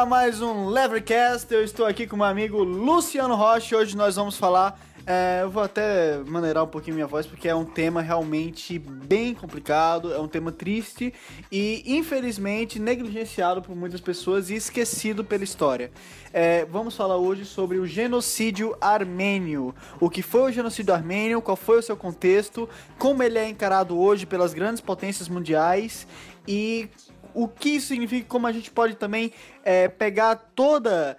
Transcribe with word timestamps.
A 0.00 0.06
mais 0.06 0.40
um 0.40 0.64
Levercast. 0.64 1.52
Eu 1.52 1.62
estou 1.62 1.84
aqui 1.84 2.06
com 2.06 2.16
meu 2.16 2.24
amigo 2.24 2.62
Luciano 2.62 3.34
Rocha. 3.34 3.76
Hoje 3.76 3.94
nós 3.94 4.16
vamos 4.16 4.34
falar. 4.34 4.80
é, 5.06 5.40
eu 5.42 5.50
vou 5.50 5.62
até 5.62 6.16
maneirar 6.26 6.64
um 6.64 6.68
pouquinho 6.68 6.94
minha 6.94 7.06
voz 7.06 7.26
porque 7.26 7.46
é 7.46 7.54
um 7.54 7.66
tema 7.66 8.00
realmente 8.00 8.78
bem 8.78 9.34
complicado, 9.34 10.10
é 10.10 10.18
um 10.18 10.26
tema 10.26 10.50
triste 10.52 11.12
e 11.52 11.82
infelizmente 11.84 12.78
negligenciado 12.78 13.60
por 13.60 13.76
muitas 13.76 14.00
pessoas 14.00 14.48
e 14.48 14.54
esquecido 14.54 15.22
pela 15.22 15.44
história. 15.44 15.90
É, 16.32 16.64
vamos 16.64 16.96
falar 16.96 17.18
hoje 17.18 17.44
sobre 17.44 17.76
o 17.76 17.86
genocídio 17.86 18.74
armênio. 18.80 19.74
O 20.00 20.08
que 20.08 20.22
foi 20.22 20.50
o 20.50 20.52
genocídio 20.52 20.94
armênio, 20.94 21.42
qual 21.42 21.58
foi 21.58 21.78
o 21.78 21.82
seu 21.82 21.96
contexto, 21.96 22.66
como 22.98 23.22
ele 23.22 23.38
é 23.38 23.46
encarado 23.46 23.98
hoje 23.98 24.24
pelas 24.24 24.54
grandes 24.54 24.80
potências 24.80 25.28
mundiais 25.28 26.06
e 26.48 26.88
o 27.34 27.48
que 27.48 27.70
isso 27.70 27.88
significa, 27.88 28.26
como 28.28 28.46
a 28.46 28.52
gente 28.52 28.70
pode 28.70 28.94
também 28.94 29.32
é, 29.64 29.88
pegar 29.88 30.36
toda, 30.54 31.16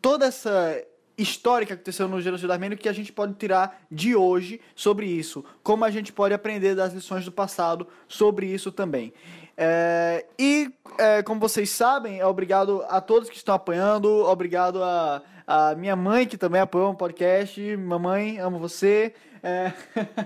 toda 0.00 0.26
essa 0.26 0.82
história 1.18 1.66
que 1.66 1.72
aconteceu 1.72 2.06
no 2.08 2.20
genocídio 2.20 2.52
armênio 2.52 2.76
que 2.76 2.88
a 2.88 2.92
gente 2.92 3.12
pode 3.12 3.34
tirar 3.34 3.82
de 3.90 4.14
hoje 4.14 4.60
sobre 4.74 5.06
isso, 5.06 5.44
como 5.62 5.84
a 5.84 5.90
gente 5.90 6.12
pode 6.12 6.34
aprender 6.34 6.74
das 6.74 6.92
lições 6.92 7.24
do 7.24 7.32
passado 7.32 7.86
sobre 8.06 8.46
isso 8.46 8.70
também. 8.70 9.12
É, 9.56 10.26
e, 10.38 10.70
é, 10.98 11.22
como 11.22 11.40
vocês 11.40 11.70
sabem, 11.70 12.20
é 12.20 12.26
obrigado 12.26 12.84
a 12.88 13.00
todos 13.00 13.30
que 13.30 13.36
estão 13.36 13.54
apoiando, 13.54 14.08
obrigado 14.26 14.82
a, 14.84 15.22
a 15.46 15.74
minha 15.74 15.96
mãe 15.96 16.26
que 16.26 16.36
também 16.36 16.60
apoiou 16.60 16.90
o 16.90 16.94
podcast. 16.94 17.76
Mamãe, 17.76 18.38
amo 18.38 18.58
você. 18.58 19.14
É, 19.48 19.72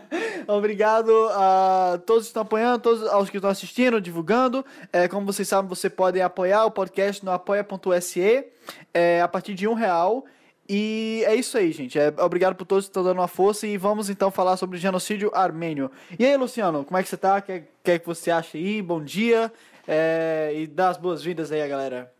obrigado 0.50 1.12
a 1.32 2.00
todos 2.06 2.22
que 2.22 2.28
estão 2.30 2.40
apoiando, 2.40 2.78
todos 2.78 3.06
aos 3.06 3.28
que 3.28 3.36
estão 3.36 3.50
assistindo, 3.50 4.00
divulgando. 4.00 4.64
É, 4.90 5.06
como 5.08 5.26
vocês 5.26 5.46
sabem, 5.46 5.68
você 5.68 5.90
pode 5.90 6.18
apoiar 6.22 6.64
o 6.64 6.70
podcast 6.70 7.22
no 7.22 7.30
apoia.se 7.30 8.46
é, 8.94 9.20
a 9.20 9.28
partir 9.28 9.52
de 9.52 9.68
um 9.68 9.74
real. 9.74 10.24
E 10.66 11.22
é 11.26 11.34
isso 11.34 11.58
aí, 11.58 11.70
gente. 11.70 11.98
É, 11.98 12.14
obrigado 12.18 12.54
por 12.54 12.64
todos 12.64 12.86
que 12.86 12.88
estão 12.88 13.04
dando 13.04 13.18
uma 13.18 13.28
força 13.28 13.66
e 13.66 13.76
vamos 13.76 14.08
então 14.08 14.30
falar 14.30 14.56
sobre 14.56 14.78
o 14.78 14.80
genocídio 14.80 15.30
armênio. 15.34 15.91
E 16.18 16.24
aí, 16.24 16.34
Luciano, 16.38 16.82
como 16.82 16.96
é 16.96 17.02
que 17.02 17.08
você 17.10 17.18
tá? 17.18 17.36
O 17.36 17.42
que, 17.42 17.64
que, 17.84 17.91
é 17.91 17.98
que 17.98 18.06
você 18.06 18.30
acha 18.30 18.56
aí? 18.56 18.80
Bom 18.80 19.04
dia. 19.04 19.52
É, 19.86 20.50
e 20.56 20.66
dá 20.66 20.88
as 20.88 20.96
boas-vindas 20.96 21.52
aí, 21.52 21.60
a 21.60 21.68
galera. 21.68 22.10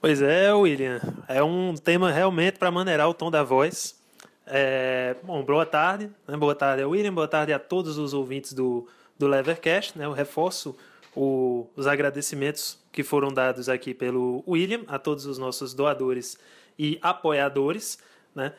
Pois 0.00 0.22
é, 0.22 0.50
William. 0.54 0.98
É 1.28 1.42
um 1.42 1.74
tema 1.74 2.10
realmente 2.10 2.58
para 2.58 2.70
maneirar 2.70 3.06
o 3.06 3.12
tom 3.12 3.30
da 3.30 3.42
voz. 3.42 4.02
É, 4.46 5.16
bom, 5.22 5.42
boa 5.42 5.64
tarde. 5.64 6.10
Né? 6.28 6.36
Boa 6.36 6.54
tarde 6.54 6.82
a 6.82 6.88
William, 6.88 7.14
boa 7.14 7.28
tarde 7.28 7.52
a 7.52 7.58
todos 7.58 7.96
os 7.96 8.12
ouvintes 8.12 8.52
do, 8.52 8.86
do 9.18 9.26
Levercast. 9.26 9.98
Né? 9.98 10.04
Eu 10.04 10.12
reforço 10.12 10.76
o, 11.16 11.66
os 11.74 11.86
agradecimentos 11.86 12.78
que 12.92 13.02
foram 13.02 13.32
dados 13.32 13.68
aqui 13.68 13.94
pelo 13.94 14.44
William, 14.46 14.82
a 14.86 14.98
todos 14.98 15.26
os 15.26 15.38
nossos 15.38 15.72
doadores 15.72 16.38
e 16.78 16.98
apoiadores. 17.00 17.98
Né? 18.34 18.52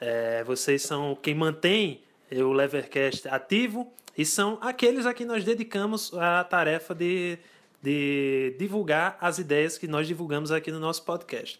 É, 0.00 0.44
vocês 0.44 0.82
são 0.82 1.16
quem 1.20 1.34
mantém 1.34 2.02
o 2.30 2.52
Levercast 2.52 3.26
ativo 3.28 3.90
e 4.16 4.24
são 4.24 4.58
aqueles 4.60 5.06
a 5.06 5.14
quem 5.14 5.26
nós 5.26 5.42
dedicamos 5.42 6.12
a 6.14 6.44
tarefa 6.44 6.94
de, 6.94 7.38
de 7.82 8.54
divulgar 8.58 9.16
as 9.20 9.38
ideias 9.38 9.78
que 9.78 9.88
nós 9.88 10.06
divulgamos 10.06 10.52
aqui 10.52 10.70
no 10.70 10.78
nosso 10.78 11.02
podcast. 11.04 11.58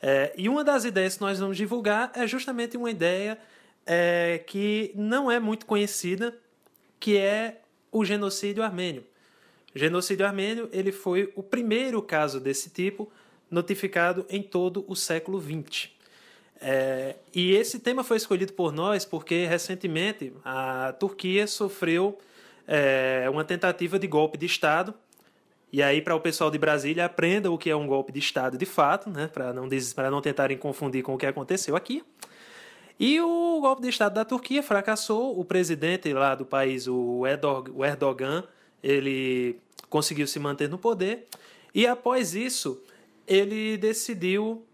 É, 0.00 0.32
e 0.36 0.48
uma 0.48 0.62
das 0.62 0.84
ideias 0.84 1.16
que 1.16 1.20
nós 1.20 1.38
vamos 1.38 1.56
divulgar 1.56 2.12
é 2.14 2.26
justamente 2.26 2.76
uma 2.76 2.90
ideia 2.90 3.38
é, 3.84 4.42
que 4.46 4.92
não 4.94 5.30
é 5.30 5.40
muito 5.40 5.66
conhecida, 5.66 6.36
que 7.00 7.16
é 7.16 7.60
o 7.90 8.04
genocídio 8.04 8.62
armênio. 8.62 9.04
O 9.74 9.78
genocídio 9.78 10.26
armênio 10.26 10.68
ele 10.72 10.92
foi 10.92 11.32
o 11.34 11.42
primeiro 11.42 12.00
caso 12.02 12.40
desse 12.40 12.70
tipo 12.70 13.10
notificado 13.50 14.26
em 14.28 14.42
todo 14.42 14.84
o 14.86 14.94
século 14.94 15.40
XX. 15.40 15.90
É, 16.60 17.16
e 17.34 17.52
esse 17.52 17.78
tema 17.78 18.02
foi 18.02 18.16
escolhido 18.16 18.52
por 18.52 18.72
nós 18.72 19.04
porque 19.04 19.46
recentemente 19.46 20.32
a 20.44 20.92
Turquia 20.98 21.46
sofreu 21.46 22.18
é, 22.66 23.26
uma 23.30 23.44
tentativa 23.44 23.98
de 23.98 24.06
golpe 24.06 24.36
de 24.36 24.46
Estado. 24.46 24.92
E 25.72 25.82
aí, 25.82 26.00
para 26.00 26.14
o 26.14 26.20
pessoal 26.20 26.50
de 26.50 26.58
Brasília, 26.58 27.04
aprenda 27.04 27.50
o 27.50 27.58
que 27.58 27.68
é 27.68 27.76
um 27.76 27.86
golpe 27.86 28.10
de 28.10 28.18
Estado 28.18 28.56
de 28.56 28.64
fato, 28.64 29.10
né, 29.10 29.28
para 29.32 29.52
não, 29.52 29.68
não 30.10 30.20
tentarem 30.22 30.56
confundir 30.56 31.02
com 31.02 31.14
o 31.14 31.18
que 31.18 31.26
aconteceu 31.26 31.76
aqui. 31.76 32.02
E 32.98 33.20
o 33.20 33.60
golpe 33.60 33.82
de 33.82 33.88
Estado 33.88 34.14
da 34.14 34.24
Turquia 34.24 34.62
fracassou. 34.62 35.38
O 35.38 35.44
presidente 35.44 36.12
lá 36.12 36.34
do 36.34 36.44
país, 36.44 36.88
o 36.88 37.22
Erdogan, 37.26 38.42
ele 38.82 39.60
conseguiu 39.88 40.26
se 40.26 40.38
manter 40.40 40.68
no 40.68 40.78
poder. 40.78 41.26
E 41.72 41.86
após 41.86 42.34
isso, 42.34 42.82
ele 43.26 43.76
decidiu 43.76 44.64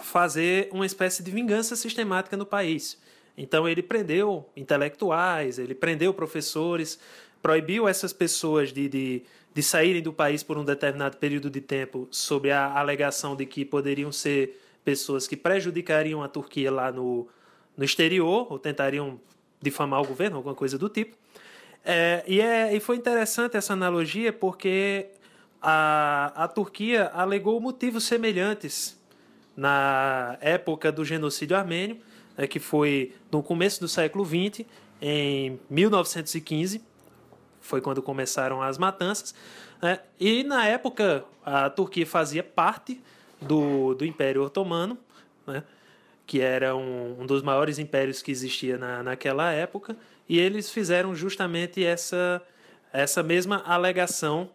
fazer 0.00 0.68
uma 0.72 0.84
espécie 0.84 1.22
de 1.22 1.30
vingança 1.30 1.76
sistemática 1.76 2.36
no 2.36 2.44
país. 2.44 2.98
Então 3.36 3.68
ele 3.68 3.82
prendeu 3.82 4.48
intelectuais, 4.56 5.58
ele 5.58 5.74
prendeu 5.74 6.12
professores, 6.12 6.98
proibiu 7.42 7.86
essas 7.86 8.12
pessoas 8.12 8.72
de, 8.72 8.88
de, 8.88 9.22
de 9.54 9.62
saírem 9.62 10.02
do 10.02 10.12
país 10.12 10.42
por 10.42 10.58
um 10.58 10.64
determinado 10.64 11.16
período 11.16 11.48
de 11.48 11.60
tempo 11.60 12.08
sob 12.10 12.50
a 12.50 12.76
alegação 12.76 13.36
de 13.36 13.46
que 13.46 13.64
poderiam 13.64 14.10
ser 14.10 14.60
pessoas 14.84 15.28
que 15.28 15.36
prejudicariam 15.36 16.22
a 16.22 16.28
Turquia 16.28 16.70
lá 16.70 16.90
no, 16.90 17.28
no 17.76 17.84
exterior 17.84 18.48
ou 18.50 18.58
tentariam 18.58 19.20
difamar 19.62 20.02
o 20.02 20.06
governo, 20.06 20.36
alguma 20.36 20.54
coisa 20.54 20.76
do 20.76 20.88
tipo. 20.88 21.16
É, 21.84 22.24
e, 22.26 22.40
é, 22.40 22.74
e 22.74 22.80
foi 22.80 22.96
interessante 22.96 23.56
essa 23.56 23.72
analogia 23.72 24.32
porque 24.32 25.06
a, 25.62 26.32
a 26.34 26.48
Turquia 26.48 27.10
alegou 27.14 27.60
motivos 27.60 28.04
semelhantes 28.04 29.00
na 29.56 30.36
época 30.40 30.90
do 30.90 31.04
genocídio 31.04 31.56
armênio, 31.56 31.98
né, 32.36 32.46
que 32.46 32.58
foi 32.58 33.14
no 33.30 33.42
começo 33.42 33.80
do 33.80 33.86
século 33.86 34.24
XX, 34.24 34.66
em 35.00 35.60
1915, 35.70 36.82
foi 37.64 37.80
quando 37.80 38.02
começaram 38.02 38.62
as 38.62 38.76
matanças. 38.76 39.34
Né, 39.80 39.98
e 40.20 40.44
na 40.44 40.66
época 40.66 41.24
a 41.44 41.70
Turquia 41.70 42.06
fazia 42.06 42.42
parte 42.42 43.02
do, 43.40 43.94
do 43.94 44.04
Império 44.04 44.42
Otomano, 44.42 44.98
né, 45.46 45.64
que 46.26 46.40
era 46.40 46.76
um, 46.76 47.22
um, 47.22 47.26
dos 47.26 47.42
maiores 47.42 47.78
impérios 47.78 48.22
que 48.22 48.30
existia 48.30 48.78
na, 48.78 49.02
naquela 49.02 49.50
época, 49.50 49.96
e 50.28 50.38
eles 50.38 50.70
fizeram 50.70 51.14
justamente 51.14 51.84
essa, 51.84 52.42
essa 52.92 53.22
mesma 53.22 53.62
alegação 53.66 54.50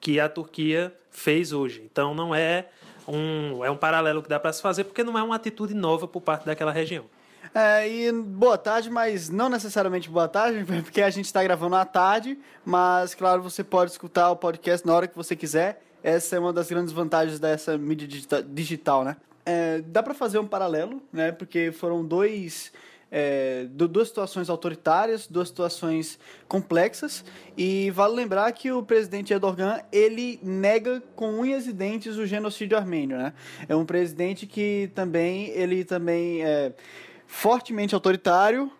que 0.00 0.18
a 0.18 0.28
Turquia 0.28 0.94
fez 1.10 1.52
hoje. 1.52 1.82
Então 1.90 2.14
não 2.14 2.34
é 2.34 2.68
um, 3.06 3.64
é 3.64 3.70
um 3.70 3.76
paralelo 3.76 4.22
que 4.22 4.28
dá 4.28 4.40
para 4.40 4.52
se 4.52 4.62
fazer, 4.62 4.84
porque 4.84 5.04
não 5.04 5.18
é 5.18 5.22
uma 5.22 5.36
atitude 5.36 5.74
nova 5.74 6.08
por 6.08 6.22
parte 6.22 6.46
daquela 6.46 6.72
região. 6.72 7.04
É, 7.52 7.88
e 7.88 8.12
boa 8.12 8.56
tarde, 8.56 8.88
mas 8.88 9.28
não 9.28 9.48
necessariamente 9.48 10.08
boa 10.08 10.28
tarde, 10.28 10.64
porque 10.82 11.02
a 11.02 11.10
gente 11.10 11.24
está 11.24 11.42
gravando 11.42 11.74
à 11.74 11.84
tarde, 11.84 12.38
mas 12.64 13.14
claro, 13.14 13.42
você 13.42 13.64
pode 13.64 13.90
escutar 13.90 14.30
o 14.30 14.36
podcast 14.36 14.86
na 14.86 14.94
hora 14.94 15.08
que 15.08 15.16
você 15.16 15.34
quiser. 15.34 15.82
Essa 16.02 16.36
é 16.36 16.38
uma 16.38 16.52
das 16.52 16.70
grandes 16.70 16.92
vantagens 16.92 17.40
dessa 17.40 17.76
mídia 17.76 18.08
digital, 18.48 19.04
né? 19.04 19.16
É, 19.44 19.80
dá 19.80 20.02
para 20.02 20.14
fazer 20.14 20.38
um 20.38 20.46
paralelo, 20.46 21.02
né? 21.12 21.32
Porque 21.32 21.72
foram 21.72 22.04
dois 22.04 22.72
é, 23.10 23.66
duas 23.70 24.08
situações 24.08 24.48
autoritárias, 24.48 25.26
duas 25.26 25.48
situações 25.48 26.18
complexas. 26.46 27.24
E 27.56 27.90
vale 27.90 28.14
lembrar 28.14 28.50
que 28.52 28.70
o 28.70 28.82
presidente 28.82 29.32
Erdogan 29.32 29.80
ele 29.90 30.38
nega 30.42 31.02
com 31.16 31.40
unhas 31.40 31.66
e 31.66 31.72
dentes 31.72 32.16
o 32.16 32.26
genocídio 32.26 32.78
armênio, 32.78 33.18
né? 33.18 33.32
É 33.68 33.74
um 33.74 33.84
presidente 33.84 34.46
que 34.46 34.90
também 34.94 35.48
ele 35.48 35.84
também 35.84 36.44
é 36.44 36.72
fortemente 37.30 37.94
autoritário. 37.94 38.70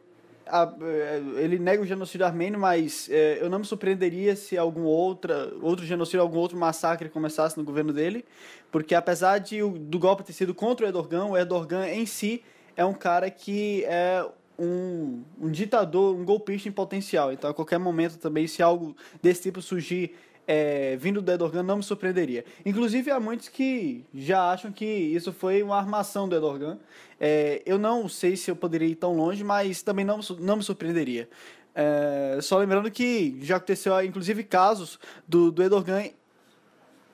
É, 0.82 1.22
ele 1.36 1.60
nega 1.60 1.80
o 1.80 1.86
genocídio 1.86 2.26
armênio, 2.26 2.58
mas 2.58 3.08
é, 3.08 3.38
eu 3.40 3.48
não 3.48 3.60
me 3.60 3.64
surpreenderia 3.64 4.34
se 4.34 4.58
algum 4.58 4.82
outra, 4.82 5.52
outro 5.62 5.86
genocídio, 5.86 6.20
algum 6.20 6.38
outro 6.38 6.58
massacre 6.58 7.08
começasse 7.08 7.56
no 7.56 7.62
governo 7.62 7.92
dele, 7.92 8.24
porque 8.72 8.96
apesar 8.96 9.38
de, 9.38 9.60
do 9.62 9.96
golpe 9.96 10.24
ter 10.24 10.32
sido 10.32 10.52
contra 10.52 10.84
o 10.84 10.88
Erdogan, 10.88 11.26
o 11.26 11.36
Erdogan 11.36 11.88
em 11.88 12.04
si 12.04 12.42
é 12.76 12.84
um 12.84 12.92
cara 12.92 13.30
que 13.30 13.84
é 13.84 14.26
um, 14.58 15.22
um 15.40 15.50
ditador, 15.50 16.16
um 16.16 16.24
golpista 16.24 16.68
em 16.68 16.72
potencial. 16.72 17.32
Então, 17.32 17.48
a 17.48 17.54
qualquer 17.54 17.78
momento 17.78 18.18
também, 18.18 18.48
se 18.48 18.60
algo 18.60 18.96
desse 19.22 19.42
tipo 19.42 19.62
surgir 19.62 20.16
é, 20.46 20.96
vindo 20.96 21.22
do 21.22 21.30
Erdogan, 21.30 21.62
não 21.62 21.76
me 21.76 21.82
surpreenderia. 21.82 22.44
Inclusive, 22.64 23.10
há 23.10 23.20
muitos 23.20 23.48
que 23.48 24.04
já 24.14 24.50
acham 24.50 24.72
que 24.72 24.84
isso 24.84 25.32
foi 25.32 25.62
uma 25.62 25.76
armação 25.76 26.28
do 26.28 26.34
Erdogan. 26.34 26.78
É, 27.20 27.62
eu 27.64 27.78
não 27.78 28.08
sei 28.08 28.36
se 28.36 28.50
eu 28.50 28.56
poderia 28.56 28.88
ir 28.88 28.96
tão 28.96 29.14
longe, 29.16 29.44
mas 29.44 29.82
também 29.82 30.04
não, 30.04 30.20
não 30.38 30.56
me 30.56 30.62
surpreenderia. 30.62 31.28
É, 31.74 32.38
só 32.42 32.58
lembrando 32.58 32.90
que 32.90 33.38
já 33.42 33.56
aconteceu, 33.56 34.02
inclusive, 34.02 34.42
casos 34.42 34.98
do, 35.26 35.52
do 35.52 35.62
Erdogan 35.62 36.04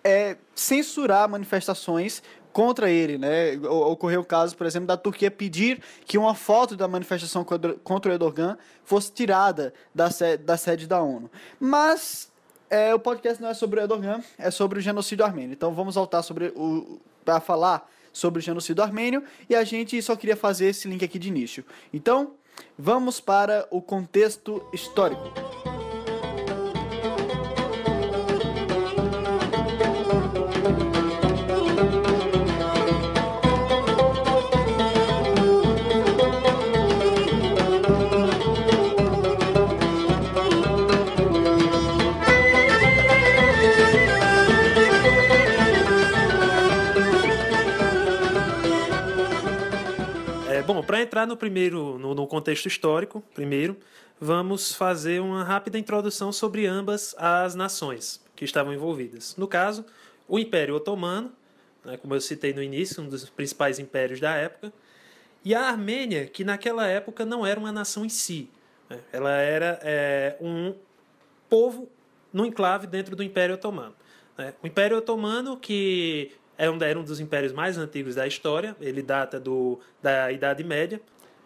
é, 0.03 0.37
censurar 0.55 1.29
manifestações 1.29 2.23
contra 2.53 2.89
ele, 2.89 3.19
né? 3.19 3.59
Ocorreu 3.69 4.23
o 4.23 4.25
caso, 4.25 4.57
por 4.57 4.67
exemplo, 4.67 4.87
da 4.87 4.97
Turquia 4.97 5.31
pedir 5.31 5.83
que 6.07 6.17
uma 6.17 6.35
foto 6.35 6.75
da 6.75 6.89
manifestação 6.89 7.45
contra 7.45 8.11
o 8.11 8.15
Erdogan 8.15 8.57
fosse 8.83 9.13
tirada 9.13 9.75
da 9.95 10.11
sede 10.11 10.43
da, 10.43 10.57
sede 10.57 10.87
da 10.87 11.03
ONU. 11.03 11.31
Mas 11.61 12.33
é, 12.69 12.95
o 12.95 12.99
podcast 12.99 13.41
não 13.43 13.49
é 13.49 13.55
sobre 13.55 13.81
o 13.81 13.83
Erdogan, 13.83 14.23
é 14.39 14.51
sobre 14.51 14.79
o 14.79 14.83
genocídio 14.83 15.25
armênio. 15.25 15.53
Então 15.53 15.73
vamos 15.75 15.95
voltar 15.95 16.23
sobre 16.23 16.53
o 16.57 17.01
para 17.25 17.41
falar 17.41 17.91
sobre 18.13 18.39
o 18.39 18.43
genocídio 18.43 18.83
armênio 18.83 19.23
e 19.51 19.55
a 19.55 19.63
gente 19.63 20.01
só 20.01 20.17
queria 20.17 20.37
fazer 20.37 20.69
esse 20.69 20.89
link 20.89 21.05
aqui 21.05 21.19
de 21.19 21.29
início. 21.29 21.65
Então, 21.93 22.35
vamos 22.79 23.21
para 23.21 23.67
o 23.71 23.83
contexto 23.83 24.67
histórico. 24.73 25.76
Para 50.83 51.01
entrar 51.01 51.27
no 51.27 51.37
primeiro, 51.37 51.99
no, 51.99 52.15
no, 52.15 52.27
contexto 52.27 52.67
histórico, 52.67 53.23
primeiro, 53.35 53.77
vamos 54.21 54.73
fazer 54.73 55.21
uma 55.21 55.45
rápida 55.45 55.79
introdução 55.79 56.33
sobre 56.33 56.67
ambas 56.67 57.15
as 57.19 57.55
nações 57.55 58.21
que 58.35 58.45
estavam 58.45 58.73
envolvidas. 58.73 59.37
No 59.37 59.47
caso, 59.47 59.85
o 60.29 60.39
Império 60.39 60.75
Otomano, 60.75 61.33
né, 61.85 61.97
como 61.97 62.15
eu 62.15 62.21
citei 62.21 62.53
no 62.53 62.63
início, 62.63 63.03
um 63.03 63.09
dos 63.09 63.29
principais 63.31 63.79
impérios 63.79 64.21
da 64.21 64.35
época, 64.35 64.73
e 65.45 65.55
a 65.55 65.69
Armênia, 65.69 66.27
que 66.27 66.45
naquela 66.45 66.87
época 66.87 67.25
não 67.25 67.47
era 67.47 67.59
uma 67.59 67.71
nação 67.71 68.05
em 68.05 68.09
si, 68.09 68.51
né, 68.91 68.99
ela 69.13 69.33
era 69.33 69.79
é, 69.83 70.37
um 70.41 70.75
povo 71.49 71.89
no 72.33 72.45
enclave 72.45 72.87
dentro 72.87 73.15
do 73.15 73.23
Império 73.23 73.55
Otomano. 73.55 73.95
Né. 74.37 74.55
O 74.63 74.67
Império 74.67 74.99
Otomano 74.99 75.57
que 75.57 76.33
é 76.59 76.71
um, 76.71 76.83
era 76.83 76.99
um 76.99 77.05
dos 77.05 77.21
impérios 77.21 77.53
mais 77.53 77.77
antigos 77.77 78.15
da 78.15 78.27
história, 78.27 78.77
ele 78.81 79.03
data 79.03 79.39
do, 79.39 79.79
da 80.03 80.33
Idade 80.33 80.65
Média. 80.65 81.01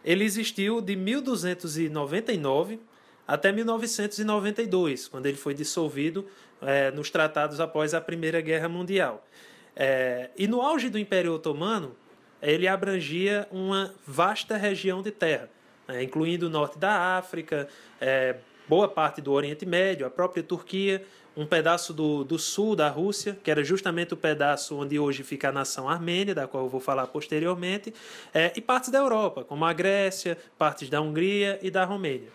Ele 0.04 0.24
existiu 0.24 0.80
de 0.80 0.96
1299 0.96 2.80
até 3.26 3.52
1992, 3.52 5.08
quando 5.08 5.26
ele 5.26 5.36
foi 5.36 5.54
dissolvido 5.54 6.26
é, 6.62 6.90
nos 6.90 7.10
tratados 7.10 7.60
após 7.60 7.94
a 7.94 8.00
Primeira 8.00 8.40
Guerra 8.40 8.68
Mundial. 8.68 9.24
É, 9.76 10.30
e 10.36 10.48
no 10.48 10.60
auge 10.60 10.88
do 10.88 10.98
Império 10.98 11.32
Otomano, 11.34 11.94
ele 12.42 12.66
abrangia 12.66 13.46
uma 13.50 13.94
vasta 14.06 14.56
região 14.56 15.02
de 15.02 15.10
terra, 15.10 15.48
né, 15.86 16.02
incluindo 16.02 16.46
o 16.46 16.50
norte 16.50 16.78
da 16.78 17.16
África, 17.18 17.68
é, 18.00 18.36
boa 18.66 18.88
parte 18.88 19.20
do 19.20 19.32
Oriente 19.32 19.66
Médio, 19.66 20.06
a 20.06 20.10
própria 20.10 20.42
Turquia, 20.42 21.04
um 21.37 21.47
pedaço 21.47 21.93
do, 21.93 22.25
do 22.25 22.38
sul 22.38 22.75
da 22.75 22.88
Rússia, 22.88 23.38
que 23.43 23.50
era 23.50 23.62
justamente 23.62 24.15
o 24.15 24.17
pedaço 24.17 24.77
onde 24.77 24.99
hoje 24.99 25.23
fica 25.23 25.49
a 25.49 25.53
nação 25.53 25.88
armênia, 25.88 26.35
da 26.35 26.47
qual 26.47 26.65
eu 26.65 26.69
vou 26.69 26.81
falar 26.81 27.06
posteriormente, 27.06 27.94
é, 28.35 28.53
e 28.56 28.61
partes 28.61 28.91
da 28.91 28.99
Europa, 28.99 29.44
como 29.44 29.65
a 29.65 29.73
Grécia, 29.73 30.37
partes 30.59 30.88
da 30.88 31.00
Hungria 31.00 31.59
e 31.62 31.71
da 31.71 31.85
Romênia. 31.85 32.29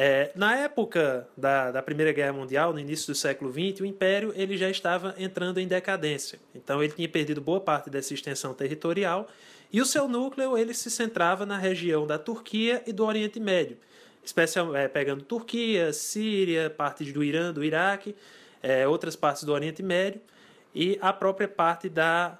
É, 0.00 0.30
na 0.36 0.56
época 0.56 1.26
da, 1.36 1.72
da 1.72 1.82
Primeira 1.82 2.12
Guerra 2.12 2.32
Mundial, 2.32 2.72
no 2.72 2.78
início 2.78 3.12
do 3.12 3.16
século 3.16 3.50
XX, 3.50 3.80
o 3.80 3.84
Império 3.84 4.32
ele 4.36 4.56
já 4.56 4.70
estava 4.70 5.12
entrando 5.18 5.58
em 5.58 5.66
decadência. 5.66 6.38
Então 6.54 6.80
ele 6.80 6.92
tinha 6.92 7.08
perdido 7.08 7.40
boa 7.40 7.60
parte 7.60 7.90
dessa 7.90 8.14
extensão 8.14 8.54
territorial 8.54 9.28
e 9.72 9.80
o 9.80 9.84
seu 9.84 10.06
núcleo 10.06 10.56
ele 10.56 10.72
se 10.72 10.88
centrava 10.88 11.44
na 11.44 11.58
região 11.58 12.06
da 12.06 12.16
Turquia 12.16 12.80
e 12.86 12.92
do 12.92 13.04
Oriente 13.04 13.40
Médio, 13.40 13.76
especial, 14.28 14.74
é, 14.76 14.86
pegando 14.88 15.24
Turquia, 15.24 15.92
Síria, 15.92 16.70
partes 16.70 17.12
do 17.12 17.24
Irã, 17.24 17.52
do 17.52 17.64
Iraque, 17.64 18.14
é, 18.62 18.86
outras 18.86 19.16
partes 19.16 19.44
do 19.44 19.52
Oriente 19.52 19.82
Médio 19.82 20.20
e 20.74 20.98
a 21.00 21.12
própria 21.12 21.48
parte 21.48 21.88
da 21.88 22.38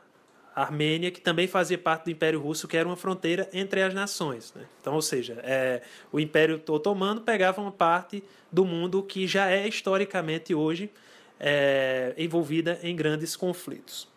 Armênia, 0.54 1.10
que 1.10 1.20
também 1.20 1.46
fazia 1.46 1.78
parte 1.78 2.04
do 2.04 2.10
Império 2.10 2.40
Russo, 2.40 2.66
que 2.66 2.76
era 2.76 2.88
uma 2.88 2.96
fronteira 2.96 3.48
entre 3.52 3.82
as 3.82 3.94
nações. 3.94 4.52
Né? 4.54 4.64
Então, 4.80 4.94
ou 4.94 5.02
seja, 5.02 5.38
é, 5.42 5.82
o 6.12 6.18
Império 6.18 6.60
Otomano 6.68 7.20
pegava 7.20 7.60
uma 7.60 7.72
parte 7.72 8.22
do 8.50 8.64
mundo 8.64 9.02
que 9.02 9.26
já 9.26 9.50
é 9.50 9.66
historicamente 9.68 10.54
hoje 10.54 10.90
é, 11.38 12.12
envolvida 12.18 12.78
em 12.82 12.94
grandes 12.96 13.36
conflitos. 13.36 14.08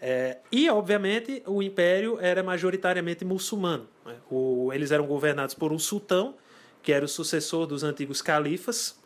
É, 0.00 0.38
e, 0.50 0.68
obviamente, 0.70 1.42
o 1.46 1.62
Império 1.62 2.18
era 2.20 2.42
majoritariamente 2.42 3.24
muçulmano. 3.24 3.86
Né? 4.04 4.14
O, 4.30 4.72
eles 4.72 4.90
eram 4.90 5.06
governados 5.06 5.54
por 5.54 5.72
um 5.72 5.78
sultão, 5.78 6.34
que 6.82 6.92
era 6.92 7.04
o 7.04 7.08
sucessor 7.08 7.66
dos 7.66 7.82
antigos 7.82 8.22
califas, 8.22 8.98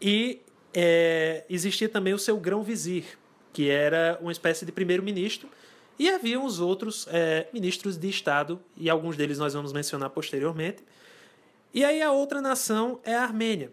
e 0.00 0.40
é, 0.74 1.44
existia 1.48 1.88
também 1.88 2.14
o 2.14 2.18
seu 2.18 2.36
grão-vizir, 2.36 3.04
que 3.52 3.68
era 3.68 4.18
uma 4.20 4.32
espécie 4.32 4.64
de 4.64 4.72
primeiro-ministro, 4.72 5.48
e 5.98 6.08
havia 6.08 6.40
os 6.40 6.58
outros 6.58 7.06
é, 7.10 7.46
ministros 7.52 7.96
de 7.96 8.08
Estado, 8.08 8.60
e 8.76 8.88
alguns 8.88 9.16
deles 9.16 9.38
nós 9.38 9.54
vamos 9.54 9.72
mencionar 9.72 10.10
posteriormente. 10.10 10.82
E 11.72 11.84
aí 11.84 12.02
a 12.02 12.10
outra 12.12 12.40
nação 12.40 13.00
é 13.04 13.14
a 13.14 13.22
Armênia, 13.22 13.70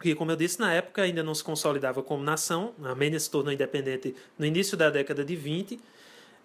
que, 0.00 0.14
como 0.14 0.30
eu 0.30 0.36
disse, 0.36 0.60
na 0.60 0.72
época 0.72 1.02
ainda 1.02 1.22
não 1.22 1.34
se 1.34 1.42
consolidava 1.42 2.02
como 2.02 2.22
nação. 2.22 2.72
A 2.82 2.90
Armênia 2.90 3.18
se 3.18 3.30
tornou 3.30 3.52
independente 3.52 4.14
no 4.38 4.46
início 4.46 4.76
da 4.76 4.90
década 4.90 5.24
de 5.24 5.34
20, 5.34 5.80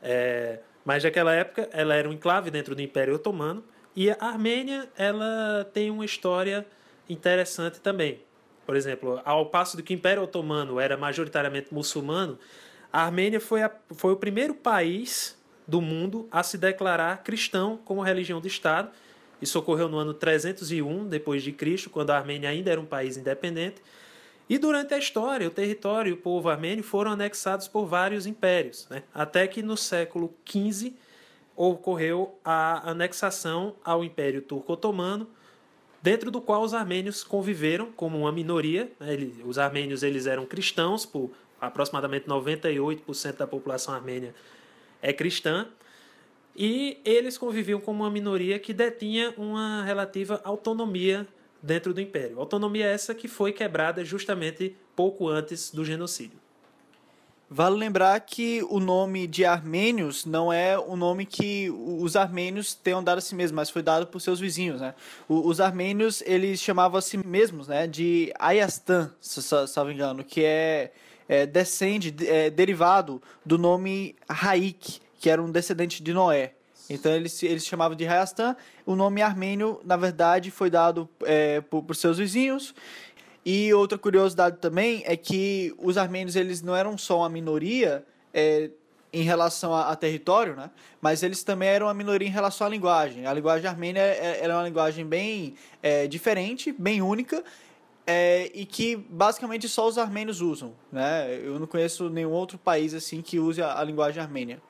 é, 0.01 0.59
mas 0.83 1.03
naquela 1.03 1.33
época 1.33 1.69
ela 1.71 1.93
era 1.93 2.09
um 2.09 2.13
enclave 2.13 2.49
dentro 2.49 2.75
do 2.75 2.81
Império 2.81 3.15
Otomano. 3.15 3.63
E 3.95 4.09
a 4.09 4.17
Armênia, 4.19 4.89
ela 4.97 5.69
tem 5.73 5.91
uma 5.91 6.05
história 6.05 6.65
interessante 7.07 7.79
também. 7.79 8.21
Por 8.65 8.75
exemplo, 8.75 9.21
ao 9.23 9.47
passo 9.47 9.77
de 9.77 9.83
que 9.83 9.93
o 9.93 9.95
Império 9.95 10.23
Otomano 10.23 10.79
era 10.79 10.97
majoritariamente 10.97 11.73
muçulmano, 11.73 12.39
a 12.91 13.03
Armênia 13.03 13.39
foi, 13.39 13.61
a, 13.61 13.71
foi 13.91 14.13
o 14.13 14.15
primeiro 14.15 14.53
país 14.53 15.37
do 15.67 15.81
mundo 15.81 16.27
a 16.31 16.43
se 16.43 16.57
declarar 16.57 17.23
cristão 17.23 17.79
como 17.83 18.01
religião 18.01 18.39
de 18.39 18.47
Estado. 18.47 18.89
Isso 19.41 19.57
ocorreu 19.59 19.89
no 19.89 19.97
ano 19.97 20.13
301 20.13 21.07
depois 21.07 21.43
de 21.43 21.51
Cristo, 21.51 21.89
quando 21.89 22.11
a 22.11 22.17
Armênia 22.17 22.49
ainda 22.49 22.71
era 22.71 22.79
um 22.79 22.85
país 22.85 23.17
independente. 23.17 23.81
E 24.49 24.57
durante 24.57 24.93
a 24.93 24.97
história, 24.97 25.47
o 25.47 25.51
território 25.51 26.09
e 26.11 26.13
o 26.13 26.17
povo 26.17 26.49
armênio 26.49 26.83
foram 26.83 27.11
anexados 27.11 27.67
por 27.67 27.85
vários 27.85 28.27
impérios, 28.27 28.87
né? 28.89 29.03
até 29.13 29.47
que 29.47 29.61
no 29.61 29.77
século 29.77 30.33
XV 30.45 30.93
ocorreu 31.55 32.37
a 32.43 32.89
anexação 32.89 33.75
ao 33.83 34.03
Império 34.03 34.41
Turco-Otomano, 34.41 35.27
dentro 36.01 36.29
do 36.29 36.41
qual 36.41 36.63
os 36.63 36.73
armênios 36.73 37.23
conviveram 37.23 37.91
como 37.91 38.19
uma 38.19 38.31
minoria. 38.31 38.91
Né? 38.99 39.15
os 39.45 39.57
armênios 39.57 40.03
eles 40.03 40.25
eram 40.25 40.45
cristãos, 40.45 41.05
por 41.05 41.31
aproximadamente 41.61 42.27
98% 42.27 43.37
da 43.37 43.47
população 43.47 43.93
armênia 43.93 44.35
é 45.01 45.13
cristã, 45.13 45.67
e 46.55 46.99
eles 47.03 47.37
conviviam 47.37 47.79
como 47.79 48.03
uma 48.03 48.11
minoria 48.11 48.59
que 48.59 48.73
detinha 48.73 49.33
uma 49.37 49.83
relativa 49.83 50.39
autonomia 50.43 51.27
dentro 51.61 51.93
do 51.93 52.01
império. 52.01 52.39
Autonomia 52.39 52.85
essa 52.85 53.15
que 53.15 53.27
foi 53.27 53.51
quebrada 53.51 54.03
justamente 54.03 54.75
pouco 54.95 55.27
antes 55.27 55.71
do 55.71 55.83
genocídio. 55.83 56.42
Vale 57.55 57.77
lembrar 57.77 58.19
que 58.21 58.65
o 58.67 58.79
nome 58.79 59.27
de 59.27 59.45
armênios 59.45 60.25
não 60.25 60.51
é 60.51 60.75
o 60.75 60.95
nome 60.95 61.23
que 61.23 61.69
os 61.69 62.15
armênios 62.15 62.73
tenham 62.73 63.03
dado 63.03 63.19
a 63.19 63.21
si 63.21 63.35
mesmos, 63.35 63.55
mas 63.55 63.69
foi 63.69 63.83
dado 63.83 64.07
por 64.07 64.19
seus 64.19 64.39
vizinhos, 64.39 64.81
né? 64.81 64.95
Os 65.29 65.61
armênios, 65.61 66.23
eles 66.25 66.59
chamavam 66.59 66.97
a 66.97 67.01
si 67.01 67.15
mesmos, 67.15 67.67
né, 67.67 67.85
de 67.85 68.33
Ayastan, 68.39 69.13
se, 69.21 69.39
não 69.77 69.85
me 69.85 69.93
engano, 69.93 70.23
que 70.23 70.43
é, 70.43 70.93
é 71.29 71.45
descende, 71.45 72.15
é, 72.27 72.49
derivado 72.49 73.21
do 73.45 73.59
nome 73.59 74.15
Raik, 74.27 74.99
que 75.19 75.29
era 75.29 75.39
um 75.39 75.51
descendente 75.51 76.01
de 76.01 76.11
Noé. 76.11 76.53
Então 76.89 77.11
eles, 77.11 77.43
eles 77.43 77.65
chamavam 77.67 77.95
de 77.95 78.05
Hayastan. 78.07 78.57
O 78.83 78.95
nome 78.95 79.21
armênio, 79.21 79.79
na 79.85 79.95
verdade, 79.95 80.49
foi 80.49 80.71
dado 80.71 81.07
é, 81.23 81.61
por, 81.61 81.83
por 81.83 81.95
seus 81.95 82.17
vizinhos 82.17 82.73
e 83.45 83.73
outra 83.73 83.97
curiosidade 83.97 84.57
também 84.57 85.03
é 85.05 85.17
que 85.17 85.73
os 85.77 85.97
armênios 85.97 86.35
eles 86.35 86.61
não 86.61 86.75
eram 86.75 86.97
só 86.97 87.19
uma 87.19 87.29
minoria 87.29 88.05
é, 88.33 88.69
em 89.11 89.21
relação 89.21 89.73
a, 89.73 89.91
a, 89.91 89.95
território, 89.95 90.55
né? 90.55 90.71
mas 91.01 91.21
eles 91.21 91.43
também 91.43 91.69
eram 91.69 91.87
uma 91.87 91.93
minoria 91.93 92.27
em 92.27 92.31
relação 92.31 92.65
à 92.65 92.69
linguagem. 92.69 93.25
A 93.25 93.33
linguagem 93.33 93.67
armênia 93.67 94.01
é, 94.01 94.39
era 94.41 94.55
uma 94.55 94.63
linguagem 94.63 95.05
bem 95.05 95.55
é, 95.81 96.07
diferente, 96.07 96.71
bem 96.71 97.01
única, 97.01 97.43
é, 98.07 98.49
e 98.53 98.65
que 98.65 98.95
basicamente 98.95 99.67
só 99.69 99.87
os 99.87 99.97
armênios 99.97 100.41
usam. 100.41 100.73
Né? 100.91 101.39
Eu 101.43 101.59
não 101.59 101.67
conheço 101.67 102.09
nenhum 102.09 102.31
outro 102.31 102.57
país 102.57 102.93
assim 102.93 103.21
que 103.21 103.39
use 103.39 103.61
a, 103.61 103.79
a 103.79 103.83
linguagem 103.83 104.21
armênia. 104.21 104.61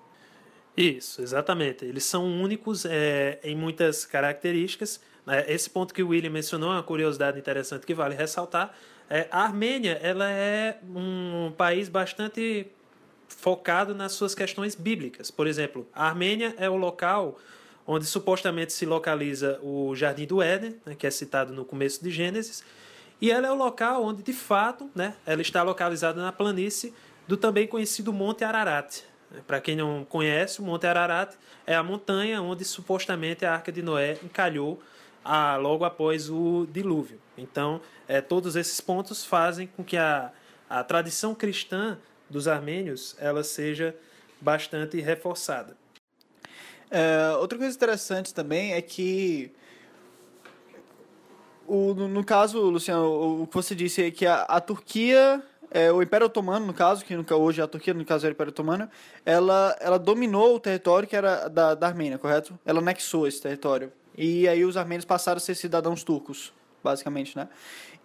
Isso, 0.75 1.21
exatamente. 1.21 1.85
Eles 1.85 2.03
são 2.03 2.25
únicos 2.25 2.85
é, 2.85 3.39
em 3.43 3.55
muitas 3.55 4.05
características? 4.05 4.99
Esse 5.47 5.69
ponto 5.69 5.93
que 5.93 6.03
o 6.03 6.09
William 6.09 6.29
mencionou 6.29 6.71
é 6.71 6.75
uma 6.75 6.83
curiosidade 6.83 7.39
interessante 7.39 7.85
que 7.85 7.93
vale 7.93 8.15
ressaltar. 8.15 8.73
É, 9.09 9.27
a 9.31 9.43
Armênia 9.43 9.99
ela 10.01 10.29
é 10.29 10.79
um 10.83 11.51
país 11.57 11.87
bastante 11.87 12.67
focado 13.27 13.95
nas 13.95 14.13
suas 14.13 14.35
questões 14.35 14.75
bíblicas. 14.75 15.31
Por 15.31 15.47
exemplo, 15.47 15.87
a 15.93 16.07
Armênia 16.07 16.53
é 16.57 16.69
o 16.69 16.75
local 16.75 17.37
onde 17.85 18.05
supostamente 18.05 18.71
se 18.71 18.85
localiza 18.85 19.59
o 19.61 19.93
Jardim 19.95 20.25
do 20.25 20.41
Éden, 20.41 20.79
né, 20.85 20.95
que 20.95 21.05
é 21.05 21.11
citado 21.11 21.53
no 21.53 21.65
começo 21.65 22.01
de 22.01 22.09
Gênesis, 22.09 22.63
E 23.23 23.31
ela 23.31 23.47
é 23.47 23.51
o 23.51 23.55
local 23.55 24.03
onde, 24.03 24.21
de 24.21 24.33
fato, 24.33 24.91
né, 24.93 25.15
ela 25.25 25.41
está 25.41 25.63
localizada 25.63 26.21
na 26.21 26.33
planície 26.33 26.93
do 27.25 27.37
também 27.37 27.65
conhecido 27.65 28.11
Monte 28.11 28.43
Ararat. 28.43 29.01
Para 29.47 29.61
quem 29.61 29.77
não 29.77 30.03
conhece, 30.03 30.59
o 30.59 30.63
Monte 30.63 30.85
Ararat 30.87 31.33
é 31.65 31.73
a 31.73 31.81
montanha 31.81 32.41
onde 32.41 32.65
supostamente 32.65 33.45
a 33.45 33.53
Arca 33.53 33.71
de 33.71 33.81
Noé 33.81 34.17
encalhou 34.21 34.81
a, 35.23 35.55
logo 35.55 35.85
após 35.85 36.29
o 36.29 36.67
dilúvio. 36.71 37.19
Então, 37.37 37.81
é, 38.07 38.21
todos 38.21 38.55
esses 38.55 38.79
pontos 38.81 39.25
fazem 39.25 39.67
com 39.67 39.83
que 39.83 39.97
a, 39.97 40.31
a 40.69 40.83
tradição 40.83 41.33
cristã 41.33 41.97
dos 42.29 42.47
armênios 42.47 43.15
ela 43.19 43.43
seja 43.43 43.95
bastante 44.41 44.99
reforçada. 44.99 45.77
É, 46.91 47.35
outra 47.37 47.57
coisa 47.57 47.75
interessante 47.75 48.33
também 48.33 48.73
é 48.73 48.81
que 48.81 49.51
o, 51.65 51.93
no, 51.93 52.07
no 52.07 52.23
caso, 52.23 52.59
Luciano, 52.59 53.41
o, 53.41 53.47
que 53.47 53.53
você 53.55 53.73
disse 53.73 54.03
é 54.03 54.11
que 54.11 54.25
a, 54.25 54.43
a 54.43 54.59
Turquia, 54.59 55.41
é, 55.71 55.91
o 55.91 56.03
Império 56.03 56.27
Otomano, 56.27 56.65
no 56.65 56.73
caso, 56.73 57.03
que 57.05 57.15
hoje 57.33 57.61
a 57.61 57.67
Turquia, 57.67 57.93
no 57.93 58.05
caso 58.05 58.27
é 58.27 58.29
o 58.29 58.31
Império 58.31 58.51
Otomano, 58.51 58.89
ela, 59.25 59.75
ela 59.79 59.97
dominou 59.97 60.55
o 60.55 60.59
território 60.59 61.07
que 61.07 61.15
era 61.15 61.47
da, 61.47 61.73
da 61.73 61.87
Armênia, 61.87 62.17
correto? 62.17 62.59
Ela 62.65 62.79
anexou 62.79 63.25
esse 63.25 63.41
território. 63.41 63.91
E 64.17 64.47
aí 64.47 64.63
os 64.63 64.77
armênios 64.77 65.05
passaram 65.05 65.37
a 65.37 65.39
ser 65.39 65.55
cidadãos 65.55 66.03
turcos, 66.03 66.53
basicamente, 66.83 67.35
né? 67.35 67.49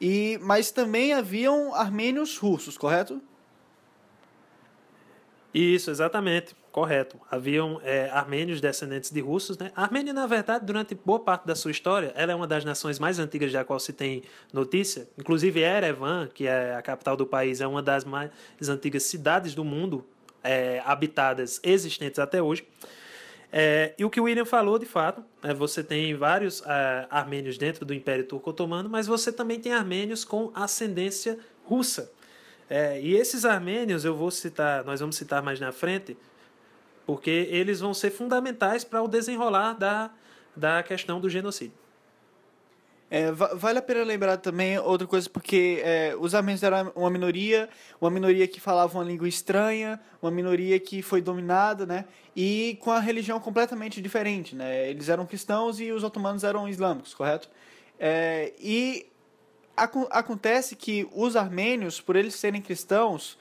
E, 0.01 0.39
mas 0.43 0.71
também 0.71 1.13
haviam 1.13 1.75
armênios 1.75 2.39
russos, 2.39 2.79
correto? 2.79 3.21
Isso, 5.53 5.91
exatamente, 5.91 6.55
correto. 6.71 7.19
Haviam 7.31 7.81
é, 7.83 8.09
armênios 8.11 8.61
descendentes 8.61 9.11
de 9.11 9.21
russos. 9.21 9.59
Né? 9.59 9.73
A 9.75 9.83
Armênia, 9.83 10.13
na 10.13 10.27
verdade, 10.27 10.65
durante 10.65 10.95
boa 10.95 11.19
parte 11.19 11.47
da 11.47 11.57
sua 11.57 11.71
história, 11.71 12.13
ela 12.15 12.33
é 12.33 12.35
uma 12.35 12.47
das 12.47 12.65
nações 12.65 12.99
mais 12.99 13.19
antigas 13.19 13.51
da 13.51 13.65
qual 13.65 13.81
se 13.81 13.93
tem 13.93 14.23
notícia. 14.53 15.09
Inclusive, 15.19 15.61
Erevan, 15.61 16.29
que 16.33 16.47
é 16.47 16.75
a 16.77 16.83
capital 16.83 17.17
do 17.17 17.27
país, 17.27 17.61
é 17.61 17.67
uma 17.67 17.83
das 17.83 18.05
mais 18.05 18.31
antigas 18.69 19.05
cidades 19.05 19.55
do 19.55 19.65
mundo 19.65 20.07
é, 20.45 20.83
habitadas 20.85 21.61
existentes 21.65 22.19
até 22.19 22.43
hoje. 22.43 22.65
É, 23.51 23.95
e 23.99 24.05
o 24.05 24.11
que 24.11 24.21
o 24.21 24.25
William 24.25 24.45
falou, 24.45 24.79
de 24.79 24.85
fato, 24.85 25.25
é, 25.43 25.55
você 25.55 25.83
tem 25.83 26.15
vários 26.15 26.63
é, 26.67 27.07
armênios 27.11 27.57
dentro 27.57 27.85
do 27.85 27.95
Império 27.95 28.25
Turco-Otomano, 28.25 28.89
mas 28.89 29.07
você 29.07 29.33
também 29.33 29.59
tem 29.59 29.73
armênios 29.73 30.25
com 30.25 30.51
ascendência 30.55 31.39
russa. 31.65 32.13
É, 32.69 33.01
e 33.01 33.17
esses 33.17 33.47
armênios, 33.47 34.05
eu 34.05 34.15
vou 34.15 34.31
citar, 34.31 34.85
nós 34.85 35.01
vamos 35.01 35.17
citar 35.17 35.43
mais 35.43 35.59
na 35.59 35.73
frente, 35.73 36.17
porque 37.07 37.49
eles 37.51 37.81
vão 37.81 37.95
ser 37.95 38.11
fundamentais 38.11 38.85
para 38.85 39.03
o 39.03 39.09
desenrolar 39.09 39.73
da, 39.73 40.11
da 40.55 40.83
questão 40.83 41.19
do 41.19 41.31
genocídio. 41.31 41.88
É, 43.11 43.33
vale 43.33 43.79
a 43.79 43.83
pena 43.83 44.05
lembrar 44.05 44.37
também 44.37 44.79
outra 44.79 45.07
coisa, 45.07 45.29
porque 45.31 45.81
é, 45.83 46.15
os 46.19 46.35
armênios 46.35 46.63
eram 46.63 46.93
uma 46.95 47.09
minoria, 47.09 47.69
uma 47.99 48.11
minoria 48.11 48.47
que 48.47 48.61
falava 48.61 48.99
uma 48.99 49.05
língua 49.05 49.27
estranha, 49.27 49.99
uma 50.21 50.31
minoria 50.31 50.79
que 50.79 51.01
foi 51.01 51.23
dominada, 51.23 51.87
né? 51.87 52.05
E 52.37 52.79
com 52.83 52.91
a 52.91 53.01
religião 53.01 53.41
completamente 53.41 54.03
diferente, 54.03 54.55
né? 54.55 54.91
Eles 54.91 55.09
eram 55.09 55.25
cristãos 55.25 55.81
e 55.81 55.91
os 55.91 56.05
otomanos 56.05 56.45
eram 56.45 56.69
islâmicos, 56.69 57.15
correto? 57.15 57.49
É, 57.99 58.53
e 58.61 59.07
acontece 59.75 60.77
que 60.77 61.09
os 61.13 61.35
armênios, 61.35 62.01
por 62.01 62.15
eles 62.15 62.35
serem 62.35 62.61
cristãos, 62.61 63.39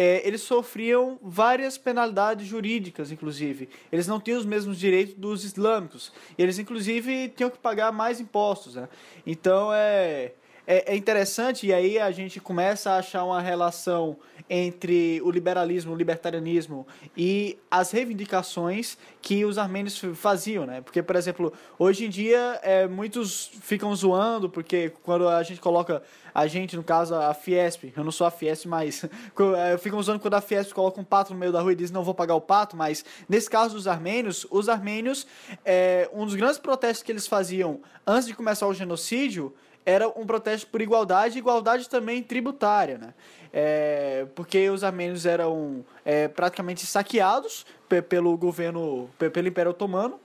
é, 0.00 0.26
eles 0.26 0.40
sofriam 0.40 1.18
várias 1.22 1.76
penalidades 1.76 2.46
jurídicas, 2.46 3.12
inclusive. 3.12 3.68
Eles 3.92 4.06
não 4.06 4.18
tinham 4.18 4.38
os 4.38 4.46
mesmos 4.46 4.78
direitos 4.78 5.14
dos 5.14 5.44
islâmicos. 5.44 6.10
Eles, 6.38 6.58
inclusive, 6.58 7.28
tinham 7.36 7.50
que 7.50 7.58
pagar 7.58 7.92
mais 7.92 8.18
impostos. 8.18 8.76
Né? 8.76 8.88
Então, 9.26 9.70
é, 9.70 10.32
é, 10.66 10.94
é 10.94 10.96
interessante, 10.96 11.66
e 11.66 11.74
aí 11.74 11.98
a 11.98 12.10
gente 12.10 12.40
começa 12.40 12.92
a 12.92 12.96
achar 12.96 13.24
uma 13.24 13.42
relação 13.42 14.16
entre 14.52 15.22
o 15.22 15.30
liberalismo, 15.30 15.92
o 15.92 15.96
libertarianismo 15.96 16.84
e 17.16 17.56
as 17.70 17.92
reivindicações 17.92 18.98
que 19.22 19.44
os 19.44 19.56
armênios 19.56 20.02
faziam, 20.14 20.66
né? 20.66 20.80
Porque, 20.80 21.00
por 21.04 21.14
exemplo, 21.14 21.52
hoje 21.78 22.06
em 22.06 22.10
dia 22.10 22.58
é, 22.64 22.88
muitos 22.88 23.48
ficam 23.62 23.94
zoando 23.94 24.50
porque 24.50 24.92
quando 25.04 25.28
a 25.28 25.40
gente 25.44 25.60
coloca 25.60 26.02
a 26.34 26.48
gente, 26.48 26.76
no 26.76 26.82
caso 26.82 27.14
a 27.14 27.32
Fiesp, 27.32 27.92
eu 27.96 28.02
não 28.02 28.10
sou 28.10 28.26
a 28.26 28.30
Fiesp, 28.30 28.66
mas 28.66 29.04
é, 29.56 29.78
ficam 29.78 30.00
usando 30.00 30.18
quando 30.18 30.34
a 30.34 30.40
Fiesp 30.40 30.72
coloca 30.72 31.00
um 31.00 31.04
pato 31.04 31.32
no 31.32 31.38
meio 31.38 31.52
da 31.52 31.60
rua 31.60 31.72
e 31.72 31.76
diz 31.76 31.92
não 31.92 32.02
vou 32.02 32.14
pagar 32.14 32.34
o 32.34 32.40
pato, 32.40 32.76
mas 32.76 33.04
nesse 33.28 33.48
caso 33.48 33.76
dos 33.76 33.86
armênios, 33.86 34.44
os 34.50 34.68
armênios, 34.68 35.28
é, 35.64 36.10
um 36.12 36.26
dos 36.26 36.34
grandes 36.34 36.58
protestos 36.58 37.04
que 37.04 37.12
eles 37.12 37.28
faziam 37.28 37.80
antes 38.04 38.26
de 38.26 38.34
começar 38.34 38.66
o 38.66 38.74
genocídio 38.74 39.54
era 39.84 40.08
um 40.08 40.26
protesto 40.26 40.66
por 40.66 40.80
igualdade, 40.80 41.38
igualdade 41.38 41.88
também 41.88 42.22
tributária, 42.22 42.98
né? 42.98 43.14
É, 43.52 44.26
porque 44.34 44.70
os 44.70 44.84
armênios 44.84 45.26
eram 45.26 45.84
é, 46.04 46.28
praticamente 46.28 46.86
saqueados 46.86 47.66
pelo 48.08 48.36
governo, 48.36 49.10
pelo 49.32 49.48
Império 49.48 49.72
Otomano, 49.72 50.20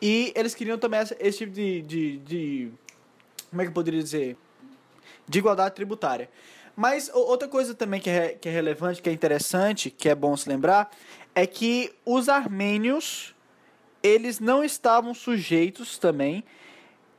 e 0.00 0.32
eles 0.34 0.54
queriam 0.54 0.78
também 0.78 1.00
esse 1.20 1.38
tipo 1.38 1.52
de, 1.52 1.82
de, 1.82 2.18
de 2.18 2.72
como 3.50 3.60
é 3.60 3.64
que 3.64 3.70
eu 3.70 3.74
poderia 3.74 4.02
dizer, 4.02 4.36
de 5.28 5.38
igualdade 5.38 5.74
tributária. 5.74 6.28
Mas 6.74 7.10
outra 7.12 7.46
coisa 7.46 7.74
também 7.74 8.00
que 8.00 8.08
é, 8.08 8.28
que 8.30 8.48
é 8.48 8.52
relevante, 8.52 9.02
que 9.02 9.08
é 9.10 9.12
interessante, 9.12 9.90
que 9.90 10.08
é 10.08 10.14
bom 10.14 10.36
se 10.36 10.48
lembrar, 10.48 10.90
é 11.34 11.46
que 11.46 11.92
os 12.04 12.28
armênios 12.28 13.34
eles 14.02 14.40
não 14.40 14.64
estavam 14.64 15.14
sujeitos 15.14 15.98
também 15.98 16.42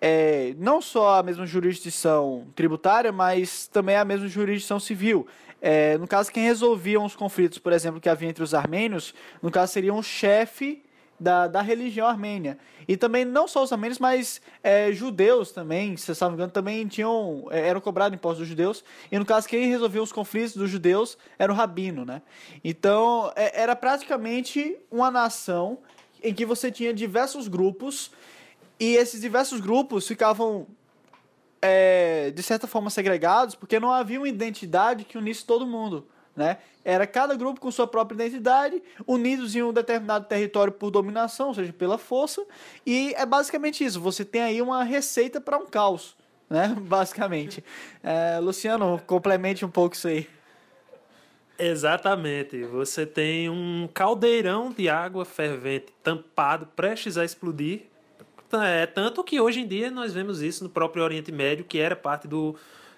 é, 0.05 0.53
não 0.57 0.81
só 0.81 1.19
a 1.19 1.23
mesma 1.23 1.45
jurisdição 1.45 2.45
tributária, 2.53 3.09
mas 3.09 3.67
também 3.67 3.95
a 3.95 4.03
mesma 4.03 4.27
jurisdição 4.27 4.77
civil. 4.77 5.25
É, 5.61 5.97
no 5.97 6.05
caso, 6.05 6.29
quem 6.29 6.43
resolvia 6.43 6.99
os 6.99 7.15
conflitos, 7.15 7.57
por 7.57 7.71
exemplo, 7.71 8.01
que 8.01 8.09
havia 8.09 8.27
entre 8.27 8.43
os 8.43 8.53
armênios, 8.53 9.13
no 9.41 9.49
caso 9.49 9.71
seria 9.71 9.93
um 9.93 10.03
chefe 10.03 10.83
da, 11.17 11.47
da 11.47 11.61
religião 11.61 12.05
armênia. 12.05 12.57
E 12.85 12.97
também 12.97 13.23
não 13.23 13.47
só 13.47 13.63
os 13.63 13.71
armênios, 13.71 13.97
mas 13.97 14.41
é, 14.61 14.91
judeus 14.91 15.53
também, 15.53 15.95
se 15.95 16.11
não 16.19 16.31
me 16.31 16.35
engano, 16.35 16.51
também 16.51 16.85
tinham, 16.85 17.47
é, 17.49 17.69
eram 17.69 17.79
cobrados 17.79 18.13
impostos 18.13 18.39
dos 18.39 18.49
judeus. 18.49 18.83
E 19.09 19.17
no 19.17 19.25
caso, 19.25 19.47
quem 19.47 19.69
resolvia 19.69 20.03
os 20.03 20.11
conflitos 20.11 20.57
dos 20.57 20.69
judeus 20.69 21.17
era 21.39 21.49
o 21.49 21.55
rabino, 21.55 22.03
né? 22.03 22.21
Então, 22.61 23.31
é, 23.37 23.61
era 23.61 23.73
praticamente 23.73 24.75
uma 24.91 25.09
nação 25.09 25.77
em 26.21 26.33
que 26.33 26.45
você 26.45 26.69
tinha 26.69 26.93
diversos 26.93 27.47
grupos 27.47 28.11
e 28.79 28.95
esses 28.95 29.21
diversos 29.21 29.59
grupos 29.59 30.07
ficavam, 30.07 30.67
é, 31.61 32.31
de 32.31 32.43
certa 32.43 32.67
forma, 32.67 32.89
segregados, 32.89 33.55
porque 33.55 33.79
não 33.79 33.91
havia 33.91 34.19
uma 34.19 34.27
identidade 34.27 35.03
que 35.05 35.17
unisse 35.17 35.45
todo 35.45 35.65
mundo. 35.65 36.07
Né? 36.35 36.57
Era 36.83 37.05
cada 37.05 37.35
grupo 37.35 37.59
com 37.61 37.69
sua 37.71 37.85
própria 37.85 38.15
identidade, 38.15 38.81
unidos 39.05 39.55
em 39.55 39.61
um 39.61 39.71
determinado 39.71 40.25
território 40.25 40.73
por 40.73 40.89
dominação, 40.89 41.49
ou 41.49 41.53
seja, 41.53 41.71
pela 41.71 41.97
força. 41.97 42.43
E 42.85 43.13
é 43.15 43.25
basicamente 43.25 43.83
isso. 43.83 44.01
Você 44.01 44.25
tem 44.25 44.41
aí 44.41 44.61
uma 44.61 44.83
receita 44.83 45.39
para 45.39 45.57
um 45.57 45.65
caos, 45.65 46.17
né? 46.49 46.75
Basicamente. 46.81 47.63
É, 48.01 48.39
Luciano, 48.39 48.99
complemente 49.05 49.63
um 49.63 49.69
pouco 49.69 49.95
isso 49.95 50.07
aí. 50.07 50.27
Exatamente. 51.57 52.63
Você 52.63 53.05
tem 53.05 53.49
um 53.49 53.87
caldeirão 53.93 54.71
de 54.71 54.89
água 54.89 55.23
fervente 55.23 55.93
tampado, 56.01 56.65
prestes 56.75 57.17
a 57.17 57.23
explodir, 57.23 57.83
é, 58.61 58.85
tanto 58.85 59.23
que 59.23 59.39
hoje 59.39 59.61
em 59.61 59.67
dia 59.67 59.89
nós 59.89 60.13
vemos 60.13 60.41
isso 60.41 60.63
no 60.63 60.69
próprio 60.69 61.03
Oriente 61.03 61.31
Médio, 61.31 61.65
que 61.65 61.79
era 61.79 61.95
parte 61.95 62.27
do, 62.27 62.55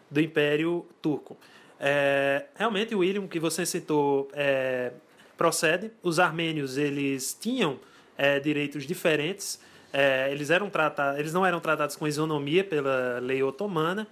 do 0.09 0.19
Império 0.19 0.85
Turco. 1.01 1.37
É, 1.79 2.45
realmente, 2.55 2.95
o 2.95 2.99
William, 2.99 3.27
que 3.27 3.39
você 3.39 3.65
citou, 3.65 4.29
é, 4.33 4.91
procede. 5.37 5.91
Os 6.01 6.19
armênios 6.19 6.77
eles 6.77 7.37
tinham 7.39 7.79
é, 8.17 8.39
direitos 8.39 8.85
diferentes. 8.85 9.59
É, 9.91 10.29
eles, 10.31 10.49
eram 10.49 10.69
tratados, 10.69 11.19
eles 11.19 11.33
não 11.33 11.45
eram 11.45 11.59
tratados 11.59 11.95
com 11.95 12.07
isonomia 12.07 12.63
pela 12.63 13.19
lei 13.19 13.41
otomana, 13.41 14.07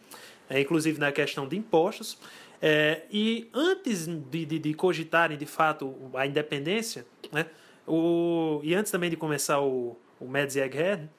é, 0.49 0.61
inclusive 0.61 0.99
na 0.99 1.11
questão 1.11 1.47
de 1.47 1.57
impostos. 1.57 2.17
É, 2.61 3.01
e 3.11 3.49
antes 3.53 4.07
de, 4.07 4.45
de, 4.45 4.59
de, 4.59 4.73
cogitarem 4.73 5.37
de 5.37 5.45
fato 5.45 5.93
a 6.13 6.25
independência, 6.25 7.05
né, 7.29 7.45
o, 7.85 8.61
e 8.63 8.73
antes 8.73 8.89
também 8.89 9.09
de 9.09 9.17
começar 9.17 9.59
o, 9.59 9.97
o 10.17 10.25
Medzieger, 10.25 11.09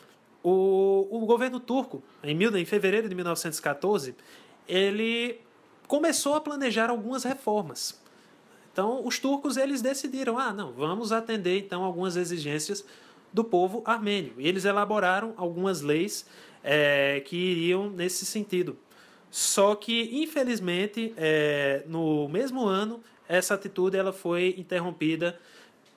o, 0.44 1.08
o 1.10 1.26
governo 1.26 1.58
turco, 1.58 2.02
em, 2.22 2.34
mil, 2.34 2.54
em 2.54 2.66
fevereiro 2.66 3.08
de 3.08 3.14
1914, 3.14 4.14
ele 4.68 5.40
começou 5.88 6.34
a 6.34 6.40
planejar 6.40 6.90
algumas 6.90 7.24
reformas. 7.24 7.98
Então, 8.70 9.06
os 9.06 9.18
turcos 9.18 9.56
eles 9.56 9.80
decidiram, 9.80 10.38
ah, 10.38 10.52
não, 10.52 10.72
vamos 10.72 11.12
atender 11.12 11.58
então 11.58 11.82
algumas 11.82 12.16
exigências 12.16 12.84
do 13.32 13.42
povo 13.42 13.82
armênio. 13.86 14.34
E 14.36 14.46
eles 14.46 14.64
elaboraram 14.66 15.32
algumas 15.36 15.80
leis 15.80 16.26
é, 16.62 17.22
que 17.24 17.36
iriam 17.36 17.88
nesse 17.88 18.26
sentido. 18.26 18.76
Só 19.30 19.74
que, 19.74 20.22
infelizmente, 20.22 21.14
é, 21.16 21.84
no 21.86 22.28
mesmo 22.28 22.66
ano, 22.66 23.00
essa 23.26 23.54
atitude 23.54 23.96
ela 23.96 24.12
foi 24.12 24.54
interrompida 24.58 25.40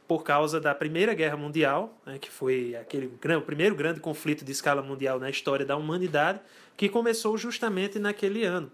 por 0.08 0.24
causa 0.24 0.60
da 0.60 0.74
Primeira 0.74 1.14
Guerra 1.14 1.36
Mundial, 1.36 1.98
né, 2.06 2.18
que 2.18 2.32
foi 2.32 2.76
aquele 2.76 3.08
o 3.08 3.42
primeiro 3.42 3.76
grande 3.76 4.00
conflito 4.00 4.46
de 4.46 4.52
escala 4.52 4.82
mundial 4.82 5.20
na 5.20 5.30
história 5.30 5.66
da 5.66 5.76
humanidade, 5.76 6.40
que 6.78 6.88
começou 6.88 7.38
justamente 7.38 8.00
naquele 8.00 8.44
ano. 8.46 8.72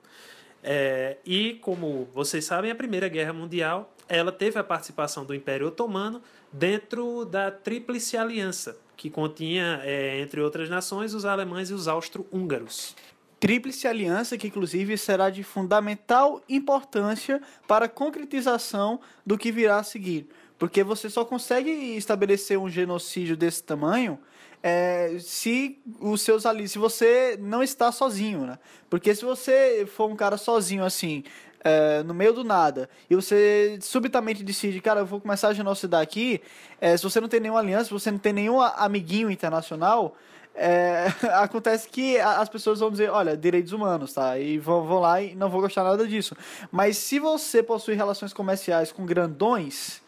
É, 0.64 1.18
e, 1.26 1.56
como 1.56 2.08
vocês 2.14 2.46
sabem, 2.46 2.72
a 2.72 2.76
Primeira 2.76 3.10
Guerra 3.10 3.34
Mundial 3.34 3.94
ela 4.08 4.32
teve 4.32 4.60
a 4.60 4.64
participação 4.64 5.26
do 5.26 5.34
Império 5.34 5.68
Otomano 5.68 6.22
dentro 6.52 7.26
da 7.26 7.50
Tríplice 7.50 8.16
Aliança, 8.16 8.78
que 8.96 9.10
continha, 9.10 9.82
é, 9.84 10.20
entre 10.20 10.40
outras 10.40 10.70
nações, 10.70 11.14
os 11.14 11.26
alemães 11.26 11.70
e 11.70 11.74
os 11.74 11.88
austro-húngaros. 11.88 12.96
Tríplice 13.40 13.88
Aliança, 13.88 14.38
que 14.38 14.48
inclusive 14.48 14.98
será 14.98 15.30
de 15.30 15.44
fundamental 15.44 16.42
importância 16.48 17.42
para 17.68 17.86
a 17.86 17.90
concretização 17.90 19.02
do 19.26 19.38
que 19.38 19.52
virá 19.52 19.80
a 19.80 19.84
seguir. 19.84 20.30
Porque 20.58 20.84
você 20.84 21.10
só 21.10 21.26
consegue 21.26 21.70
estabelecer 21.98 22.58
um 22.58 22.70
genocídio 22.70 23.36
desse 23.36 23.64
tamanho 23.64 24.20
é, 24.64 25.18
se 25.20 25.78
os 26.00 26.22
seus 26.22 26.46
ali, 26.46 26.70
se 26.70 26.78
você 26.78 27.38
não 27.40 27.62
está 27.62 27.92
sozinho, 27.92 28.46
né? 28.46 28.58
Porque 28.90 29.14
se 29.14 29.26
você 29.26 29.86
for 29.86 30.10
um 30.10 30.16
cara 30.16 30.38
sozinho 30.38 30.86
assim, 30.86 31.24
é, 31.64 32.02
no 32.04 32.14
meio 32.14 32.32
do 32.32 32.46
nada, 32.46 32.90
e 33.10 33.16
você 33.16 33.78
subitamente 33.82 34.42
decide, 34.42 34.80
cara, 34.80 35.02
eu 35.02 35.06
vou 35.06 35.20
começar 35.20 35.50
a 35.50 35.54
genocidar 35.54 36.02
aqui, 36.02 36.42
é, 36.80 36.96
se 36.96 37.04
você 37.04 37.20
não 37.20 37.28
tem 37.28 37.42
nenhuma 37.42 37.60
aliança, 37.60 37.86
se 37.86 37.92
você 37.92 38.10
não 38.10 38.18
tem 38.18 38.32
nenhum 38.32 38.62
amiguinho 38.62 39.30
internacional, 39.30 40.16
é, 40.56 41.08
acontece 41.34 41.90
que 41.90 42.18
as 42.18 42.48
pessoas 42.48 42.80
vão 42.80 42.92
dizer, 42.92 43.10
olha, 43.10 43.36
direitos 43.36 43.74
humanos, 43.74 44.14
tá? 44.14 44.38
E 44.38 44.58
vão, 44.60 44.86
vão 44.86 45.00
lá 45.00 45.22
e 45.22 45.36
não 45.36 45.50
vou 45.50 45.60
gostar 45.60 45.84
nada 45.84 46.08
disso. 46.08 46.38
Mas 46.72 46.98
se 46.98 47.20
você 47.20 47.64
possui 47.64 47.96
relações 47.96 48.32
comerciais 48.32 48.92
com 48.92 49.06
grandões, 49.06 50.03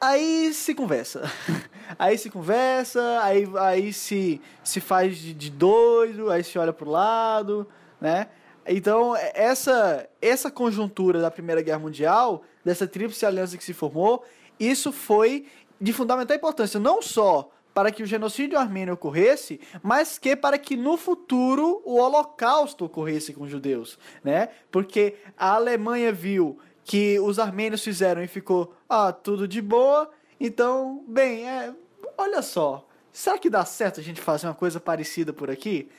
Aí 0.00 0.52
se 0.52 0.74
conversa. 0.74 1.22
Aí 1.98 2.18
se 2.18 2.28
conversa, 2.28 3.20
aí, 3.22 3.48
aí 3.60 3.92
se, 3.92 4.40
se 4.62 4.80
faz 4.80 5.16
de, 5.16 5.32
de 5.32 5.50
doido, 5.50 6.30
aí 6.30 6.42
se 6.42 6.58
olha 6.58 6.72
pro 6.72 6.90
lado, 6.90 7.66
né? 8.00 8.26
Então, 8.66 9.14
essa, 9.32 10.06
essa 10.20 10.50
conjuntura 10.50 11.20
da 11.20 11.30
Primeira 11.30 11.62
Guerra 11.62 11.78
Mundial, 11.78 12.42
dessa 12.64 12.88
tríplice 12.88 13.24
aliança 13.24 13.56
que 13.56 13.62
se 13.62 13.72
formou, 13.72 14.24
isso 14.58 14.90
foi 14.90 15.46
de 15.80 15.92
fundamental 15.92 16.36
importância, 16.36 16.80
não 16.80 17.00
só 17.00 17.50
para 17.72 17.92
que 17.92 18.02
o 18.02 18.06
genocídio 18.06 18.58
armênio 18.58 18.94
ocorresse, 18.94 19.60
mas 19.82 20.18
que 20.18 20.34
para 20.34 20.58
que 20.58 20.76
no 20.76 20.96
futuro 20.96 21.82
o 21.84 22.00
holocausto 22.00 22.86
ocorresse 22.86 23.34
com 23.34 23.44
os 23.44 23.50
judeus, 23.50 23.98
né? 24.24 24.48
Porque 24.70 25.16
a 25.36 25.54
Alemanha 25.54 26.10
viu 26.10 26.58
que 26.86 27.18
os 27.18 27.40
armênios 27.40 27.82
fizeram 27.82 28.22
e 28.22 28.28
ficou, 28.28 28.72
ah, 28.88 29.12
tudo 29.12 29.48
de 29.48 29.60
boa. 29.60 30.08
Então, 30.38 31.04
bem, 31.08 31.46
é, 31.46 31.74
olha 32.16 32.40
só, 32.40 32.86
será 33.12 33.36
que 33.36 33.50
dá 33.50 33.64
certo 33.64 33.98
a 33.98 34.02
gente 34.02 34.20
fazer 34.20 34.46
uma 34.46 34.54
coisa 34.54 34.78
parecida 34.78 35.32
por 35.32 35.50
aqui? 35.50 35.90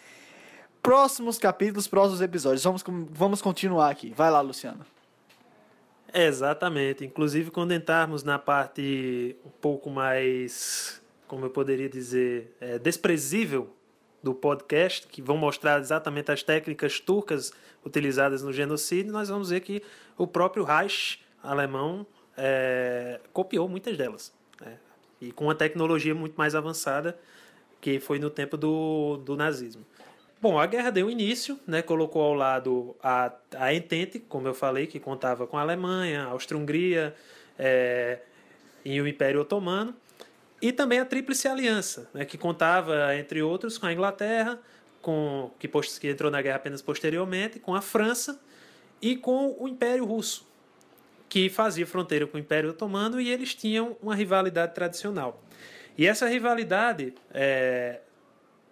Próximos 0.81 1.37
capítulos, 1.37 1.89
próximos 1.89 2.21
episódios. 2.21 2.63
Vamos, 2.63 2.83
vamos 3.11 3.41
continuar 3.41 3.89
aqui. 3.89 4.13
Vai 4.15 4.31
lá, 4.31 4.39
Luciano. 4.39 4.85
Exatamente. 6.13 7.03
Inclusive, 7.03 7.51
quando 7.51 7.73
entrarmos 7.73 8.23
na 8.23 8.39
parte 8.39 9.35
um 9.45 9.49
pouco 9.49 9.89
mais, 9.89 11.01
como 11.27 11.45
eu 11.45 11.49
poderia 11.49 11.89
dizer, 11.89 12.55
é, 12.61 12.79
desprezível 12.79 13.69
do 14.23 14.33
podcast, 14.33 15.05
que 15.07 15.21
vão 15.21 15.35
mostrar 15.35 15.81
exatamente 15.81 16.31
as 16.31 16.43
técnicas 16.43 17.01
turcas 17.01 17.51
utilizadas 17.85 18.41
no 18.41 18.53
genocídio, 18.53 19.11
nós 19.11 19.27
vamos 19.27 19.49
ver 19.49 19.59
que 19.59 19.83
o 20.17 20.25
próprio 20.25 20.63
Reich 20.63 21.19
alemão 21.41 22.05
é, 22.35 23.19
copiou 23.31 23.67
muitas 23.69 23.97
delas. 23.97 24.33
Né? 24.59 24.77
E 25.21 25.31
com 25.31 25.45
uma 25.45 25.55
tecnologia 25.55 26.13
muito 26.13 26.35
mais 26.35 26.55
avançada 26.55 27.17
que 27.79 27.99
foi 27.99 28.19
no 28.19 28.29
tempo 28.29 28.57
do, 28.57 29.17
do 29.17 29.35
nazismo. 29.35 29.85
Bom, 30.41 30.59
a 30.59 30.65
guerra 30.67 30.91
deu 30.91 31.09
início, 31.09 31.59
né, 31.65 31.81
colocou 31.81 32.21
ao 32.21 32.33
lado 32.33 32.95
a, 33.01 33.31
a 33.55 33.73
Entente, 33.73 34.19
como 34.19 34.47
eu 34.47 34.53
falei, 34.53 34.85
que 34.85 34.99
contava 34.99 35.47
com 35.47 35.57
a 35.57 35.61
Alemanha, 35.61 36.25
a 36.25 36.27
Áustria-Hungria 36.27 37.15
é, 37.57 38.19
e 38.85 39.01
o 39.01 39.07
Império 39.07 39.41
Otomano, 39.41 39.95
e 40.61 40.71
também 40.71 40.99
a 40.99 41.05
Tríplice 41.05 41.47
Aliança, 41.47 42.07
né, 42.13 42.23
que 42.23 42.37
contava, 42.37 43.15
entre 43.15 43.41
outros, 43.41 43.79
com 43.79 43.87
a 43.87 43.93
Inglaterra, 43.93 44.59
com 45.01 45.51
que, 45.57 45.67
que 45.99 46.07
entrou 46.07 46.29
na 46.29 46.41
guerra 46.41 46.57
apenas 46.57 46.83
posteriormente, 46.83 47.59
com 47.59 47.73
a 47.73 47.81
França 47.81 48.39
e 49.01 49.15
com 49.15 49.55
o 49.59 49.67
Império 49.67 50.05
Russo, 50.05 50.45
que 51.29 51.49
fazia 51.49 51.85
fronteira 51.85 52.25
com 52.25 52.37
o 52.37 52.39
Império 52.39 52.71
Otomano 52.71 53.19
e 53.19 53.29
eles 53.29 53.53
tinham 53.53 53.97
uma 54.01 54.15
rivalidade 54.15 54.73
tradicional. 54.73 55.41
E 55.97 56.05
essa 56.05 56.27
rivalidade 56.27 57.13
é, 57.33 58.01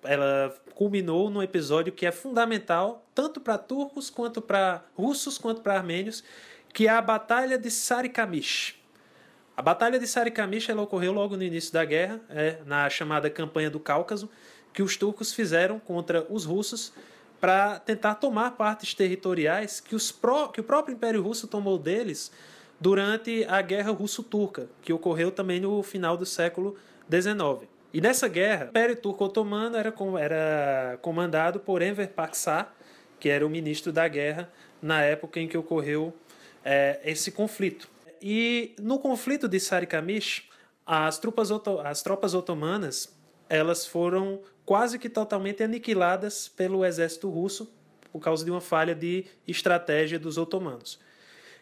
ela 0.03 0.55
culminou 0.73 1.29
num 1.29 1.41
episódio 1.41 1.91
que 1.91 2.05
é 2.05 2.11
fundamental 2.11 3.05
tanto 3.13 3.39
para 3.39 3.57
turcos 3.57 4.09
quanto 4.09 4.41
para 4.41 4.83
russos 4.93 5.37
quanto 5.37 5.61
para 5.61 5.75
armênios, 5.75 6.23
que 6.73 6.87
é 6.87 6.91
a 6.91 7.01
Batalha 7.01 7.57
de 7.57 7.71
Sarikamish. 7.71 8.75
A 9.57 9.61
Batalha 9.61 9.97
de 9.97 10.05
Sarikamish 10.05 10.69
ela 10.69 10.81
ocorreu 10.81 11.13
logo 11.13 11.37
no 11.37 11.43
início 11.43 11.71
da 11.71 11.85
guerra, 11.85 12.19
é, 12.29 12.59
na 12.65 12.89
chamada 12.89 13.29
Campanha 13.29 13.69
do 13.69 13.79
Cáucaso, 13.79 14.29
que 14.73 14.83
os 14.83 14.97
turcos 14.97 15.33
fizeram 15.33 15.79
contra 15.79 16.27
os 16.29 16.43
russos 16.43 16.91
para 17.39 17.79
tentar 17.79 18.15
tomar 18.15 18.51
partes 18.51 18.93
territoriais 18.93 19.79
que, 19.79 19.95
os 19.95 20.11
pró 20.11 20.47
que 20.47 20.61
o 20.61 20.63
próprio 20.63 20.93
Império 20.93 21.21
Russo 21.21 21.47
tomou 21.47 21.77
deles 21.77 22.31
durante 22.79 23.45
a 23.45 23.61
Guerra 23.61 23.91
Russo-Turca, 23.91 24.67
que 24.81 24.91
ocorreu 24.91 25.31
também 25.31 25.59
no 25.59 25.81
final 25.83 26.17
do 26.17 26.25
século 26.25 26.75
XIX. 27.09 27.69
E 27.93 28.01
nessa 28.01 28.27
guerra, 28.27 28.65
o 28.65 28.69
Império 28.69 28.95
Turco-Otomano 28.95 29.77
era, 29.77 29.93
era 30.19 30.97
comandado 31.01 31.59
por 31.59 31.81
Enver 31.81 32.09
Paksar, 32.09 32.73
que 33.19 33.29
era 33.29 33.45
o 33.45 33.49
ministro 33.49 33.93
da 33.93 34.07
guerra 34.07 34.51
na 34.81 35.01
época 35.01 35.39
em 35.39 35.47
que 35.47 35.57
ocorreu 35.57 36.13
é, 36.63 36.99
esse 37.05 37.31
conflito. 37.31 37.87
E 38.21 38.75
no 38.79 38.99
conflito 38.99 39.47
de 39.47 39.59
Sarikamish, 39.59 40.49
as 40.85 41.17
tropas, 41.17 41.49
as 41.83 42.03
tropas 42.03 42.33
otomanas 42.33 43.15
elas 43.49 43.85
foram 43.85 44.41
quase 44.65 44.97
que 44.97 45.09
totalmente 45.09 45.63
aniquiladas 45.63 46.47
pelo 46.47 46.83
exército 46.83 47.29
russo 47.29 47.71
por 48.11 48.19
causa 48.19 48.43
de 48.43 48.51
uma 48.51 48.61
falha 48.61 48.95
de 48.95 49.25
estratégia 49.47 50.17
dos 50.17 50.37
otomanos. 50.37 50.99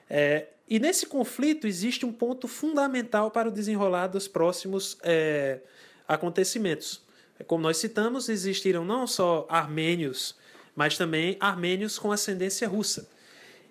É, 0.10 0.48
e 0.70 0.80
nesse 0.80 1.06
conflito 1.08 1.68
existe 1.68 2.06
um 2.06 2.14
ponto 2.14 2.48
fundamental 2.48 3.32
para 3.32 3.50
o 3.50 3.52
desenrolar 3.52 4.08
dos 4.08 4.28
próximos 4.28 4.98
é, 5.04 5.60
acontecimentos. 6.08 7.02
Como 7.48 7.64
nós 7.64 7.78
citamos, 7.78 8.30
existiram 8.30 8.86
não 8.86 9.06
só 9.06 9.46
armênios, 9.50 10.36
mas 10.76 10.98
também 10.98 11.36
armênios 11.40 12.00
com 12.00 12.12
ascendência 12.12 12.68
russa. 12.68 13.10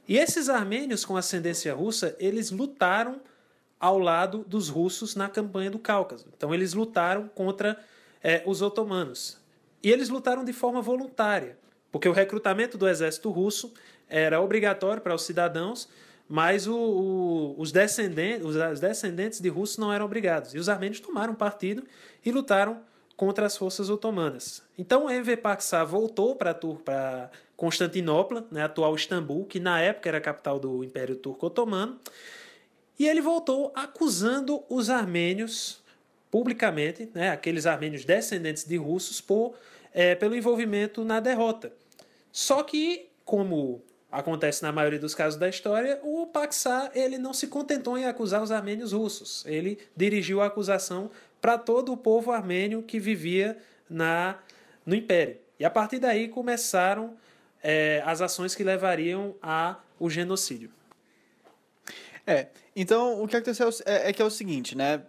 E 0.07 0.19
esses 0.19 0.49
armênios 0.49 1.05
com 1.05 1.17
ascendência 1.17 1.73
russa, 1.73 2.17
eles 2.19 2.51
lutaram 2.51 3.21
ao 3.79 3.99
lado 3.99 4.45
dos 4.47 4.69
russos 4.69 5.17
na 5.17 5.29
campanha 5.29 5.71
do 5.71 5.79
Cáucaso. 5.79 6.27
Então 6.37 6.53
eles 6.53 6.75
lutaram 6.75 7.29
contra 7.29 7.79
é, 8.23 8.43
os 8.47 8.63
otomanos. 8.63 9.39
E 9.83 9.91
eles 9.91 10.09
lutaram 10.09 10.45
de 10.45 10.53
forma 10.53 10.81
voluntária, 10.81 11.59
porque 11.91 12.09
o 12.09 12.13
recrutamento 12.13 12.79
do 12.79 12.89
exército 12.89 13.31
russo 13.31 13.73
era 14.09 14.41
obrigatório 14.41 15.03
para 15.03 15.15
os 15.15 15.23
cidadãos, 15.23 15.89
mas 16.29 16.67
o, 16.67 16.77
o, 16.77 17.55
os, 17.61 17.73
descendentes, 17.73 18.47
os 18.47 18.81
descendentes 18.81 19.41
de 19.41 19.49
russos 19.49 19.79
não 19.79 19.93
eram 19.93 20.07
obrigados. 20.07 20.55
E 20.55 20.59
os 20.59 20.69
armênios 20.69 21.01
tomaram 21.01 21.35
partido 21.35 21.83
e 22.25 22.31
lutaram 22.31 22.81
contra 23.17 23.47
as 23.47 23.57
forças 23.57 23.91
otomanas. 23.91 24.63
Então 24.79 25.11
Enver 25.11 25.41
Paksar 25.41 25.87
voltou 25.87 26.37
para 26.37 27.31
Constantinopla, 27.57 28.47
né, 28.51 28.63
atual 28.63 28.95
Istambul, 28.95 29.45
que 29.45 29.61
na 29.61 29.81
época 29.81 30.09
era 30.09 30.19
a 30.19 30.21
capital 30.21 30.59
do 30.59 30.83
Império 30.83 31.17
Turco 31.17 31.47
Otomano, 31.47 31.99
e 32.99 33.07
ele 33.07 33.21
voltou 33.21 33.73
acusando 33.75 34.63
os 34.69 34.89
armênios 34.89 35.82
publicamente 36.33 37.11
né, 37.15 37.29
aqueles 37.29 37.67
armênios 37.67 38.07
descendentes 38.07 38.65
de 38.65 38.79
russos 38.79 39.21
por, 39.21 39.55
é, 39.93 40.15
pelo 40.15 40.35
envolvimento 40.35 41.05
na 41.05 41.21
derrota. 41.21 41.71
Só 42.33 42.63
que, 42.63 43.11
como 43.23 43.85
acontece 44.11 44.63
na 44.63 44.73
maioria 44.73 44.99
dos 44.99 45.15
casos 45.15 45.39
da 45.39 45.47
história, 45.47 46.01
o 46.03 46.27
Paksá 46.27 46.91
ele 46.95 47.19
não 47.19 47.35
se 47.35 47.49
contentou 47.49 47.99
em 47.99 48.07
acusar 48.07 48.43
os 48.43 48.51
armênios 48.51 48.93
russos. 48.93 49.45
Ele 49.47 49.79
dirigiu 49.95 50.41
a 50.41 50.47
acusação 50.47 51.11
para 51.39 51.59
todo 51.59 51.93
o 51.93 51.99
povo 51.99 52.33
armênio 52.33 52.83
que 52.83 52.99
vivia 52.99 53.59
na, 53.89 54.39
no 54.87 54.95
Império. 54.95 55.37
E 55.61 55.67
a 55.67 55.71
partir 55.71 55.99
daí 55.99 56.29
começaram 56.29 57.15
é, 57.63 58.03
as 58.07 58.23
ações 58.23 58.55
que 58.55 58.65
levariam 58.65 59.35
ao 59.43 60.09
genocídio. 60.09 60.71
É, 62.27 62.47
então 62.75 63.23
o 63.23 63.29
que 63.29 63.37
aconteceu 63.37 63.69
é, 63.85 64.09
é 64.09 64.13
que 64.15 64.23
é 64.23 64.25
o 64.25 64.31
seguinte, 64.31 64.75
né? 64.75 65.03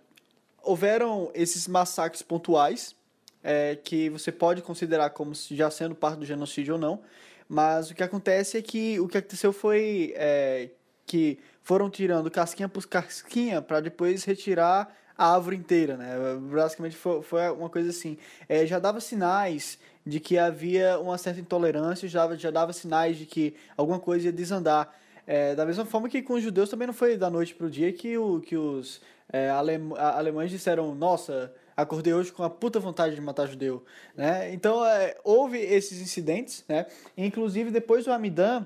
Houveram 0.64 1.30
esses 1.34 1.68
massacres 1.68 2.22
pontuais, 2.22 2.96
é, 3.44 3.76
que 3.76 4.10
você 4.10 4.32
pode 4.32 4.62
considerar 4.62 5.10
como 5.10 5.34
já 5.52 5.70
sendo 5.70 5.94
parte 5.94 6.20
do 6.20 6.26
genocídio 6.26 6.76
ou 6.76 6.80
não, 6.80 7.02
mas 7.48 7.92
o 7.92 7.94
que 7.94 8.02
acontece 8.02 8.58
é 8.58 8.62
que 8.62 9.00
o 9.00 9.08
que 9.08 9.18
aconteceu 9.18 9.52
foi 9.52 10.14
é, 10.16 10.70
que 11.06 11.38
foram 11.62 11.90
tirando 11.90 12.32
casquinha 12.32 12.70
por 12.70 12.86
casquinha 12.88 13.62
para 13.62 13.80
depois 13.82 14.24
retirar 14.24 14.96
a 15.18 15.34
árvore 15.34 15.56
inteira, 15.56 15.96
né? 15.96 16.16
Basicamente 16.52 16.96
foi, 16.96 17.22
foi 17.22 17.50
uma 17.52 17.70
coisa 17.70 17.90
assim. 17.90 18.18
É, 18.50 18.66
já 18.66 18.80
dava 18.80 19.00
sinais 19.00 19.78
de 20.06 20.20
que 20.20 20.38
havia 20.38 21.00
uma 21.00 21.18
certa 21.18 21.40
intolerância, 21.40 22.08
já, 22.08 22.36
já 22.36 22.50
dava 22.50 22.74
sinais 22.74 23.18
de 23.18 23.26
que 23.26 23.56
alguma 23.78 24.00
coisa 24.00 24.26
ia 24.26 24.32
desandar. 24.32 24.94
É, 25.26 25.56
da 25.56 25.66
mesma 25.66 25.86
forma 25.86 26.10
que 26.10 26.22
com 26.22 26.34
os 26.34 26.44
judeus 26.44 26.70
também 26.70 26.88
não 26.88 26.94
foi 26.94 27.16
da 27.16 27.30
noite 27.30 27.56
para 27.56 27.68
o 27.68 27.70
dia 27.70 27.94
que, 27.94 28.18
o, 28.18 28.42
que 28.42 28.58
os 28.58 29.00
é, 29.32 29.50
alem, 29.50 29.92
alemães 29.98 30.52
disseram: 30.52 30.94
Nossa, 30.96 31.54
acordei 31.76 32.14
hoje 32.14 32.32
com 32.32 32.44
a 32.44 32.50
puta 32.50 32.80
vontade 32.80 33.16
de 33.16 33.22
matar 33.22 33.48
judeu. 33.48 33.84
Né? 34.16 34.54
Então 34.54 34.86
é, 34.86 35.16
houve 35.24 35.58
esses 35.58 36.02
incidentes, 36.02 36.64
né? 36.68 36.86
inclusive 37.18 37.72
depois 37.72 38.06
do 38.06 38.12
Amidan, 38.12 38.66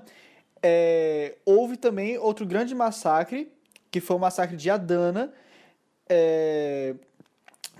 é, 0.62 1.36
houve 1.44 1.76
também 1.76 2.18
outro 2.18 2.46
grande 2.46 2.74
massacre, 2.74 3.50
que 3.90 4.00
foi 4.00 4.16
o 4.16 4.18
massacre 4.18 4.56
de 4.56 4.70
Adana, 4.70 5.32
é, 6.08 6.94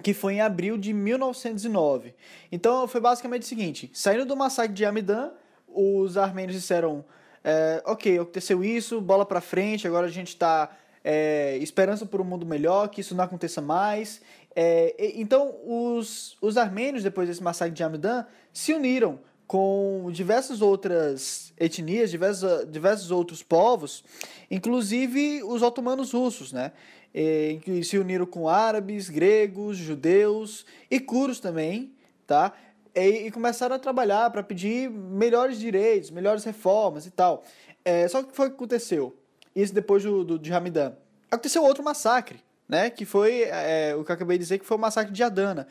que 0.02 0.14
foi 0.14 0.34
em 0.34 0.40
abril 0.40 0.78
de 0.78 0.92
1909. 0.92 2.14
Então 2.50 2.86
foi 2.88 3.00
basicamente 3.00 3.42
o 3.42 3.46
seguinte: 3.46 3.90
saindo 3.92 4.24
do 4.24 4.36
massacre 4.36 4.72
de 4.72 4.84
Amidan, 4.84 5.32
os 5.66 6.16
armênios 6.16 6.54
disseram: 6.54 7.04
é, 7.44 7.82
ok, 7.84 8.18
aconteceu 8.18 8.64
isso, 8.64 9.00
bola 9.00 9.24
para 9.26 9.40
frente, 9.40 9.86
agora 9.86 10.06
a 10.06 10.10
gente 10.10 10.28
está 10.28 10.70
é, 11.04 11.56
esperança 11.58 12.04
por 12.04 12.20
um 12.20 12.24
mundo 12.24 12.46
melhor, 12.46 12.88
que 12.88 13.00
isso 13.00 13.14
não 13.14 13.24
aconteça 13.24 13.60
mais. 13.60 14.20
É, 14.54 14.94
então 15.14 15.54
os, 15.64 16.36
os 16.40 16.56
armênios, 16.56 17.02
depois 17.02 17.28
desse 17.28 17.42
massacre 17.42 17.74
de 17.74 17.82
Amidan, 17.82 18.24
se 18.52 18.72
uniram 18.72 19.20
com 19.48 20.10
diversas 20.12 20.60
outras 20.60 21.54
etnias, 21.58 22.10
diversos, 22.10 22.70
diversos 22.70 23.10
outros 23.10 23.42
povos, 23.42 24.04
inclusive 24.50 25.42
os 25.42 25.62
otomanos 25.62 26.12
russos, 26.12 26.52
né? 26.52 26.72
E, 27.14 27.58
que 27.64 27.82
se 27.82 27.96
uniram 27.96 28.26
com 28.26 28.46
árabes, 28.46 29.08
gregos, 29.08 29.78
judeus 29.78 30.66
e 30.90 31.00
curos 31.00 31.40
também, 31.40 31.94
tá? 32.26 32.52
E, 32.94 33.26
e 33.26 33.30
começaram 33.30 33.74
a 33.74 33.78
trabalhar 33.78 34.28
para 34.30 34.42
pedir 34.42 34.90
melhores 34.90 35.58
direitos, 35.58 36.10
melhores 36.10 36.44
reformas 36.44 37.06
e 37.06 37.10
tal. 37.10 37.42
É, 37.82 38.06
só 38.06 38.22
que 38.22 38.30
o 38.30 38.34
foi 38.34 38.50
que 38.50 38.56
aconteceu? 38.56 39.16
Isso 39.54 39.74
depois 39.74 40.02
do, 40.02 40.24
do, 40.24 40.38
de 40.38 40.52
Hamidan. 40.52 40.94
Aconteceu 41.30 41.62
outro 41.62 41.82
massacre, 41.82 42.40
né? 42.68 42.90
Que 42.90 43.04
foi 43.04 43.42
é, 43.42 43.94
o 43.96 44.04
que 44.04 44.10
eu 44.10 44.14
acabei 44.14 44.38
de 44.38 44.44
dizer, 44.44 44.58
que 44.58 44.66
foi 44.66 44.76
o 44.76 44.80
massacre 44.80 45.12
de 45.12 45.22
Adana. 45.22 45.66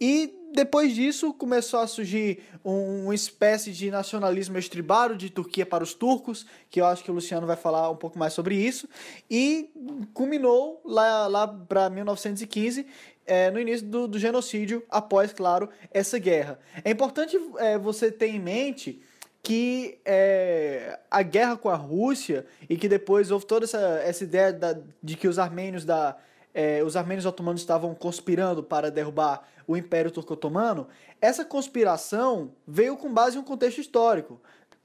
E 0.00 0.34
depois 0.52 0.94
disso 0.94 1.32
começou 1.32 1.80
a 1.80 1.86
surgir 1.86 2.40
um, 2.64 3.04
uma 3.04 3.14
espécie 3.14 3.70
de 3.72 3.90
nacionalismo 3.90 4.56
estribado 4.58 5.16
de 5.16 5.30
Turquia 5.30 5.66
para 5.66 5.84
os 5.84 5.94
turcos, 5.94 6.46
que 6.70 6.80
eu 6.80 6.86
acho 6.86 7.04
que 7.04 7.10
o 7.10 7.14
Luciano 7.14 7.46
vai 7.46 7.56
falar 7.56 7.90
um 7.90 7.96
pouco 7.96 8.18
mais 8.18 8.32
sobre 8.32 8.54
isso, 8.54 8.88
e 9.30 9.70
culminou 10.14 10.80
lá, 10.84 11.26
lá 11.26 11.46
para 11.46 11.90
1915 11.90 12.86
é, 13.26 13.50
no 13.50 13.60
início 13.60 13.86
do, 13.86 14.08
do, 14.08 14.18
genocídio, 14.18 14.82
após, 14.88 15.32
claro, 15.34 15.68
essa 15.92 16.18
guerra. 16.18 16.58
É 16.82 16.90
importante 16.90 17.38
é, 17.58 17.76
você 17.76 18.10
ter 18.10 18.28
em 18.28 18.40
mente 18.40 19.02
que 19.48 19.98
é, 20.04 20.98
a 21.10 21.22
guerra 21.22 21.56
com 21.56 21.70
a 21.70 21.74
Rússia 21.74 22.44
e 22.68 22.76
que 22.76 22.86
depois 22.86 23.30
houve 23.30 23.46
toda 23.46 23.64
essa, 23.64 23.78
essa 24.04 24.22
ideia 24.22 24.52
da, 24.52 24.78
de 25.02 25.16
que 25.16 25.26
os 25.26 25.38
armênios 25.38 25.86
da 25.86 26.18
é, 26.52 26.84
os 26.84 26.96
armênios 26.96 27.24
otomanos 27.24 27.62
estavam 27.62 27.94
conspirando 27.94 28.62
para 28.62 28.90
derrubar 28.90 29.48
o 29.66 29.74
Império 29.74 30.10
Turco-Otomano, 30.10 30.86
essa 31.18 31.46
conspiração 31.46 32.52
veio 32.66 32.94
com 32.98 33.10
base 33.10 33.38
em 33.38 33.40
um 33.40 33.44
contexto 33.44 33.80
histórico. 33.80 34.38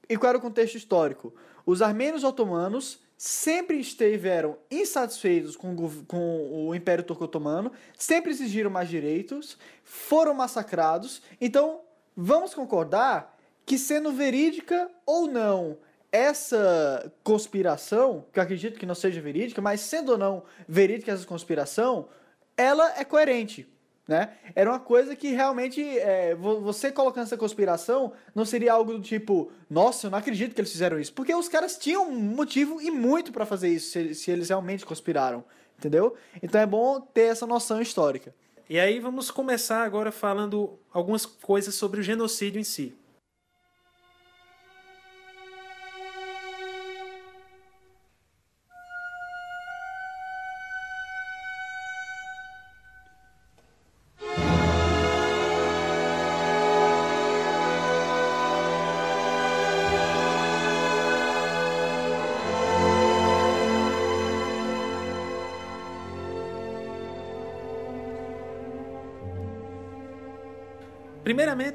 E 0.08 0.16
qual 0.16 0.30
era 0.30 0.38
o 0.38 0.40
contexto 0.40 0.76
histórico? 0.76 1.34
Os 1.66 1.82
armênios 1.82 2.24
otomanos 2.24 3.00
sempre 3.18 3.78
estiveram 3.78 4.56
insatisfeitos 4.70 5.56
com, 5.56 5.76
com 6.08 6.68
o 6.68 6.74
Império 6.74 7.04
Turco-Otomano, 7.04 7.70
sempre 7.98 8.30
exigiram 8.30 8.70
mais 8.70 8.88
direitos, 8.88 9.58
foram 9.82 10.32
massacrados. 10.32 11.20
Então, 11.38 11.80
vamos 12.16 12.54
concordar 12.54 13.33
que, 13.64 13.78
sendo 13.78 14.12
verídica 14.12 14.90
ou 15.06 15.26
não 15.26 15.78
essa 16.10 17.12
conspiração, 17.24 18.24
que 18.32 18.38
eu 18.38 18.42
acredito 18.42 18.78
que 18.78 18.86
não 18.86 18.94
seja 18.94 19.20
verídica, 19.20 19.60
mas 19.60 19.80
sendo 19.80 20.12
ou 20.12 20.18
não 20.18 20.44
verídica 20.68 21.10
essa 21.10 21.26
conspiração, 21.26 22.08
ela 22.56 22.98
é 22.98 23.04
coerente. 23.04 23.68
Né? 24.06 24.34
Era 24.54 24.70
uma 24.70 24.78
coisa 24.78 25.16
que 25.16 25.32
realmente 25.32 25.82
é, 25.82 26.34
você 26.34 26.92
colocando 26.92 27.24
essa 27.24 27.38
conspiração 27.38 28.12
não 28.34 28.44
seria 28.44 28.74
algo 28.74 28.92
do 28.92 29.00
tipo, 29.00 29.50
nossa, 29.68 30.06
eu 30.06 30.10
não 30.10 30.18
acredito 30.18 30.54
que 30.54 30.60
eles 30.60 30.70
fizeram 30.70 31.00
isso, 31.00 31.12
porque 31.14 31.34
os 31.34 31.48
caras 31.48 31.78
tinham 31.78 32.10
motivo 32.12 32.82
e 32.82 32.90
muito 32.90 33.32
para 33.32 33.46
fazer 33.46 33.70
isso 33.70 33.90
se, 33.90 34.14
se 34.14 34.30
eles 34.30 34.50
realmente 34.50 34.84
conspiraram, 34.84 35.42
entendeu? 35.78 36.14
Então 36.42 36.60
é 36.60 36.66
bom 36.66 37.00
ter 37.00 37.22
essa 37.22 37.46
noção 37.46 37.80
histórica. 37.80 38.34
E 38.68 38.78
aí 38.78 39.00
vamos 39.00 39.30
começar 39.30 39.82
agora 39.82 40.12
falando 40.12 40.78
algumas 40.92 41.24
coisas 41.26 41.74
sobre 41.74 42.00
o 42.00 42.02
genocídio 42.02 42.60
em 42.60 42.64
si. 42.64 42.94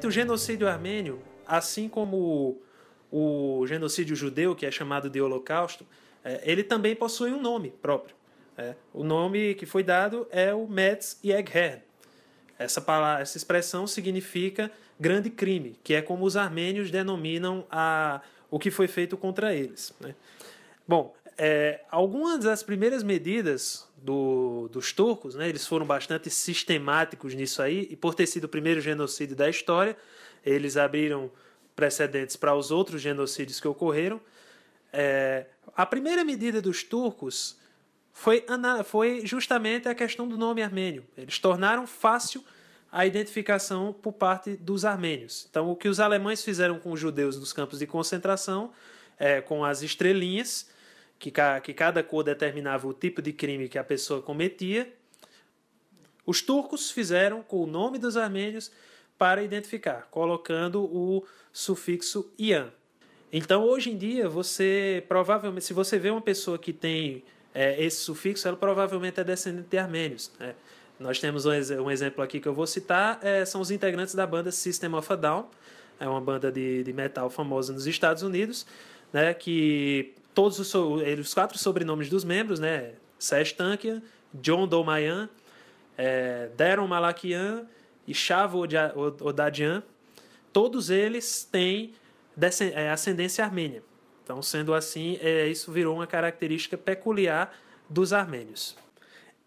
O 0.06 0.10
genocídio 0.10 0.68
armênio, 0.68 1.22
assim 1.46 1.88
como 1.88 2.60
o, 3.10 3.60
o 3.62 3.66
genocídio 3.66 4.14
judeu, 4.14 4.54
que 4.54 4.66
é 4.66 4.70
chamado 4.70 5.08
de 5.08 5.20
Holocausto, 5.20 5.86
é, 6.22 6.40
ele 6.44 6.62
também 6.62 6.94
possui 6.94 7.32
um 7.32 7.40
nome 7.40 7.70
próprio. 7.80 8.14
É, 8.58 8.74
o 8.92 9.02
nome 9.02 9.54
que 9.54 9.64
foi 9.64 9.82
dado 9.82 10.28
é 10.30 10.52
o 10.52 10.66
Metz 10.68 11.18
Yeghern. 11.24 11.80
Essa, 12.58 12.80
palavra, 12.80 13.22
essa 13.22 13.38
expressão 13.38 13.86
significa 13.86 14.70
grande 14.98 15.30
crime, 15.30 15.78
que 15.82 15.94
é 15.94 16.02
como 16.02 16.26
os 16.26 16.36
armênios 16.36 16.90
denominam 16.90 17.64
a, 17.70 18.20
o 18.50 18.58
que 18.58 18.70
foi 18.70 18.86
feito 18.86 19.16
contra 19.16 19.54
eles. 19.54 19.94
Né? 19.98 20.14
Bom, 20.86 21.14
é, 21.42 21.80
algumas 21.90 22.44
das 22.44 22.62
primeiras 22.62 23.02
medidas 23.02 23.88
do, 23.96 24.68
dos 24.70 24.92
turcos, 24.92 25.34
né, 25.34 25.48
eles 25.48 25.66
foram 25.66 25.86
bastante 25.86 26.28
sistemáticos 26.28 27.32
nisso 27.32 27.62
aí, 27.62 27.88
e 27.90 27.96
por 27.96 28.14
ter 28.14 28.26
sido 28.26 28.44
o 28.44 28.48
primeiro 28.48 28.78
genocídio 28.78 29.34
da 29.34 29.48
história, 29.48 29.96
eles 30.44 30.76
abriram 30.76 31.30
precedentes 31.74 32.36
para 32.36 32.54
os 32.54 32.70
outros 32.70 33.00
genocídios 33.00 33.58
que 33.58 33.66
ocorreram. 33.66 34.20
É, 34.92 35.46
a 35.74 35.86
primeira 35.86 36.22
medida 36.24 36.60
dos 36.60 36.82
turcos 36.82 37.56
foi, 38.12 38.44
foi 38.84 39.24
justamente 39.24 39.88
a 39.88 39.94
questão 39.94 40.28
do 40.28 40.36
nome 40.36 40.62
armênio. 40.62 41.06
Eles 41.16 41.38
tornaram 41.38 41.86
fácil 41.86 42.44
a 42.92 43.06
identificação 43.06 43.94
por 43.94 44.12
parte 44.12 44.58
dos 44.58 44.84
armênios. 44.84 45.46
Então, 45.48 45.70
o 45.70 45.76
que 45.76 45.88
os 45.88 46.00
alemães 46.00 46.44
fizeram 46.44 46.78
com 46.78 46.92
os 46.92 47.00
judeus 47.00 47.38
nos 47.38 47.50
campos 47.50 47.78
de 47.78 47.86
concentração, 47.86 48.72
é, 49.18 49.40
com 49.40 49.64
as 49.64 49.80
estrelinhas, 49.80 50.68
que, 51.20 51.30
que 51.62 51.74
cada 51.74 52.02
cor 52.02 52.24
determinava 52.24 52.88
o 52.88 52.94
tipo 52.94 53.20
de 53.20 53.32
crime 53.32 53.68
que 53.68 53.78
a 53.78 53.84
pessoa 53.84 54.22
cometia. 54.22 54.90
Os 56.24 56.40
turcos 56.40 56.90
fizeram 56.90 57.42
com 57.42 57.62
o 57.62 57.66
nome 57.66 57.98
dos 57.98 58.16
armênios 58.16 58.72
para 59.18 59.42
identificar, 59.42 60.08
colocando 60.10 60.82
o 60.82 61.22
sufixo 61.52 62.32
ian. 62.38 62.72
Então, 63.30 63.62
hoje 63.62 63.90
em 63.90 63.98
dia, 63.98 64.28
você 64.30 65.04
provavelmente, 65.06 65.66
se 65.66 65.74
você 65.74 65.98
vê 65.98 66.10
uma 66.10 66.22
pessoa 66.22 66.58
que 66.58 66.72
tem 66.72 67.22
é, 67.54 67.84
esse 67.84 67.98
sufixo, 67.98 68.48
ela 68.48 68.56
provavelmente 68.56 69.20
é 69.20 69.24
descendente 69.24 69.68
de 69.68 69.76
armênios. 69.76 70.32
Né? 70.40 70.54
Nós 70.98 71.20
temos 71.20 71.44
um, 71.44 71.50
um, 71.50 71.90
exemplo 71.90 72.24
aqui 72.24 72.40
que 72.40 72.48
eu 72.48 72.54
vou 72.54 72.66
citar, 72.66 73.18
é, 73.22 73.44
são 73.44 73.60
os 73.60 73.70
integrantes 73.70 74.14
da 74.14 74.26
banda 74.26 74.50
System 74.50 74.94
of 74.94 75.12
a 75.12 75.16
Down, 75.16 75.46
é 75.98 76.08
uma 76.08 76.20
banda 76.20 76.50
de, 76.50 76.82
de 76.82 76.92
metal 76.94 77.28
famosa 77.28 77.74
nos 77.74 77.86
Estados 77.86 78.22
Unidos, 78.22 78.66
né, 79.12 79.34
que 79.34 80.14
todos 80.34 80.58
os, 80.58 80.74
os 80.74 81.34
quatro 81.34 81.58
sobrenomes 81.58 82.08
dos 82.08 82.24
membros, 82.24 82.60
né? 82.60 82.92
Sesh 83.18 83.52
Tankian, 83.52 84.02
John 84.34 84.66
Domayan, 84.66 85.28
é, 85.96 86.48
Malakian 86.88 87.66
e 88.06 88.14
Shavo 88.14 88.62
Odadian, 89.20 89.82
todos 90.52 90.90
eles 90.90 91.44
têm 91.44 91.94
é, 92.74 92.90
ascendência 92.90 93.44
armênia. 93.44 93.82
Então, 94.24 94.40
sendo 94.42 94.72
assim, 94.72 95.18
é, 95.20 95.48
isso 95.48 95.70
virou 95.72 95.96
uma 95.96 96.06
característica 96.06 96.78
peculiar 96.78 97.54
dos 97.88 98.12
armênios. 98.12 98.76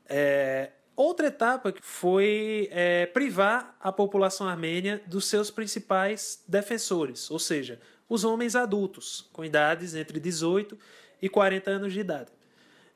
É, 0.08 0.72
outra 0.96 1.28
etapa 1.28 1.74
foi 1.82 2.68
é, 2.72 3.06
privar 3.08 3.76
a 3.80 3.92
população 3.92 4.48
armênia 4.48 5.02
dos 5.08 5.26
seus 5.26 5.50
principais 5.50 6.44
defensores, 6.48 7.32
ou 7.32 7.40
seja, 7.40 7.80
os 8.08 8.24
homens 8.24 8.56
adultos, 8.56 9.30
com 9.34 9.44
idades 9.44 9.96
entre 9.96 10.20
18 10.20 10.78
e 11.22 11.30
40 11.30 11.72
anos 11.72 11.94
de 11.94 12.00
idade. 12.00 12.32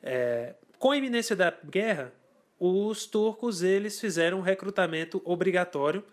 É, 0.04 0.56
com 0.78 0.92
a 0.92 0.98
iminência 0.98 1.36
da 1.36 1.54
guerra, 1.66 2.14
os 2.60 3.06
turcos 3.06 3.62
eles 3.62 4.00
fizeram 4.00 4.40
um 4.40 4.42
recrutamento 4.42 5.22
obrigatório 5.26 6.04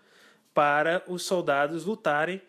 para 0.53 1.03
os 1.07 1.23
soldados 1.23 1.85
lutarem 1.85 2.41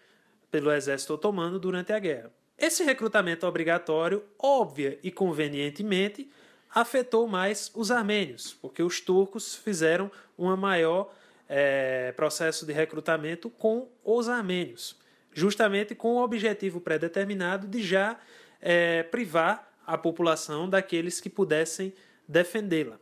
pelo 0.51 0.73
exército 0.73 1.15
otomano 1.15 1.59
durante 1.59 1.93
a 1.93 1.99
guerra. 1.99 2.31
Esse 2.59 2.85
recrutamento 2.85 3.47
obrigatório, 3.47 4.25
óbvia 4.39 4.99
e 5.03 5.11
convenientemente, 5.11 6.31
afetou 6.75 7.27
mais 7.27 7.71
os 7.75 7.91
armênios, 7.91 8.55
porque 8.55 8.83
os 8.83 9.01
turcos 9.01 9.55
fizeram 9.55 10.11
um 10.39 10.55
maior 10.57 11.13
é, 11.49 12.13
processo 12.13 12.65
de 12.65 12.73
recrutamento 12.73 13.51
com 13.51 13.89
os 14.05 14.29
armênios, 14.29 14.97
justamente 15.37 15.94
com 15.94 16.14
o 16.14 16.25
objetivo 16.25 16.81
pré-determinado 16.81 17.68
de 17.68 17.83
já 17.83 18.18
é, 18.59 19.03
privar 19.03 19.70
a 19.87 19.99
população 19.99 20.66
daqueles 20.66 21.20
que 21.20 21.29
pudessem 21.29 21.92
defendê-la. 22.27 22.99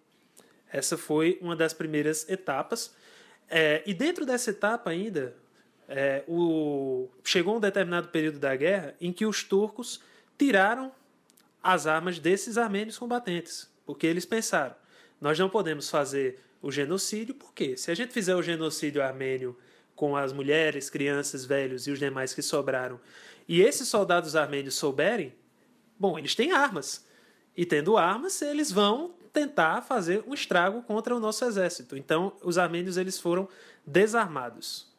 Essa 0.68 0.98
foi 0.98 1.38
uma 1.40 1.54
das 1.54 1.72
primeiras 1.72 2.28
etapas. 2.28 2.92
É, 3.48 3.84
e 3.86 3.94
dentro 3.94 4.26
dessa 4.26 4.50
etapa 4.50 4.90
ainda, 4.90 5.36
é, 5.88 6.24
o, 6.26 7.08
chegou 7.22 7.56
um 7.56 7.60
determinado 7.60 8.08
período 8.08 8.40
da 8.40 8.56
guerra 8.56 8.96
em 9.00 9.12
que 9.12 9.24
os 9.24 9.44
turcos 9.44 10.02
tiraram 10.36 10.90
as 11.62 11.86
armas 11.86 12.18
desses 12.18 12.58
armênios 12.58 12.98
combatentes, 12.98 13.70
porque 13.86 14.08
eles 14.08 14.26
pensaram: 14.26 14.74
nós 15.20 15.38
não 15.38 15.48
podemos 15.48 15.88
fazer 15.88 16.40
o 16.60 16.72
genocídio, 16.72 17.36
porque 17.36 17.76
se 17.76 17.92
a 17.92 17.94
gente 17.94 18.12
fizer 18.12 18.34
o 18.34 18.42
genocídio 18.42 19.00
armênio 19.00 19.56
com 19.94 20.16
as 20.16 20.32
mulheres, 20.32 20.90
crianças, 20.90 21.44
velhos 21.44 21.86
e 21.86 21.90
os 21.90 21.98
demais 21.98 22.34
que 22.34 22.42
sobraram, 22.42 23.00
e 23.46 23.60
esses 23.60 23.88
soldados 23.88 24.34
armênios 24.34 24.74
souberem, 24.74 25.34
bom, 25.98 26.18
eles 26.18 26.34
têm 26.34 26.52
armas. 26.52 27.06
E 27.56 27.64
tendo 27.64 27.96
armas, 27.96 28.40
eles 28.42 28.72
vão 28.72 29.14
tentar 29.32 29.82
fazer 29.82 30.24
um 30.26 30.34
estrago 30.34 30.82
contra 30.82 31.14
o 31.14 31.20
nosso 31.20 31.44
exército. 31.44 31.96
Então, 31.96 32.32
os 32.42 32.56
armênios 32.56 32.96
eles 32.96 33.18
foram 33.18 33.48
desarmados. 33.86 34.92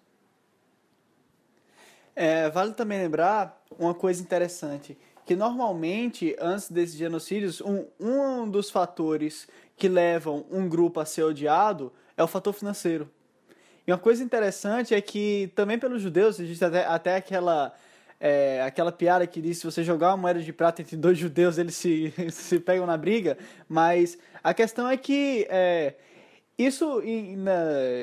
É, 2.15 2.49
vale 2.49 2.73
também 2.73 2.99
lembrar 2.99 3.62
uma 3.77 3.93
coisa 3.93 4.21
interessante, 4.21 4.97
que 5.25 5.36
normalmente, 5.36 6.36
antes 6.39 6.69
desses 6.69 6.95
genocídios, 6.95 7.60
um, 7.62 7.88
um 7.99 8.49
dos 8.49 8.69
fatores 8.69 9.47
que 9.75 9.89
levam 9.89 10.45
um 10.49 10.69
grupo 10.69 10.99
a 10.99 11.05
ser 11.05 11.23
odiado 11.23 11.91
é 12.15 12.23
o 12.23 12.27
fator 12.27 12.53
financeiro. 12.53 13.10
E 13.87 13.91
uma 13.91 13.97
coisa 13.97 14.23
interessante 14.23 14.93
é 14.93 15.01
que 15.01 15.51
também 15.55 15.77
pelos 15.77 16.01
judeus, 16.01 16.39
existe 16.39 16.65
até, 16.65 16.85
até 16.85 17.15
aquela, 17.15 17.73
é, 18.19 18.61
aquela 18.63 18.91
piada 18.91 19.27
que 19.27 19.41
diz 19.41 19.59
se 19.59 19.65
você 19.65 19.83
jogar 19.83 20.09
uma 20.09 20.17
moeda 20.17 20.41
de 20.41 20.51
prata 20.51 20.81
entre 20.81 20.97
dois 20.97 21.17
judeus, 21.17 21.57
eles 21.57 21.75
se, 21.75 22.13
se 22.31 22.59
pegam 22.59 22.85
na 22.85 22.97
briga, 22.97 23.37
mas 23.69 24.17
a 24.43 24.53
questão 24.53 24.89
é 24.89 24.97
que 24.97 25.45
é, 25.49 25.93
isso 26.57 27.01
em, 27.01 27.37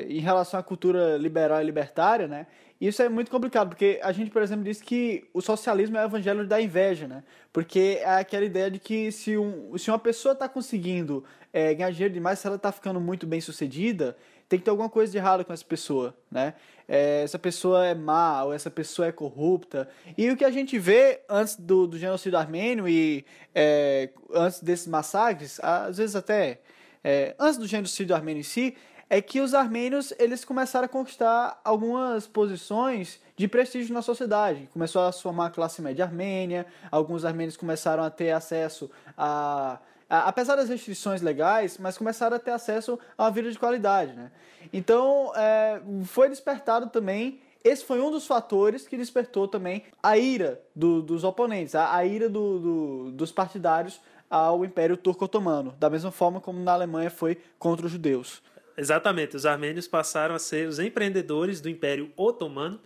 em 0.07 0.19
relação 0.19 0.59
à 0.59 0.63
cultura 0.63 1.17
liberal 1.17 1.61
e 1.61 1.65
libertária, 1.65 2.27
né, 2.27 2.47
isso 2.85 3.01
é 3.01 3.07
muito 3.07 3.31
complicado, 3.31 3.69
porque 3.69 3.97
a 4.03 4.11
gente, 4.11 4.29
por 4.29 4.41
exemplo, 4.41 4.65
diz 4.65 4.81
que 4.81 5.23
o 5.33 5.41
socialismo 5.41 5.95
é 5.95 6.03
o 6.03 6.05
evangelho 6.05 6.45
da 6.45 6.61
inveja, 6.61 7.07
né? 7.07 7.23
Porque 7.53 7.99
é 8.01 8.15
aquela 8.15 8.43
ideia 8.43 8.69
de 8.69 8.77
que 8.77 9.09
se, 9.09 9.37
um, 9.37 9.77
se 9.77 9.89
uma 9.89 9.97
pessoa 9.97 10.33
está 10.33 10.49
conseguindo 10.49 11.23
é, 11.53 11.73
ganhar 11.73 11.91
dinheiro 11.91 12.13
demais, 12.13 12.39
se 12.39 12.47
ela 12.47 12.57
está 12.57 12.73
ficando 12.73 12.99
muito 12.99 13.25
bem 13.25 13.39
sucedida, 13.39 14.17
tem 14.53 14.59
que 14.59 14.65
ter 14.65 14.69
alguma 14.69 14.89
coisa 14.89 15.11
de 15.11 15.17
errado 15.17 15.43
com 15.43 15.51
essa 15.51 15.65
pessoa, 15.65 16.15
né? 16.29 16.53
É, 16.87 17.23
essa 17.23 17.39
pessoa 17.39 17.87
é 17.87 17.95
má, 17.95 18.43
ou 18.43 18.53
essa 18.53 18.69
pessoa 18.69 19.07
é 19.07 19.11
corrupta. 19.11 19.89
E 20.15 20.29
o 20.29 20.37
que 20.37 20.45
a 20.45 20.51
gente 20.51 20.77
vê 20.77 21.21
antes 21.27 21.55
do, 21.55 21.87
do 21.87 21.97
genocídio 21.97 22.37
armênio 22.37 22.87
e 22.87 23.25
é, 23.55 24.11
antes 24.31 24.61
desses 24.61 24.85
massacres, 24.85 25.59
às 25.63 25.97
vezes 25.97 26.15
até 26.15 26.59
é, 27.03 27.33
antes 27.39 27.57
do 27.57 27.65
genocídio 27.65 28.15
armênio 28.15 28.41
em 28.41 28.43
si, 28.43 28.77
é 29.09 29.19
que 29.21 29.41
os 29.41 29.55
armênios 29.55 30.13
eles 30.19 30.45
começaram 30.45 30.85
a 30.85 30.89
conquistar 30.89 31.59
algumas 31.63 32.27
posições 32.27 33.19
de 33.35 33.47
prestígio 33.47 33.91
na 33.91 34.03
sociedade. 34.03 34.69
Começou 34.71 35.01
a 35.01 35.11
formar 35.11 35.47
a 35.47 35.49
classe 35.49 35.81
média 35.81 36.05
armênia, 36.05 36.67
alguns 36.91 37.25
armênios 37.25 37.57
começaram 37.57 38.03
a 38.03 38.11
ter 38.11 38.29
acesso 38.29 38.91
a, 39.17 39.79
apesar 40.19 40.55
das 40.55 40.69
restrições 40.69 41.21
legais, 41.21 41.77
mas 41.77 41.97
começaram 41.97 42.35
a 42.35 42.39
ter 42.39 42.51
acesso 42.51 42.99
a 43.17 43.23
uma 43.23 43.31
vida 43.31 43.51
de 43.51 43.59
qualidade. 43.59 44.13
Né? 44.13 44.31
Então, 44.71 45.31
é, 45.35 45.81
foi 46.05 46.29
despertado 46.29 46.87
também 46.87 47.41
esse 47.63 47.85
foi 47.85 48.01
um 48.01 48.11
dos 48.11 48.27
fatores 48.27 48.85
que 48.85 48.97
despertou 48.97 49.47
também 49.47 49.83
a 50.01 50.17
ira 50.17 50.61
do, 50.75 51.01
dos 51.01 51.23
oponentes, 51.23 51.75
a, 51.75 51.95
a 51.95 52.05
ira 52.05 52.27
do, 52.27 52.59
do, 52.59 53.11
dos 53.11 53.31
partidários 53.31 54.01
ao 54.29 54.65
Império 54.65 54.97
Turco-Otomano, 54.97 55.73
da 55.79 55.89
mesma 55.89 56.11
forma 56.11 56.41
como 56.41 56.59
na 56.59 56.73
Alemanha 56.73 57.09
foi 57.09 57.37
contra 57.57 57.85
os 57.85 57.91
judeus. 57.91 58.41
Exatamente, 58.75 59.37
os 59.37 59.45
armênios 59.45 59.87
passaram 59.87 60.35
a 60.35 60.39
ser 60.39 60.67
os 60.67 60.79
empreendedores 60.79 61.61
do 61.61 61.69
Império 61.69 62.11
Otomano, 62.17 62.81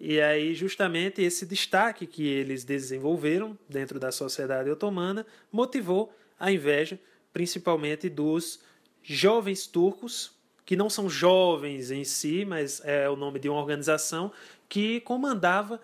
e 0.00 0.20
aí 0.20 0.54
justamente 0.54 1.20
esse 1.20 1.44
destaque 1.44 2.06
que 2.06 2.26
eles 2.26 2.64
desenvolveram 2.64 3.58
dentro 3.68 3.98
da 3.98 4.12
sociedade 4.12 4.70
otomana 4.70 5.26
motivou 5.50 6.14
a 6.38 6.50
inveja, 6.52 6.98
principalmente 7.32 8.08
dos 8.08 8.60
jovens 9.02 9.66
turcos, 9.66 10.32
que 10.64 10.76
não 10.76 10.90
são 10.90 11.08
jovens 11.08 11.90
em 11.90 12.04
si, 12.04 12.44
mas 12.44 12.82
é 12.84 13.08
o 13.08 13.16
nome 13.16 13.38
de 13.38 13.48
uma 13.48 13.58
organização 13.58 14.30
que 14.68 15.00
comandava 15.00 15.80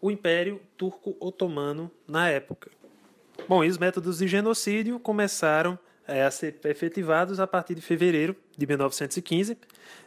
o 0.00 0.10
Império 0.10 0.60
Turco-Otomano 0.76 1.90
na 2.06 2.28
época. 2.28 2.70
Bom, 3.48 3.64
e 3.64 3.68
os 3.68 3.78
métodos 3.78 4.18
de 4.18 4.28
genocídio 4.28 5.00
começaram 5.00 5.78
é, 6.06 6.24
a 6.24 6.30
ser 6.30 6.58
efetivados 6.64 7.38
a 7.38 7.46
partir 7.46 7.74
de 7.74 7.82
fevereiro 7.82 8.34
de 8.56 8.66
1915. 8.66 9.58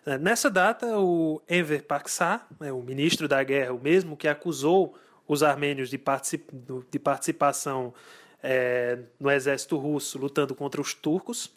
É, 0.05 0.17
nessa 0.17 0.49
data, 0.49 0.97
o 0.97 1.41
Enver 1.49 1.83
Paksar, 1.83 2.47
né, 2.59 2.71
o 2.71 2.81
ministro 2.81 3.27
da 3.27 3.43
guerra, 3.43 3.73
o 3.73 3.79
mesmo 3.79 4.17
que 4.17 4.27
acusou 4.27 4.97
os 5.27 5.43
armênios 5.43 5.89
de, 5.89 5.97
particip 5.97 6.43
de 6.89 6.99
participação 6.99 7.93
é, 8.43 8.99
no 9.19 9.29
exército 9.29 9.77
russo 9.77 10.17
lutando 10.17 10.55
contra 10.55 10.81
os 10.81 10.93
turcos, 10.93 11.53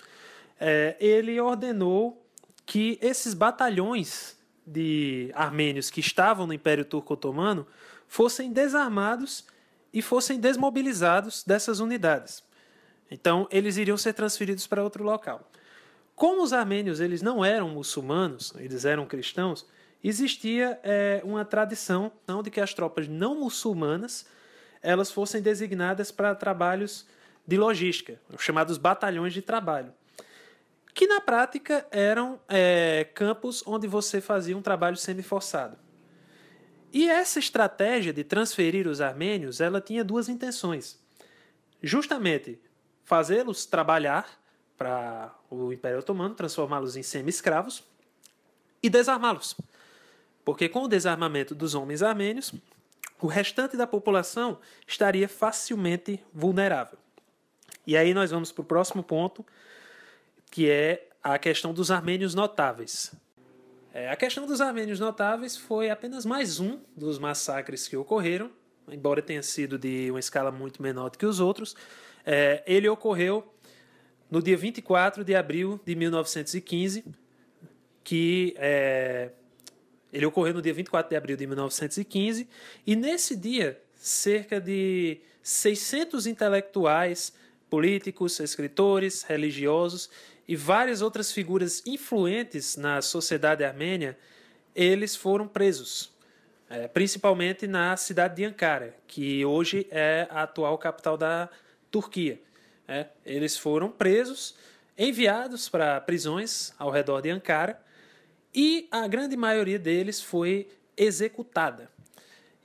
é, 0.60 0.96
ele 1.00 1.40
ordenou 1.40 2.22
que 2.66 2.98
esses 3.02 3.34
batalhões 3.34 4.36
de 4.66 5.30
armênios 5.34 5.90
que 5.90 6.00
estavam 6.00 6.46
no 6.46 6.52
Império 6.52 6.84
Turco-Otomano 6.84 7.66
fossem 8.08 8.52
desarmados 8.52 9.44
e 9.92 10.00
fossem 10.00 10.40
desmobilizados 10.40 11.44
dessas 11.44 11.80
unidades. 11.80 12.42
Então, 13.10 13.46
eles 13.50 13.76
iriam 13.76 13.96
ser 13.96 14.12
transferidos 14.12 14.66
para 14.66 14.82
outro 14.82 15.04
local. 15.04 15.50
Como 16.14 16.42
os 16.42 16.52
armênios 16.52 17.00
eles 17.00 17.22
não 17.22 17.44
eram 17.44 17.68
muçulmanos, 17.68 18.52
eles 18.56 18.84
eram 18.84 19.04
cristãos, 19.04 19.66
existia 20.02 20.78
é, 20.82 21.20
uma 21.24 21.44
tradição 21.44 22.12
de 22.42 22.50
que 22.50 22.60
as 22.60 22.72
tropas 22.72 23.08
não 23.08 23.40
muçulmanas 23.40 24.26
elas 24.84 25.10
fossem 25.10 25.40
designadas 25.40 26.12
para 26.12 26.34
trabalhos 26.34 27.06
de 27.46 27.56
logística, 27.56 28.20
os 28.32 28.42
chamados 28.42 28.78
batalhões 28.78 29.32
de 29.32 29.42
trabalho, 29.42 29.92
que 30.92 31.06
na 31.06 31.20
prática 31.20 31.86
eram 31.90 32.38
é, 32.48 33.08
campos 33.14 33.64
onde 33.66 33.88
você 33.88 34.20
fazia 34.20 34.56
um 34.56 34.62
trabalho 34.62 34.96
semi-forçado. 34.96 35.76
E 36.92 37.08
essa 37.08 37.40
estratégia 37.40 38.12
de 38.12 38.22
transferir 38.22 38.86
os 38.86 39.00
armênios, 39.00 39.60
ela 39.60 39.80
tinha 39.80 40.04
duas 40.04 40.28
intenções. 40.28 41.02
Justamente 41.82 42.60
fazê-los 43.02 43.66
trabalhar 43.66 44.28
para 44.76 45.34
o 45.50 45.72
Império 45.72 45.98
Otomano, 45.98 46.34
transformá-los 46.34 46.96
em 46.96 47.02
semi-escravos 47.02 47.82
e 48.82 48.88
desarmá-los. 48.88 49.56
Porque 50.44 50.68
com 50.68 50.84
o 50.84 50.88
desarmamento 50.88 51.54
dos 51.54 51.74
homens 51.74 52.02
armênios, 52.02 52.54
o 53.24 53.26
restante 53.26 53.74
da 53.74 53.86
população 53.86 54.58
estaria 54.86 55.26
facilmente 55.26 56.22
vulnerável. 56.30 56.98
E 57.86 57.96
aí 57.96 58.12
nós 58.12 58.30
vamos 58.30 58.52
para 58.52 58.60
o 58.60 58.64
próximo 58.66 59.02
ponto, 59.02 59.44
que 60.50 60.68
é 60.68 61.08
a 61.22 61.38
questão 61.38 61.72
dos 61.72 61.90
armênios 61.90 62.34
notáveis. 62.34 63.14
É, 63.94 64.10
a 64.10 64.16
questão 64.16 64.46
dos 64.46 64.60
armênios 64.60 65.00
notáveis 65.00 65.56
foi 65.56 65.88
apenas 65.88 66.26
mais 66.26 66.60
um 66.60 66.78
dos 66.94 67.18
massacres 67.18 67.88
que 67.88 67.96
ocorreram, 67.96 68.50
embora 68.88 69.22
tenha 69.22 69.42
sido 69.42 69.78
de 69.78 70.10
uma 70.10 70.20
escala 70.20 70.52
muito 70.52 70.82
menor 70.82 71.08
do 71.08 71.16
que 71.16 71.24
os 71.24 71.40
outros, 71.40 71.74
é, 72.26 72.62
ele 72.66 72.86
ocorreu 72.90 73.54
no 74.30 74.42
dia 74.42 74.56
24 74.56 75.24
de 75.24 75.34
abril 75.34 75.80
de 75.82 75.96
1915, 75.96 77.06
que 78.04 78.54
é, 78.58 79.30
ele 80.14 80.24
ocorreu 80.26 80.54
no 80.54 80.62
dia 80.62 80.72
24 80.72 81.10
de 81.10 81.16
abril 81.16 81.36
de 81.36 81.44
1915, 81.44 82.48
e 82.86 82.94
nesse 82.94 83.34
dia, 83.34 83.80
cerca 83.96 84.60
de 84.60 85.18
600 85.42 86.28
intelectuais, 86.28 87.32
políticos, 87.68 88.38
escritores, 88.38 89.24
religiosos 89.24 90.08
e 90.46 90.54
várias 90.54 91.02
outras 91.02 91.32
figuras 91.32 91.82
influentes 91.84 92.76
na 92.76 93.02
sociedade 93.02 93.64
armênia, 93.64 94.16
eles 94.72 95.16
foram 95.16 95.48
presos, 95.48 96.12
é, 96.70 96.86
principalmente 96.86 97.66
na 97.66 97.96
cidade 97.96 98.36
de 98.36 98.44
Ankara, 98.44 98.94
que 99.08 99.44
hoje 99.44 99.84
é 99.90 100.28
a 100.30 100.44
atual 100.44 100.78
capital 100.78 101.16
da 101.16 101.48
Turquia. 101.90 102.40
É, 102.86 103.06
eles 103.26 103.58
foram 103.58 103.90
presos 103.90 104.54
enviados 104.96 105.68
para 105.68 106.00
prisões 106.00 106.72
ao 106.78 106.90
redor 106.90 107.20
de 107.20 107.30
Ankara 107.30 107.83
e 108.54 108.86
a 108.90 109.06
grande 109.08 109.36
maioria 109.36 109.78
deles 109.78 110.22
foi 110.22 110.68
executada. 110.96 111.90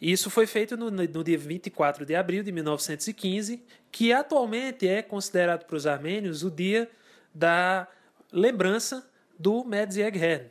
Isso 0.02 0.30
foi 0.30 0.46
feito 0.46 0.78
no, 0.78 0.90
no, 0.90 1.24
dia 1.24 1.38
24 1.38 2.06
de 2.06 2.16
abril 2.16 2.42
de 2.42 2.52
1915, 2.52 3.62
que 3.92 4.14
atualmente 4.14 4.88
é 4.88 5.02
considerado 5.02 5.66
para 5.66 5.76
os 5.76 5.86
armênios 5.86 6.44
o 6.44 6.50
dia 6.50 6.90
da 7.34 7.88
lembrança 8.32 9.06
do 9.38 9.64
Medzieg 9.66 10.18
Her, 10.18 10.50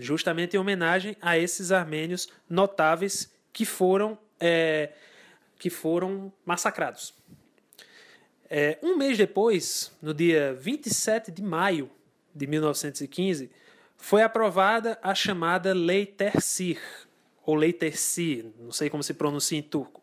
justamente 0.00 0.56
em 0.56 0.58
homenagem 0.58 1.16
a 1.20 1.36
esses 1.36 1.70
armênios 1.70 2.28
notáveis 2.48 3.30
que 3.52 3.66
foram, 3.66 4.16
é, 4.40 4.90
que 5.58 5.68
foram 5.68 6.32
massacrados. 6.44 7.14
É, 8.48 8.78
um 8.82 8.96
mês 8.96 9.18
depois, 9.18 9.92
no 10.00 10.14
dia 10.14 10.54
27 10.54 11.30
de 11.30 11.42
maio 11.42 11.90
de 12.34 12.46
1915, 12.46 13.50
foi 14.02 14.20
aprovada 14.20 14.98
a 15.00 15.14
chamada 15.14 15.72
Lei 15.72 16.04
Tersir, 16.04 16.80
ou 17.46 17.54
Lei 17.54 17.72
Tersi, 17.72 18.52
não 18.58 18.72
sei 18.72 18.90
como 18.90 19.00
se 19.00 19.14
pronuncia 19.14 19.56
em 19.56 19.62
turco. 19.62 20.02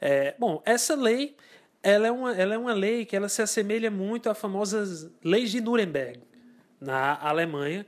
É, 0.00 0.34
bom, 0.36 0.60
essa 0.66 0.96
lei 0.96 1.36
ela 1.80 2.08
é, 2.08 2.10
uma, 2.10 2.36
ela 2.36 2.54
é 2.54 2.58
uma 2.58 2.72
lei 2.72 3.04
que 3.04 3.14
ela 3.14 3.28
se 3.28 3.40
assemelha 3.40 3.88
muito 3.88 4.28
às 4.28 4.36
famosas 4.36 5.08
leis 5.22 5.52
de 5.52 5.60
Nuremberg, 5.60 6.20
na 6.80 7.16
Alemanha, 7.20 7.86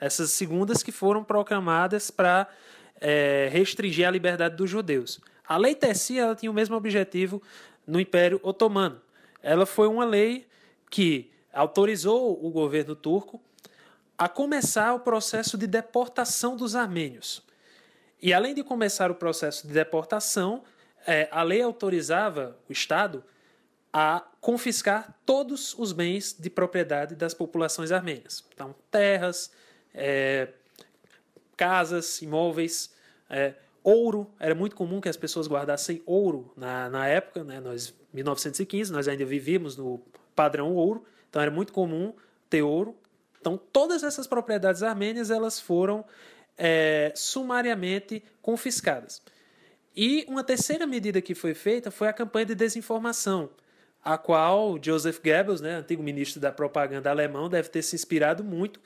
essas 0.00 0.32
segundas 0.32 0.82
que 0.82 0.90
foram 0.90 1.22
proclamadas 1.22 2.10
para 2.10 2.48
é, 3.00 3.48
restringir 3.52 4.08
a 4.08 4.10
liberdade 4.10 4.56
dos 4.56 4.68
judeus. 4.68 5.20
A 5.46 5.56
lei 5.56 5.76
Tersi 5.76 6.18
ela 6.18 6.34
tinha 6.34 6.50
o 6.50 6.54
mesmo 6.54 6.74
objetivo 6.74 7.40
no 7.86 8.00
Império 8.00 8.40
Otomano. 8.42 9.00
Ela 9.40 9.66
foi 9.66 9.86
uma 9.86 10.04
lei 10.04 10.48
que 10.90 11.30
autorizou 11.52 12.44
o 12.44 12.50
governo 12.50 12.96
turco 12.96 13.40
a 14.20 14.28
começar 14.28 14.92
o 14.92 15.00
processo 15.00 15.56
de 15.56 15.66
deportação 15.66 16.54
dos 16.54 16.76
armênios. 16.76 17.42
E 18.20 18.34
além 18.34 18.54
de 18.54 18.62
começar 18.62 19.10
o 19.10 19.14
processo 19.14 19.66
de 19.66 19.72
deportação, 19.72 20.62
é, 21.06 21.26
a 21.30 21.42
lei 21.42 21.62
autorizava 21.62 22.54
o 22.68 22.72
Estado 22.72 23.24
a 23.90 24.22
confiscar 24.38 25.18
todos 25.24 25.74
os 25.78 25.92
bens 25.92 26.36
de 26.38 26.50
propriedade 26.50 27.14
das 27.14 27.32
populações 27.32 27.90
armênias. 27.90 28.44
Então, 28.52 28.74
terras, 28.90 29.50
é, 29.94 30.48
casas, 31.56 32.20
imóveis, 32.20 32.90
é, 33.30 33.54
ouro. 33.82 34.30
Era 34.38 34.54
muito 34.54 34.76
comum 34.76 35.00
que 35.00 35.08
as 35.08 35.16
pessoas 35.16 35.48
guardassem 35.48 36.02
ouro 36.04 36.52
na, 36.54 36.90
na 36.90 37.08
época, 37.08 37.42
né? 37.42 37.58
nós, 37.58 37.94
1915, 38.12 38.92
nós 38.92 39.08
ainda 39.08 39.24
vivíamos 39.24 39.78
no 39.78 39.98
padrão 40.36 40.74
ouro, 40.74 41.06
então 41.30 41.40
era 41.40 41.50
muito 41.50 41.72
comum 41.72 42.12
ter 42.50 42.60
ouro. 42.60 42.94
Então, 43.40 43.56
todas 43.56 44.02
essas 44.02 44.26
propriedades 44.26 44.82
armênias 44.82 45.30
elas 45.30 45.58
foram 45.58 46.04
é, 46.56 47.12
sumariamente 47.14 48.22
confiscadas. 48.42 49.22
E 49.96 50.24
uma 50.28 50.44
terceira 50.44 50.86
medida 50.86 51.20
que 51.20 51.34
foi 51.34 51.54
feita 51.54 51.90
foi 51.90 52.08
a 52.08 52.12
campanha 52.12 52.46
de 52.46 52.54
desinformação, 52.54 53.50
a 54.04 54.16
qual 54.16 54.78
Joseph 54.80 55.18
Goebbels, 55.18 55.60
né, 55.60 55.76
antigo 55.76 56.02
ministro 56.02 56.40
da 56.40 56.52
propaganda 56.52 57.10
alemão, 57.10 57.48
deve 57.48 57.68
ter 57.68 57.82
se 57.82 57.96
inspirado 57.96 58.44
muito, 58.44 58.80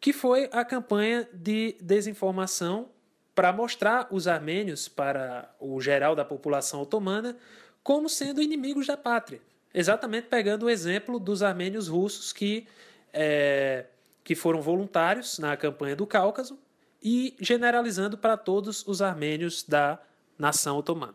que 0.00 0.12
foi 0.12 0.48
a 0.52 0.64
campanha 0.64 1.28
de 1.32 1.76
desinformação 1.80 2.88
para 3.34 3.52
mostrar 3.52 4.06
os 4.10 4.28
armênios 4.28 4.86
para 4.86 5.52
o 5.58 5.80
geral 5.80 6.14
da 6.14 6.24
população 6.24 6.82
otomana 6.82 7.36
como 7.82 8.08
sendo 8.08 8.40
inimigos 8.40 8.86
da 8.86 8.96
pátria. 8.96 9.40
Exatamente 9.72 10.28
pegando 10.28 10.66
o 10.66 10.70
exemplo 10.70 11.18
dos 11.18 11.42
armênios 11.42 11.88
russos 11.88 12.32
que, 12.32 12.66
é, 13.14 13.86
que 14.22 14.34
foram 14.34 14.60
voluntários 14.60 15.38
na 15.38 15.56
campanha 15.56 15.94
do 15.94 16.06
Cáucaso 16.06 16.58
e 17.02 17.36
generalizando 17.40 18.18
para 18.18 18.36
todos 18.36 18.86
os 18.86 19.00
armênios 19.00 19.62
da 19.62 19.98
nação 20.38 20.76
otomana. 20.76 21.14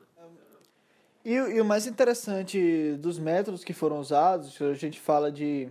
E, 1.26 1.34
e, 1.34 1.60
o 1.60 1.66
mais 1.66 1.86
interessante 1.86 2.96
dos 3.00 3.20
métodos 3.20 3.64
que 3.64 3.74
foram 3.74 4.00
usados, 4.00 4.60
a 4.62 4.74
gente 4.74 5.00
fala 5.00 5.32
de 5.32 5.68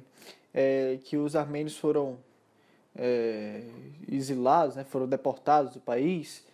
é, 0.53 0.99
que 1.05 1.17
os 1.17 1.35
armênios 1.35 1.77
foram 1.77 2.19
é, 2.95 3.62
exilados, 4.11 4.77
né, 4.77 4.85
foram 4.85 5.09
deportados 5.09 5.73
do 5.73 5.81
país, 5.81 6.45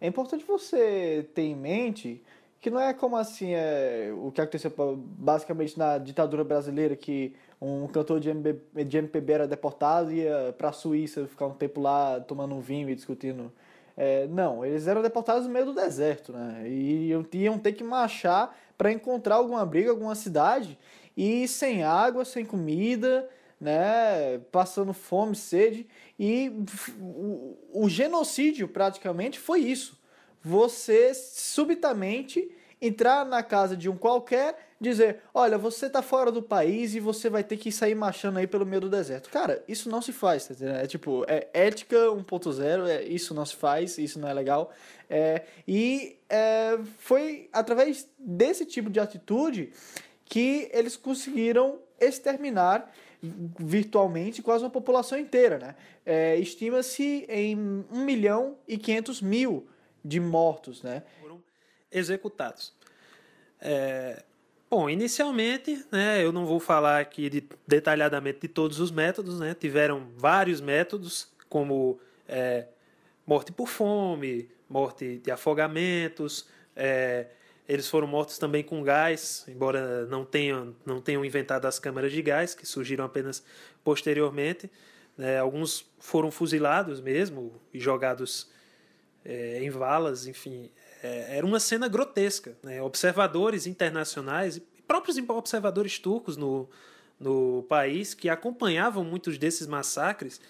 é 0.00 0.06
importante 0.06 0.44
você 0.44 1.26
ter 1.32 1.42
em 1.42 1.54
mente 1.54 2.20
que 2.60 2.70
não 2.70 2.80
é 2.80 2.92
como 2.92 3.16
assim 3.16 3.54
é, 3.54 4.12
o 4.16 4.30
que 4.30 4.40
aconteceu 4.40 4.72
basicamente 4.96 5.78
na 5.78 5.98
ditadura 5.98 6.44
brasileira, 6.44 6.94
que 6.94 7.34
um 7.64 7.86
cantor 7.86 8.18
de, 8.18 8.28
MB, 8.28 8.84
de 8.84 8.98
MPB 8.98 9.32
era 9.32 9.46
deportado 9.46 10.10
e 10.10 10.22
ia 10.22 10.54
para 10.58 10.70
a 10.70 10.72
Suíça 10.72 11.26
ficar 11.26 11.46
um 11.46 11.54
tempo 11.54 11.80
lá 11.80 12.20
tomando 12.20 12.54
um 12.54 12.60
vinho 12.60 12.90
e 12.90 12.94
discutindo. 12.94 13.52
É, 13.96 14.26
não, 14.26 14.64
eles 14.64 14.86
eram 14.86 15.02
deportados 15.02 15.46
no 15.46 15.52
meio 15.52 15.66
do 15.66 15.74
deserto, 15.74 16.32
né? 16.32 16.64
E 16.66 17.14
iam 17.34 17.58
ter 17.58 17.72
que 17.72 17.84
marchar 17.84 18.56
para 18.76 18.90
encontrar 18.90 19.36
alguma 19.36 19.64
briga, 19.64 19.90
alguma 19.90 20.14
cidade, 20.14 20.78
e 21.16 21.46
sem 21.46 21.84
água, 21.84 22.24
sem 22.24 22.44
comida, 22.44 23.28
né? 23.60 24.38
Passando 24.50 24.92
fome, 24.92 25.36
sede. 25.36 25.86
E 26.18 26.50
o, 26.98 27.56
o 27.72 27.88
genocídio 27.88 28.66
praticamente 28.66 29.38
foi 29.38 29.60
isso 29.60 30.02
você 30.42 31.14
subitamente 31.14 32.50
entrar 32.82 33.24
na 33.24 33.44
casa 33.44 33.76
de 33.76 33.88
um 33.88 33.96
qualquer, 33.96 34.58
dizer, 34.80 35.20
olha, 35.32 35.56
você 35.56 35.88
tá 35.88 36.02
fora 36.02 36.32
do 36.32 36.42
país 36.42 36.96
e 36.96 37.00
você 37.00 37.30
vai 37.30 37.44
ter 37.44 37.56
que 37.56 37.70
sair 37.70 37.94
marchando 37.94 38.38
aí 38.38 38.46
pelo 38.48 38.66
meio 38.66 38.80
do 38.80 38.90
deserto. 38.90 39.30
Cara, 39.30 39.62
isso 39.68 39.88
não 39.88 40.02
se 40.02 40.12
faz, 40.12 40.48
tá 40.48 40.54
entendendo? 40.54 40.78
É 40.78 40.86
tipo, 40.88 41.24
é 41.28 41.48
ética 41.54 41.96
1.0, 41.96 42.88
é, 42.88 43.04
isso 43.04 43.32
não 43.32 43.46
se 43.46 43.54
faz, 43.54 43.96
isso 43.98 44.18
não 44.18 44.28
é 44.28 44.34
legal. 44.34 44.72
É, 45.08 45.42
e 45.66 46.18
é, 46.28 46.76
foi 46.98 47.48
através 47.52 48.08
desse 48.18 48.66
tipo 48.66 48.90
de 48.90 48.98
atitude 48.98 49.72
que 50.24 50.68
eles 50.72 50.96
conseguiram 50.96 51.78
exterminar 52.00 52.90
virtualmente 53.60 54.42
quase 54.42 54.64
uma 54.64 54.70
população 54.70 55.16
inteira, 55.16 55.56
né? 55.56 55.76
É, 56.04 56.36
Estima-se 56.38 57.24
em 57.28 57.84
1 57.92 58.04
milhão 58.04 58.56
e 58.66 58.76
500 58.76 59.22
mil 59.22 59.68
de 60.04 60.18
mortos, 60.18 60.82
né? 60.82 61.04
Executados. 61.92 62.72
É, 63.60 64.22
bom, 64.70 64.88
inicialmente, 64.88 65.84
né, 65.90 66.24
eu 66.24 66.32
não 66.32 66.46
vou 66.46 66.58
falar 66.58 67.00
aqui 67.00 67.28
de, 67.30 67.44
detalhadamente 67.66 68.40
de 68.40 68.48
todos 68.48 68.80
os 68.80 68.90
métodos, 68.90 69.38
né? 69.38 69.54
Tiveram 69.54 70.08
vários 70.16 70.60
métodos, 70.60 71.28
como 71.48 72.00
é, 72.26 72.66
morte 73.26 73.52
por 73.52 73.68
fome, 73.68 74.50
morte 74.68 75.18
de 75.18 75.30
afogamentos, 75.30 76.48
é, 76.74 77.26
eles 77.68 77.88
foram 77.88 78.06
mortos 78.06 78.38
também 78.38 78.62
com 78.62 78.82
gás, 78.82 79.44
embora 79.46 80.04
não 80.06 80.24
tenham, 80.24 80.74
não 80.84 81.00
tenham 81.00 81.24
inventado 81.24 81.66
as 81.66 81.78
câmaras 81.78 82.12
de 82.12 82.20
gás, 82.20 82.54
que 82.54 82.66
surgiram 82.66 83.04
apenas 83.04 83.44
posteriormente. 83.84 84.70
Né? 85.16 85.38
Alguns 85.38 85.86
foram 85.98 86.30
fuzilados 86.30 87.00
mesmo 87.00 87.60
e 87.72 87.78
jogados 87.78 88.50
é, 89.24 89.62
em 89.62 89.70
valas, 89.70 90.26
enfim. 90.26 90.70
É, 91.02 91.36
era 91.36 91.44
uma 91.44 91.58
cena 91.58 91.88
grotesca. 91.88 92.56
Né? 92.62 92.80
Observadores 92.80 93.66
internacionais, 93.66 94.60
próprios 94.86 95.16
observadores 95.16 95.98
turcos 95.98 96.36
no, 96.36 96.68
no 97.18 97.64
país, 97.68 98.14
que 98.14 98.28
acompanhavam 98.28 99.04
muitos 99.04 99.36
desses 99.36 99.66
massacres, 99.66 100.40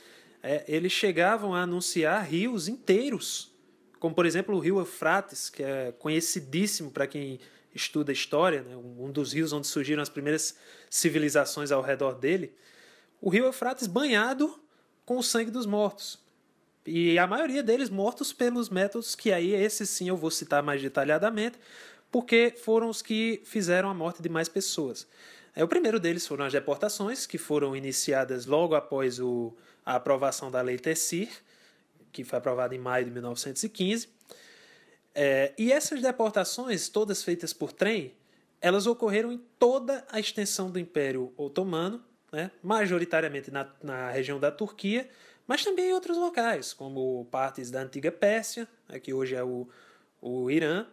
é, 0.42 0.64
eles 0.68 0.92
chegavam 0.92 1.54
a 1.54 1.62
anunciar 1.62 2.26
rios 2.26 2.68
inteiros, 2.68 3.50
como 3.98 4.14
por 4.14 4.26
exemplo 4.26 4.56
o 4.56 4.58
rio 4.58 4.78
Eufrates, 4.78 5.48
que 5.48 5.62
é 5.62 5.92
conhecidíssimo 5.92 6.90
para 6.90 7.06
quem 7.06 7.38
estuda 7.74 8.12
história, 8.12 8.62
né? 8.62 8.76
um 8.76 9.10
dos 9.10 9.32
rios 9.32 9.52
onde 9.52 9.66
surgiram 9.66 10.02
as 10.02 10.08
primeiras 10.08 10.56
civilizações 10.90 11.70
ao 11.70 11.80
redor 11.80 12.14
dele. 12.14 12.54
O 13.20 13.30
rio 13.30 13.44
Eufrates 13.44 13.86
banhado 13.86 14.60
com 15.06 15.16
o 15.16 15.22
sangue 15.22 15.50
dos 15.50 15.64
mortos. 15.64 16.21
E 16.84 17.18
a 17.18 17.26
maioria 17.26 17.62
deles 17.62 17.88
mortos 17.88 18.32
pelos 18.32 18.68
métodos 18.68 19.14
que 19.14 19.32
aí, 19.32 19.54
esses 19.54 19.88
sim 19.88 20.08
eu 20.08 20.16
vou 20.16 20.30
citar 20.30 20.62
mais 20.62 20.82
detalhadamente, 20.82 21.58
porque 22.10 22.54
foram 22.62 22.88
os 22.88 23.00
que 23.00 23.40
fizeram 23.44 23.88
a 23.88 23.94
morte 23.94 24.20
de 24.20 24.28
mais 24.28 24.48
pessoas. 24.48 25.06
É, 25.54 25.62
o 25.62 25.68
primeiro 25.68 26.00
deles 26.00 26.26
foram 26.26 26.44
as 26.44 26.52
deportações, 26.52 27.26
que 27.26 27.38
foram 27.38 27.76
iniciadas 27.76 28.46
logo 28.46 28.74
após 28.74 29.20
o, 29.20 29.54
a 29.84 29.96
aprovação 29.96 30.50
da 30.50 30.60
Lei 30.60 30.78
Tessir, 30.78 31.28
que 32.10 32.24
foi 32.24 32.38
aprovada 32.38 32.74
em 32.74 32.78
maio 32.78 33.04
de 33.04 33.10
1915. 33.10 34.08
É, 35.14 35.52
e 35.58 35.70
essas 35.70 36.00
deportações, 36.00 36.88
todas 36.88 37.22
feitas 37.22 37.52
por 37.52 37.72
trem, 37.72 38.14
elas 38.60 38.86
ocorreram 38.86 39.32
em 39.32 39.38
toda 39.58 40.04
a 40.10 40.18
extensão 40.18 40.70
do 40.70 40.78
Império 40.78 41.32
Otomano, 41.36 42.02
né, 42.32 42.50
majoritariamente 42.62 43.50
na, 43.50 43.68
na 43.82 44.10
região 44.10 44.40
da 44.40 44.50
Turquia, 44.50 45.08
mas 45.52 45.62
também 45.62 45.90
em 45.90 45.92
outros 45.92 46.16
locais, 46.16 46.72
como 46.72 47.26
partes 47.26 47.70
da 47.70 47.82
antiga 47.82 48.10
Pérsia, 48.10 48.66
né, 48.88 48.98
que 48.98 49.12
hoje 49.12 49.34
é 49.34 49.44
o, 49.44 49.68
o 50.18 50.50
Irã, 50.50 50.86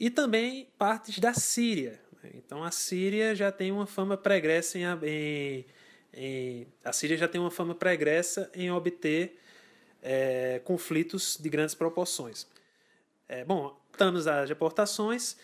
e 0.00 0.10
também 0.10 0.68
partes 0.76 1.20
da 1.20 1.32
Síria. 1.32 2.00
Então 2.34 2.64
a 2.64 2.72
Síria 2.72 3.36
já 3.36 3.52
tem 3.52 3.70
uma 3.70 3.86
fama 3.86 4.16
pregressa 4.16 4.76
em, 4.76 4.82
em, 5.04 5.64
em, 6.12 6.66
a 6.84 6.92
Síria 6.92 7.16
já 7.16 7.28
tem 7.28 7.40
uma 7.40 7.52
fama 7.52 7.72
pregressa 7.72 8.50
em 8.52 8.68
obter 8.72 9.38
é, 10.02 10.60
conflitos 10.64 11.38
de 11.40 11.48
grandes 11.48 11.76
proporções. 11.76 12.48
É, 13.28 13.44
bom, 13.44 13.80
estamos 13.92 14.26
às 14.26 14.48
deportações. 14.48 15.36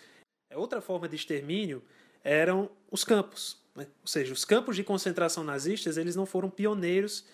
É, 0.50 0.58
outra 0.58 0.80
forma 0.80 1.08
de 1.08 1.14
extermínio 1.14 1.84
eram 2.24 2.68
os 2.90 3.04
campos. 3.04 3.62
Né? 3.76 3.86
Ou 4.02 4.08
seja, 4.08 4.32
os 4.32 4.44
campos 4.44 4.74
de 4.74 4.82
concentração 4.82 5.44
nazistas 5.44 5.96
eles 5.96 6.16
não 6.16 6.26
foram 6.26 6.50
pioneiros 6.50 7.24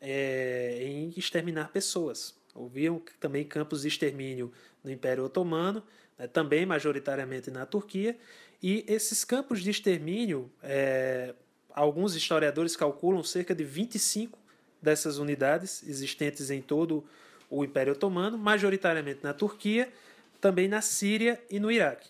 é, 0.00 0.78
em 0.82 1.12
exterminar 1.16 1.70
pessoas. 1.70 2.34
Haviam 2.54 3.00
também 3.18 3.44
campos 3.44 3.82
de 3.82 3.88
extermínio 3.88 4.52
no 4.82 4.90
Império 4.90 5.24
Otomano, 5.24 5.82
né, 6.18 6.26
também 6.26 6.64
majoritariamente 6.66 7.50
na 7.50 7.66
Turquia, 7.66 8.16
e 8.62 8.84
esses 8.88 9.24
campos 9.24 9.62
de 9.62 9.70
extermínio, 9.70 10.50
é, 10.62 11.34
alguns 11.72 12.14
historiadores 12.14 12.76
calculam 12.76 13.22
cerca 13.22 13.54
de 13.54 13.64
25 13.64 14.38
dessas 14.82 15.18
unidades 15.18 15.82
existentes 15.86 16.50
em 16.50 16.60
todo 16.60 17.04
o 17.48 17.64
Império 17.64 17.92
Otomano, 17.92 18.38
majoritariamente 18.38 19.20
na 19.22 19.32
Turquia, 19.32 19.92
também 20.40 20.68
na 20.68 20.80
Síria 20.80 21.42
e 21.50 21.58
no 21.58 21.70
Iraque. 21.70 22.08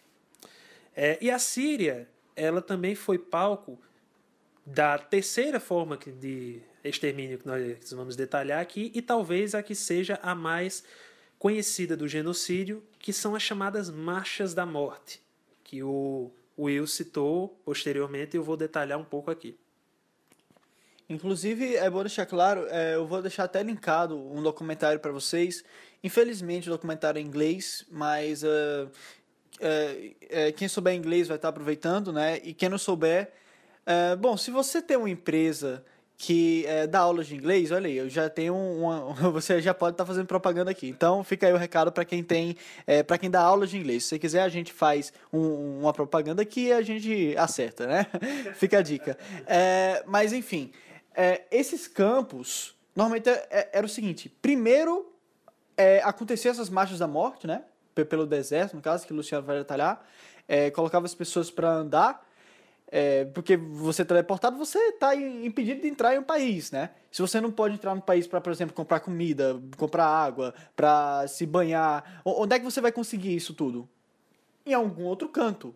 É, 0.94 1.18
e 1.20 1.30
a 1.30 1.38
Síria, 1.38 2.08
ela 2.36 2.60
também 2.60 2.94
foi 2.94 3.18
palco 3.18 3.78
da 4.66 4.98
terceira 4.98 5.58
forma 5.58 5.96
de 5.96 6.60
extermínio 6.88 7.38
que 7.38 7.46
nós 7.46 7.92
vamos 7.92 8.16
detalhar 8.16 8.60
aqui, 8.60 8.90
e 8.94 9.02
talvez 9.02 9.54
a 9.54 9.62
que 9.62 9.74
seja 9.74 10.18
a 10.22 10.34
mais 10.34 10.82
conhecida 11.38 11.96
do 11.96 12.06
genocídio, 12.06 12.82
que 12.98 13.12
são 13.12 13.34
as 13.34 13.42
chamadas 13.42 13.90
Marchas 13.90 14.52
da 14.52 14.66
Morte, 14.66 15.22
que 15.64 15.82
o 15.82 16.30
Will 16.58 16.86
citou 16.86 17.58
posteriormente 17.64 18.36
e 18.36 18.38
eu 18.38 18.44
vou 18.44 18.56
detalhar 18.56 18.98
um 18.98 19.04
pouco 19.04 19.30
aqui. 19.30 19.56
Inclusive, 21.08 21.74
é 21.76 21.90
bom 21.90 22.02
deixar 22.02 22.26
claro, 22.26 22.66
é, 22.68 22.94
eu 22.94 23.06
vou 23.06 23.20
deixar 23.20 23.44
até 23.44 23.62
linkado 23.62 24.16
um 24.16 24.40
documentário 24.42 25.00
para 25.00 25.10
vocês. 25.10 25.64
Infelizmente, 26.04 26.68
o 26.68 26.72
documentário 26.72 27.18
é 27.18 27.22
em 27.22 27.26
inglês, 27.26 27.84
mas 27.90 28.44
uh, 28.44 28.88
quem 30.56 30.68
souber 30.68 30.94
inglês 30.94 31.26
vai 31.26 31.36
estar 31.36 31.48
aproveitando, 31.48 32.12
né? 32.12 32.38
E 32.44 32.54
quem 32.54 32.68
não 32.68 32.78
souber, 32.78 33.32
uh, 33.86 34.16
bom, 34.16 34.36
se 34.36 34.50
você 34.50 34.80
tem 34.80 34.96
uma 34.96 35.10
empresa 35.10 35.84
que 36.22 36.66
é, 36.66 36.86
dá 36.86 36.98
aulas 37.00 37.28
de 37.28 37.34
inglês, 37.34 37.70
olha 37.70 37.86
aí, 37.86 37.96
eu 37.96 38.06
já 38.10 38.28
tenho 38.28 38.54
uma, 38.54 39.14
você 39.32 39.58
já 39.58 39.72
pode 39.72 39.94
estar 39.94 40.04
tá 40.04 40.06
fazendo 40.06 40.26
propaganda 40.26 40.70
aqui. 40.70 40.86
Então 40.86 41.24
fica 41.24 41.46
aí 41.46 41.52
o 41.54 41.56
recado 41.56 41.90
para 41.90 42.04
quem 42.04 42.22
tem, 42.22 42.58
é, 42.86 43.02
para 43.02 43.16
quem 43.16 43.30
dá 43.30 43.40
aulas 43.40 43.70
de 43.70 43.78
inglês. 43.78 44.02
Se 44.02 44.10
você 44.10 44.18
quiser, 44.18 44.42
a 44.42 44.48
gente 44.50 44.70
faz 44.70 45.14
um, 45.32 45.80
uma 45.80 45.94
propaganda 45.94 46.42
aqui 46.42 46.66
e 46.66 46.72
a 46.74 46.82
gente 46.82 47.34
acerta, 47.38 47.86
né? 47.86 48.06
fica 48.52 48.80
a 48.80 48.82
dica. 48.82 49.16
É, 49.46 50.04
mas 50.06 50.34
enfim, 50.34 50.70
é, 51.14 51.44
esses 51.50 51.88
campos 51.88 52.76
normalmente 52.94 53.30
é, 53.30 53.46
é, 53.50 53.70
era 53.72 53.86
o 53.86 53.88
seguinte: 53.88 54.28
primeiro 54.42 55.10
é, 55.74 56.02
acontecia 56.02 56.50
essas 56.50 56.68
marchas 56.68 56.98
da 56.98 57.06
morte, 57.06 57.46
né? 57.46 57.62
Pelo 57.94 58.26
deserto, 58.26 58.76
no 58.76 58.82
caso 58.82 59.06
que 59.06 59.12
o 59.14 59.16
Luciano 59.16 59.46
vai 59.46 59.56
detalhar, 59.56 60.04
colocava 60.74 61.06
as 61.06 61.14
pessoas 61.14 61.50
para 61.50 61.70
andar 61.70 62.29
é, 62.90 63.24
porque 63.26 63.56
você 63.56 64.02
é 64.02 64.04
teleportado, 64.04 64.58
você 64.58 64.78
está 64.88 65.14
impedido 65.14 65.80
de 65.80 65.88
entrar 65.88 66.14
em 66.14 66.18
um 66.18 66.24
país, 66.24 66.72
né? 66.72 66.90
Se 67.10 67.22
você 67.22 67.40
não 67.40 67.50
pode 67.52 67.74
entrar 67.74 67.94
no 67.94 68.02
país 68.02 68.26
para, 68.26 68.40
por 68.40 68.52
exemplo, 68.52 68.74
comprar 68.74 68.98
comida, 69.00 69.60
comprar 69.76 70.06
água, 70.06 70.52
para 70.74 71.26
se 71.28 71.46
banhar, 71.46 72.20
onde 72.24 72.56
é 72.56 72.58
que 72.58 72.64
você 72.64 72.80
vai 72.80 72.90
conseguir 72.90 73.34
isso 73.34 73.54
tudo? 73.54 73.88
Em 74.66 74.74
algum 74.74 75.04
outro 75.04 75.28
canto, 75.28 75.74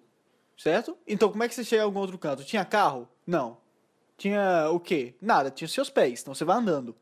certo? 0.58 0.96
Então, 1.06 1.30
como 1.30 1.44
é 1.44 1.48
que 1.48 1.54
você 1.54 1.62
chega 1.62 1.82
em 1.82 1.84
algum 1.84 2.00
outro 2.00 2.18
canto? 2.18 2.44
Tinha 2.44 2.64
carro? 2.64 3.08
Não. 3.24 3.58
Tinha 4.16 4.68
o 4.70 4.80
quê? 4.80 5.14
Nada, 5.20 5.50
tinha 5.50 5.68
seus 5.68 5.90
pés, 5.90 6.20
então 6.20 6.34
você 6.34 6.44
vai 6.44 6.56
andando. 6.56 6.96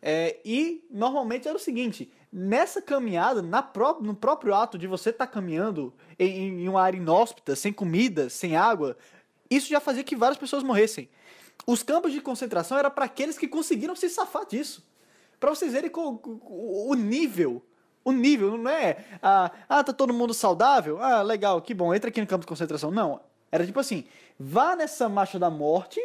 É, 0.00 0.40
e 0.44 0.84
normalmente 0.90 1.46
era 1.46 1.56
o 1.56 1.60
seguinte: 1.60 2.10
nessa 2.32 2.80
caminhada, 2.82 3.40
na 3.42 3.62
pró 3.62 3.98
no 4.00 4.14
próprio 4.14 4.54
ato 4.54 4.78
de 4.78 4.86
você 4.86 5.10
estar 5.10 5.26
tá 5.26 5.32
caminhando 5.32 5.94
em, 6.18 6.62
em 6.62 6.68
uma 6.68 6.82
área 6.82 6.96
inóspita, 6.96 7.54
sem 7.54 7.72
comida, 7.72 8.28
sem 8.28 8.56
água, 8.56 8.96
isso 9.56 9.68
já 9.68 9.80
fazia 9.80 10.04
que 10.04 10.16
várias 10.16 10.38
pessoas 10.38 10.62
morressem. 10.62 11.08
Os 11.66 11.82
campos 11.82 12.12
de 12.12 12.20
concentração 12.20 12.78
era 12.78 12.90
para 12.90 13.04
aqueles 13.04 13.38
que 13.38 13.46
conseguiram 13.46 13.94
se 13.94 14.08
safar 14.08 14.46
disso. 14.46 14.84
Para 15.38 15.50
vocês 15.50 15.72
verem 15.72 15.90
o, 15.94 16.94
nível 16.94 17.62
o 18.04 18.12
nível, 18.12 18.56
não 18.58 18.70
é, 18.70 19.04
ah, 19.22 19.50
ah, 19.68 19.84
tá 19.84 19.92
todo 19.92 20.12
mundo 20.12 20.34
saudável? 20.34 21.00
Ah, 21.00 21.22
legal, 21.22 21.60
que 21.62 21.72
bom, 21.72 21.94
entra 21.94 22.10
aqui 22.10 22.20
no 22.20 22.26
campo 22.26 22.40
de 22.40 22.48
concentração. 22.48 22.90
Não, 22.90 23.20
era 23.50 23.64
tipo 23.64 23.78
assim, 23.78 24.04
vá 24.38 24.74
nessa 24.74 25.08
marcha 25.08 25.38
da 25.38 25.50
morte, 25.50 26.00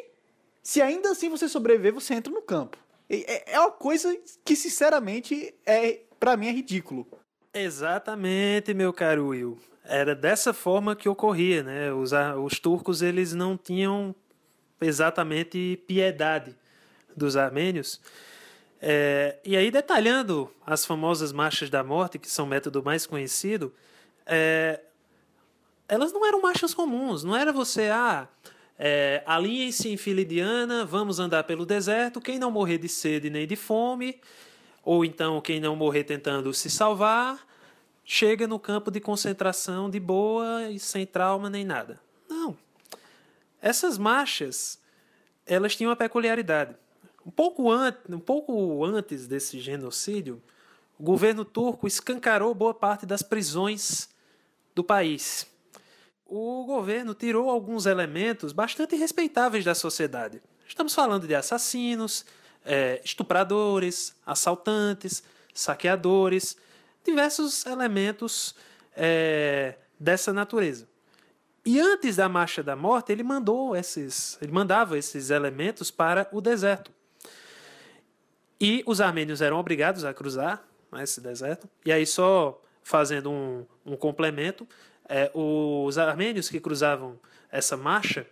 se 0.61 0.81
ainda 0.81 1.11
assim 1.11 1.29
você 1.29 1.47
sobreviver, 1.47 1.93
você 1.93 2.13
entra 2.13 2.31
no 2.31 2.41
campo. 2.41 2.77
É, 3.09 3.53
é 3.53 3.59
uma 3.59 3.71
coisa 3.71 4.15
que, 4.43 4.55
sinceramente, 4.55 5.55
é 5.65 6.01
para 6.19 6.37
mim 6.37 6.47
é 6.47 6.51
ridículo. 6.51 7.07
Exatamente, 7.53 8.73
meu 8.73 8.93
caro 8.93 9.29
Will 9.29 9.57
era 9.87 10.13
dessa 10.15 10.53
forma 10.53 10.95
que 10.95 11.09
ocorria, 11.09 11.63
né? 11.63 11.93
Os, 11.93 12.11
os 12.43 12.59
turcos 12.59 13.01
eles 13.01 13.33
não 13.33 13.57
tinham 13.57 14.15
exatamente 14.81 15.81
piedade 15.87 16.55
dos 17.15 17.35
armênios. 17.35 17.99
É, 18.79 19.37
e 19.43 19.57
aí, 19.57 19.71
detalhando 19.71 20.51
as 20.65 20.85
famosas 20.85 21.31
marchas 21.31 21.69
da 21.69 21.83
morte, 21.83 22.19
que 22.19 22.29
são 22.29 22.45
o 22.45 22.47
método 22.47 22.83
mais 22.83 23.07
conhecido, 23.07 23.73
é, 24.25 24.81
elas 25.87 26.13
não 26.13 26.25
eram 26.25 26.41
marchas 26.41 26.73
comuns, 26.73 27.23
não 27.23 27.35
era 27.35 27.51
você, 27.51 27.89
ah, 27.89 28.27
é, 28.77 29.23
alinhem-se 29.25 29.89
em 29.89 29.97
fila 29.97 30.21
indiana, 30.21 30.85
vamos 30.85 31.19
andar 31.19 31.43
pelo 31.45 31.65
deserto, 31.65 32.21
quem 32.21 32.37
não 32.37 32.51
morrer 32.51 32.77
de 32.77 32.87
sede 32.87 33.29
nem 33.29 33.47
de 33.47 33.55
fome, 33.55 34.19
ou 34.83 35.03
então 35.03 35.41
quem 35.41 35.59
não 35.59 35.75
morrer 35.75 36.03
tentando 36.03 36.53
se 36.53 36.69
salvar, 36.69 37.39
chega 38.09 38.47
no 38.47 38.57
campo 38.57 38.89
de 38.89 39.01
concentração 39.01 39.89
de 39.89 39.99
boa 39.99 40.71
e 40.71 40.79
sem 40.79 41.05
trauma 41.05 41.49
nem 41.49 41.65
nada. 41.65 41.99
Não. 42.29 42.57
Essas 43.61 43.97
marchas, 43.97 44.79
elas 45.45 45.75
tinham 45.75 45.89
uma 45.89 45.95
peculiaridade. 45.95 46.73
Um 47.25 47.29
pouco, 47.29 47.69
antes, 47.69 47.99
um 48.09 48.19
pouco 48.19 48.85
antes 48.85 49.27
desse 49.27 49.59
genocídio, 49.59 50.41
o 50.97 51.03
governo 51.03 51.43
turco 51.43 51.85
escancarou 51.85 52.55
boa 52.55 52.73
parte 52.73 53.05
das 53.05 53.21
prisões 53.21 54.07
do 54.73 54.85
país. 54.85 55.45
O 56.25 56.63
governo 56.65 57.13
tirou 57.13 57.49
alguns 57.49 57.85
elementos 57.85 58.53
bastante 58.53 58.95
respeitáveis 58.95 59.65
da 59.65 59.75
sociedade. 59.75 60.41
Estamos 60.65 60.95
falando 60.95 61.27
de 61.27 61.35
assassinos, 61.35 62.25
é, 62.63 63.01
estupradores, 63.03 64.15
assaltantes, 64.25 65.21
saqueadores 65.53 66.55
diversos 67.07 67.65
elementos 67.65 68.55
é, 68.95 69.75
dessa 69.99 70.31
natureza. 70.31 70.87
E 71.65 71.79
antes 71.79 72.15
da 72.15 72.29
marcha 72.29 72.63
da 72.63 72.75
morte, 72.75 73.11
ele 73.11 73.23
mandou 73.23 73.75
esses, 73.75 74.37
ele 74.41 74.51
mandava 74.51 74.97
esses 74.97 75.29
elementos 75.29 75.91
para 75.91 76.27
o 76.31 76.39
deserto. 76.39 76.91
E 78.59 78.83
os 78.85 79.01
armênios 79.01 79.41
eram 79.41 79.57
obrigados 79.59 80.03
a 80.05 80.13
cruzar 80.13 80.63
né, 80.91 81.03
esse 81.03 81.19
deserto. 81.19 81.69
E 81.85 81.91
aí, 81.91 82.05
só 82.05 82.61
fazendo 82.83 83.29
um, 83.29 83.65
um 83.85 83.95
complemento, 83.95 84.67
é, 85.09 85.29
os 85.33 85.97
armênios 85.97 86.49
que 86.49 86.59
cruzavam 86.59 87.19
essa 87.51 87.75
marcha 87.75 88.25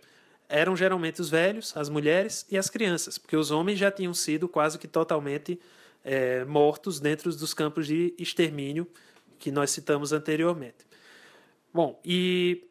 eram 0.48 0.76
geralmente 0.76 1.20
os 1.20 1.28
velhos, 1.28 1.76
as 1.76 1.88
mulheres 1.88 2.46
e 2.50 2.56
as 2.56 2.70
crianças, 2.70 3.18
porque 3.18 3.36
os 3.36 3.50
homens 3.50 3.78
já 3.78 3.90
tinham 3.90 4.14
sido 4.14 4.48
quase 4.48 4.78
que 4.78 4.86
totalmente 4.86 5.60
é, 6.06 6.44
mortos 6.44 7.00
dentro 7.00 7.34
dos 7.34 7.52
campos 7.52 7.88
de 7.88 8.14
extermínio 8.16 8.86
que 9.40 9.50
nós 9.50 9.72
citamos 9.72 10.12
anteriormente. 10.12 10.86
Bom, 11.74 12.00
e 12.04 12.64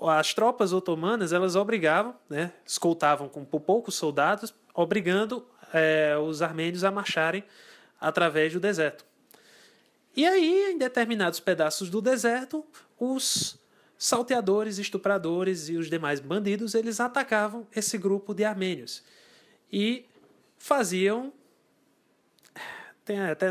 as 0.00 0.32
tropas 0.32 0.72
otomanas 0.72 1.34
elas 1.34 1.54
obrigavam, 1.54 2.16
né, 2.28 2.52
escoltavam 2.66 3.28
com 3.28 3.44
poucos 3.44 3.94
soldados, 3.94 4.54
obrigando 4.74 5.46
é, 5.72 6.16
os 6.16 6.40
armênios 6.40 6.82
a 6.82 6.90
marcharem 6.90 7.44
através 8.00 8.54
do 8.54 8.58
deserto. 8.58 9.04
E 10.16 10.26
aí, 10.26 10.72
em 10.72 10.78
determinados 10.78 11.40
pedaços 11.40 11.90
do 11.90 12.00
deserto, 12.00 12.64
os 12.98 13.60
salteadores, 13.98 14.78
estupradores 14.78 15.68
e 15.68 15.76
os 15.76 15.90
demais 15.90 16.20
bandidos 16.20 16.74
eles 16.74 17.00
atacavam 17.00 17.66
esse 17.74 17.98
grupo 17.98 18.32
de 18.32 18.44
armênios 18.44 19.02
e 19.72 20.06
faziam 20.56 21.32
tem 23.04 23.20
até, 23.20 23.50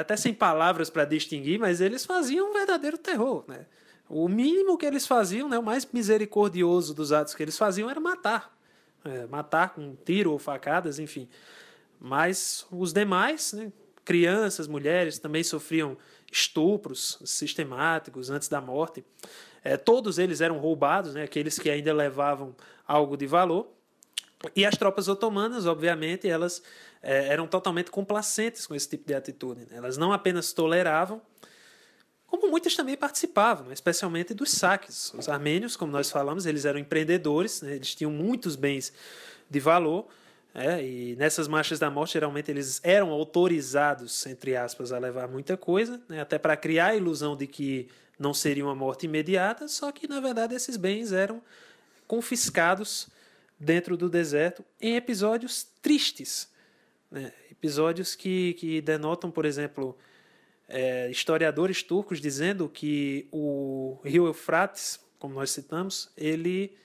até 0.00 0.16
sem 0.16 0.32
palavras 0.32 0.88
para 0.88 1.04
distinguir, 1.04 1.58
mas 1.58 1.80
eles 1.80 2.06
faziam 2.06 2.50
um 2.50 2.52
verdadeiro 2.52 2.96
terror. 2.96 3.44
Né? 3.46 3.66
O 4.08 4.28
mínimo 4.28 4.78
que 4.78 4.86
eles 4.86 5.06
faziam, 5.06 5.48
né, 5.48 5.58
o 5.58 5.62
mais 5.62 5.86
misericordioso 5.92 6.94
dos 6.94 7.12
atos 7.12 7.34
que 7.34 7.42
eles 7.42 7.58
faziam 7.58 7.90
era 7.90 8.00
matar. 8.00 8.56
É, 9.04 9.26
matar 9.26 9.74
com 9.74 9.94
tiro 10.04 10.32
ou 10.32 10.38
facadas, 10.38 10.98
enfim. 10.98 11.28
Mas 12.00 12.66
os 12.70 12.92
demais, 12.92 13.52
né, 13.52 13.70
crianças, 14.04 14.66
mulheres, 14.66 15.18
também 15.18 15.42
sofriam 15.42 15.96
estupros 16.32 17.18
sistemáticos 17.24 18.30
antes 18.30 18.48
da 18.48 18.60
morte. 18.60 19.04
É, 19.62 19.76
todos 19.76 20.18
eles 20.18 20.40
eram 20.40 20.58
roubados, 20.58 21.14
né, 21.14 21.24
aqueles 21.24 21.58
que 21.58 21.68
ainda 21.68 21.92
levavam 21.92 22.54
algo 22.86 23.16
de 23.16 23.26
valor. 23.26 23.68
E 24.54 24.64
as 24.66 24.76
tropas 24.76 25.08
otomanas, 25.08 25.66
obviamente, 25.66 26.28
elas 26.28 26.62
é, 27.04 27.28
eram 27.28 27.46
totalmente 27.46 27.90
complacentes 27.90 28.66
com 28.66 28.74
esse 28.74 28.88
tipo 28.88 29.06
de 29.06 29.14
atitude. 29.14 29.60
Né? 29.70 29.76
Elas 29.76 29.96
não 29.96 30.12
apenas 30.12 30.52
toleravam, 30.52 31.20
como 32.26 32.50
muitas 32.50 32.74
também 32.74 32.96
participavam, 32.96 33.70
especialmente 33.70 34.34
dos 34.34 34.50
saques. 34.50 35.12
Os 35.14 35.28
armênios, 35.28 35.76
como 35.76 35.92
nós 35.92 36.10
falamos, 36.10 36.46
eles 36.46 36.64
eram 36.64 36.78
empreendedores, 36.78 37.62
né? 37.62 37.76
eles 37.76 37.94
tinham 37.94 38.10
muitos 38.10 38.56
bens 38.56 38.92
de 39.48 39.60
valor, 39.60 40.08
é, 40.54 40.84
e 40.84 41.16
nessas 41.16 41.48
marchas 41.48 41.80
da 41.80 41.90
morte, 41.90 42.12
geralmente 42.12 42.48
eles 42.48 42.80
eram 42.84 43.10
autorizados, 43.10 44.24
entre 44.26 44.56
aspas, 44.56 44.92
a 44.92 44.98
levar 44.98 45.28
muita 45.28 45.56
coisa, 45.56 46.00
né? 46.08 46.20
até 46.20 46.38
para 46.38 46.56
criar 46.56 46.88
a 46.88 46.96
ilusão 46.96 47.36
de 47.36 47.46
que 47.46 47.88
não 48.16 48.32
seria 48.32 48.64
uma 48.64 48.74
morte 48.74 49.06
imediata, 49.06 49.66
só 49.66 49.90
que 49.90 50.06
na 50.06 50.20
verdade 50.20 50.54
esses 50.54 50.76
bens 50.76 51.12
eram 51.12 51.42
confiscados 52.06 53.08
dentro 53.58 53.96
do 53.96 54.08
deserto 54.08 54.64
em 54.80 54.94
episódios 54.94 55.66
tristes. 55.82 56.48
Né? 57.10 57.32
Episódios 57.50 58.14
que, 58.14 58.54
que 58.54 58.80
denotam, 58.80 59.30
por 59.30 59.44
exemplo, 59.44 59.96
é, 60.68 61.10
historiadores 61.10 61.82
turcos 61.82 62.20
dizendo 62.20 62.68
que 62.68 63.28
o 63.30 63.98
rio 64.04 64.26
Eufrates, 64.26 65.00
como 65.18 65.34
nós 65.34 65.50
citamos, 65.50 66.10
ele 66.16 66.76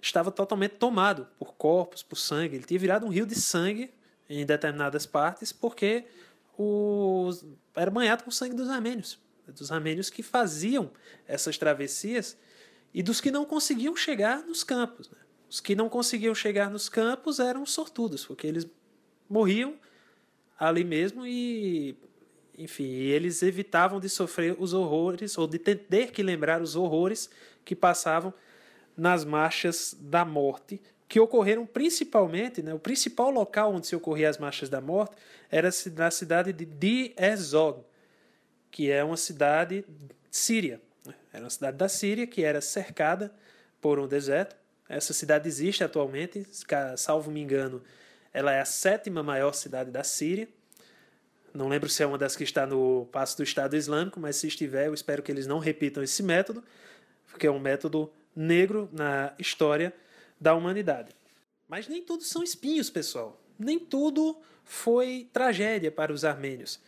estava 0.00 0.30
totalmente 0.30 0.72
tomado 0.72 1.26
por 1.38 1.54
corpos, 1.54 2.02
por 2.02 2.16
sangue. 2.16 2.56
Ele 2.56 2.64
tinha 2.64 2.80
virado 2.80 3.06
um 3.06 3.08
rio 3.08 3.26
de 3.26 3.34
sangue 3.34 3.92
em 4.28 4.44
determinadas 4.44 5.06
partes 5.06 5.52
porque 5.52 6.04
o, 6.58 7.30
era 7.74 7.90
banhado 7.90 8.24
com 8.24 8.30
o 8.30 8.32
sangue 8.32 8.54
dos 8.54 8.68
armênios, 8.68 9.18
dos 9.46 9.70
armênios 9.70 10.10
que 10.10 10.22
faziam 10.22 10.90
essas 11.26 11.56
travessias 11.56 12.36
e 12.92 13.02
dos 13.02 13.20
que 13.20 13.30
não 13.30 13.44
conseguiam 13.44 13.96
chegar 13.96 14.42
nos 14.42 14.62
campos. 14.62 15.10
Né? 15.10 15.18
Os 15.48 15.60
que 15.60 15.74
não 15.74 15.88
conseguiam 15.88 16.34
chegar 16.34 16.70
nos 16.70 16.88
campos 16.88 17.38
eram 17.38 17.64
sortudos, 17.64 18.26
porque 18.26 18.46
eles 18.46 18.66
morriam 19.32 19.74
ali 20.58 20.84
mesmo 20.84 21.26
e 21.26 21.96
enfim, 22.56 22.84
eles 22.84 23.42
evitavam 23.42 23.98
de 23.98 24.08
sofrer 24.08 24.54
os 24.58 24.74
horrores 24.74 25.38
ou 25.38 25.46
de 25.46 25.58
ter 25.58 26.12
que 26.12 26.22
lembrar 26.22 26.60
os 26.60 26.76
horrores 26.76 27.30
que 27.64 27.74
passavam 27.74 28.32
nas 28.94 29.24
marchas 29.24 29.96
da 29.98 30.22
morte, 30.22 30.80
que 31.08 31.18
ocorreram 31.18 31.64
principalmente, 31.64 32.62
né, 32.62 32.74
o 32.74 32.78
principal 32.78 33.30
local 33.30 33.74
onde 33.74 33.86
se 33.86 33.96
ocorriam 33.96 34.28
as 34.28 34.36
marchas 34.36 34.68
da 34.68 34.82
morte 34.82 35.16
era 35.50 35.70
na 35.96 36.10
cidade 36.10 36.52
de 36.52 36.66
Di 36.66 37.14
Ezog, 37.16 37.82
que 38.70 38.90
é 38.90 39.02
uma 39.02 39.16
cidade 39.16 39.82
síria. 40.30 40.78
Né. 41.06 41.14
Era 41.32 41.44
uma 41.44 41.50
cidade 41.50 41.78
da 41.78 41.88
Síria 41.88 42.26
que 42.26 42.44
era 42.44 42.60
cercada 42.60 43.34
por 43.80 43.98
um 43.98 44.06
deserto. 44.06 44.54
Essa 44.88 45.14
cidade 45.14 45.48
existe 45.48 45.82
atualmente, 45.82 46.46
salvo 46.96 47.30
me 47.30 47.40
engano, 47.40 47.82
ela 48.32 48.52
é 48.52 48.60
a 48.60 48.64
sétima 48.64 49.22
maior 49.22 49.52
cidade 49.52 49.90
da 49.90 50.02
Síria. 50.02 50.48
Não 51.52 51.68
lembro 51.68 51.88
se 51.88 52.02
é 52.02 52.06
uma 52.06 52.16
das 52.16 52.34
que 52.34 52.44
está 52.44 52.66
no 52.66 53.06
passo 53.12 53.36
do 53.36 53.42
Estado 53.42 53.76
Islâmico, 53.76 54.18
mas 54.18 54.36
se 54.36 54.46
estiver, 54.46 54.86
eu 54.86 54.94
espero 54.94 55.22
que 55.22 55.30
eles 55.30 55.46
não 55.46 55.58
repitam 55.58 56.02
esse 56.02 56.22
método, 56.22 56.64
porque 57.30 57.46
é 57.46 57.50
um 57.50 57.58
método 57.58 58.10
negro 58.34 58.88
na 58.90 59.34
história 59.38 59.92
da 60.40 60.54
humanidade. 60.54 61.14
Mas 61.68 61.88
nem 61.88 62.02
tudo 62.02 62.24
são 62.24 62.42
espinhos, 62.42 62.88
pessoal. 62.88 63.38
Nem 63.58 63.78
tudo 63.78 64.40
foi 64.64 65.28
tragédia 65.32 65.92
para 65.92 66.12
os 66.12 66.24
armênios. 66.24 66.80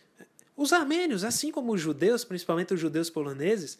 Os 0.57 0.73
armênios, 0.73 1.23
assim 1.23 1.51
como 1.51 1.73
os 1.73 1.81
judeus, 1.81 2.23
principalmente 2.23 2.73
os 2.73 2.79
judeus 2.79 3.09
poloneses, 3.09 3.77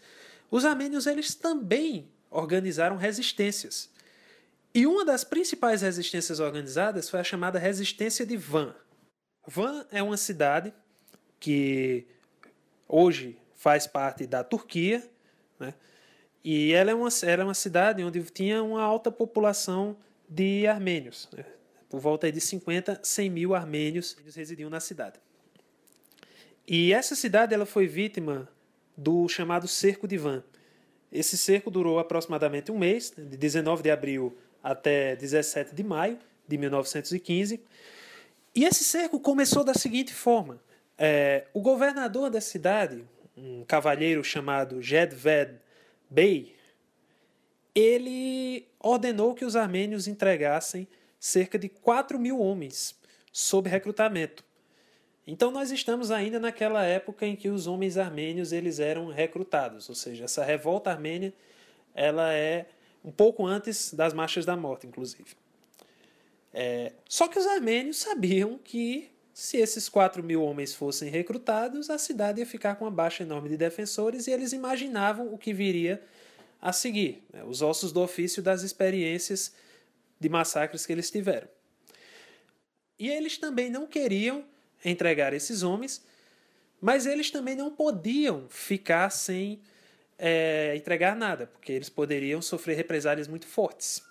os 0.52 0.66
armênios 0.66 1.08
eles 1.08 1.34
também 1.34 2.08
organizaram 2.30 2.98
resistências. 2.98 3.90
E 4.76 4.86
uma 4.86 5.06
das 5.06 5.24
principais 5.24 5.82
resistências 5.82 6.42
organizadas 6.42 7.10
foi 7.10 7.22
a 7.22 7.24
chamada 7.24 7.58
resistência 7.58 8.26
de 8.26 8.36
Van. 8.36 8.76
Van 9.48 9.86
é 9.90 10.04
uma 10.04 10.18
cidade 10.18 10.74
que 11.40 12.06
hoje 12.86 13.40
faz 13.56 13.88
parte 13.88 14.28
da 14.28 14.44
Turquia, 14.44 15.02
né? 15.58 15.74
E 16.44 16.74
ela 16.74 16.92
é 16.92 16.94
uma, 16.94 17.08
era 17.24 17.46
uma 17.46 17.54
cidade 17.54 18.04
onde 18.04 18.22
tinha 18.26 18.62
uma 18.62 18.82
alta 18.82 19.10
população 19.10 19.96
de 20.28 20.68
armênios. 20.68 21.30
Né? 21.32 21.46
Por 21.90 22.02
volta 22.02 22.30
de 22.30 22.42
50, 22.42 23.00
100 23.02 23.30
mil 23.30 23.56
armênios 23.56 24.18
residiam 24.36 24.70
na 24.70 24.82
cidade. 24.82 25.18
E 26.68 26.92
essa 26.92 27.16
cidade 27.16 27.54
ela 27.54 27.66
foi 27.66 27.88
vítima 27.88 28.50
do 28.98 29.30
chamado 29.30 29.70
Cerco 29.70 30.06
de 30.06 30.18
Van. 30.18 30.44
Esse 31.10 31.38
cerco 31.38 31.72
durou 31.72 31.98
aproximadamente 31.98 32.74
um 32.74 32.78
mês, 32.78 33.14
né? 33.16 33.24
de 33.24 33.38
19 33.38 33.82
de 33.82 33.90
abril 33.90 34.38
até 34.66 35.16
17 35.16 35.76
de 35.76 35.84
maio 35.84 36.18
de 36.48 36.58
1915. 36.58 37.64
E 38.56 38.66
esse 38.66 38.84
cerco 38.84 39.20
começou 39.20 39.64
da 39.64 39.76
seguinte 39.76 40.12
forma: 40.12 40.60
é, 40.98 41.46
o 41.54 41.62
governador 41.62 42.32
da 42.32 42.42
cidade, 42.42 43.06
um 43.38 43.64
cavalheiro 43.64 44.24
chamado 44.24 44.82
Jedved 44.82 45.60
Bey, 46.10 46.56
ele 47.76 48.68
ordenou 48.80 49.36
que 49.36 49.46
os 49.46 49.56
armênios 49.56 50.08
entregassem 50.08 50.88
cerca 51.20 51.60
de 51.60 51.70
4 51.70 52.18
mil 52.18 52.40
homens 52.40 52.96
sob 53.32 53.70
recrutamento. 53.70 54.44
Então 55.28 55.52
nós 55.52 55.72
estamos 55.72 56.10
ainda 56.10 56.40
naquela 56.40 56.84
época 56.84 57.26
em 57.26 57.36
que 57.36 57.50
os 57.50 57.68
homens 57.68 57.98
armênios 57.98 58.52
eles 58.52 58.80
eram 58.80 59.08
recrutados, 59.08 59.90
ou 59.90 59.96
seja, 59.96 60.26
essa 60.26 60.44
revolta 60.44 60.90
armênia 60.90 61.34
ela 61.94 62.34
é 62.34 62.68
um 63.06 63.12
pouco 63.12 63.46
antes 63.46 63.94
das 63.94 64.14
marchas 64.14 64.46
da 64.46 64.58
morte, 64.58 64.88
inclusive. 64.88 65.36
É, 66.52 66.94
só 67.08 67.28
que 67.28 67.38
os 67.38 67.46
armênios 67.46 67.98
sabiam 67.98 68.58
que 68.58 69.12
se 69.32 69.58
esses 69.58 69.88
4 69.88 70.24
mil 70.24 70.42
homens 70.42 70.74
fossem 70.74 71.10
recrutados, 71.10 71.90
a 71.90 72.00
cidade 72.00 72.40
ia 72.40 72.46
ficar 72.46 72.76
com 72.76 72.86
uma 72.86 72.92
baixa 72.92 73.22
enorme 73.22 73.50
de 73.50 73.58
defensores 73.58 74.26
e 74.26 74.32
eles 74.32 74.54
imaginavam 74.54 75.32
o 75.32 75.38
que 75.38 75.54
viria 75.54 76.02
a 76.60 76.74
seguir, 76.74 77.24
né? 77.32 77.44
os 77.44 77.62
ossos 77.62 77.92
do 77.92 78.02
ofício 78.02 78.42
das 78.42 78.64
experiências 78.64 79.54
de 80.20 80.30
massacres 80.30 80.86
que 80.86 80.92
eles 80.92 81.12
tiveram. 81.12 81.48
E 82.98 83.10
eles 83.10 83.38
também 83.38 83.70
não 83.70 83.86
queriam 83.86 84.44
entregar 84.84 85.34
esses 85.34 85.62
homens, 85.62 86.02
mas 86.82 87.06
eles 87.06 87.30
também 87.30 87.56
não 87.56 87.70
podiam 87.70 88.48
ficar 88.50 89.10
sem 89.10 89.62
é, 90.18 90.76
entregar 90.76 91.16
nada, 91.16 91.48
porque 91.48 91.72
eles 91.72 91.90
poderiam 91.90 92.42
sofrer 92.42 92.76
represálias 92.76 93.28
muito 93.28 93.48
fortes. 93.48 94.04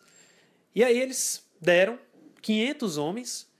E 0.74 0.82
aí 0.82 0.98
eles 0.98 1.44
deram 1.60 1.98
500 2.42 2.98
homens 2.98 3.54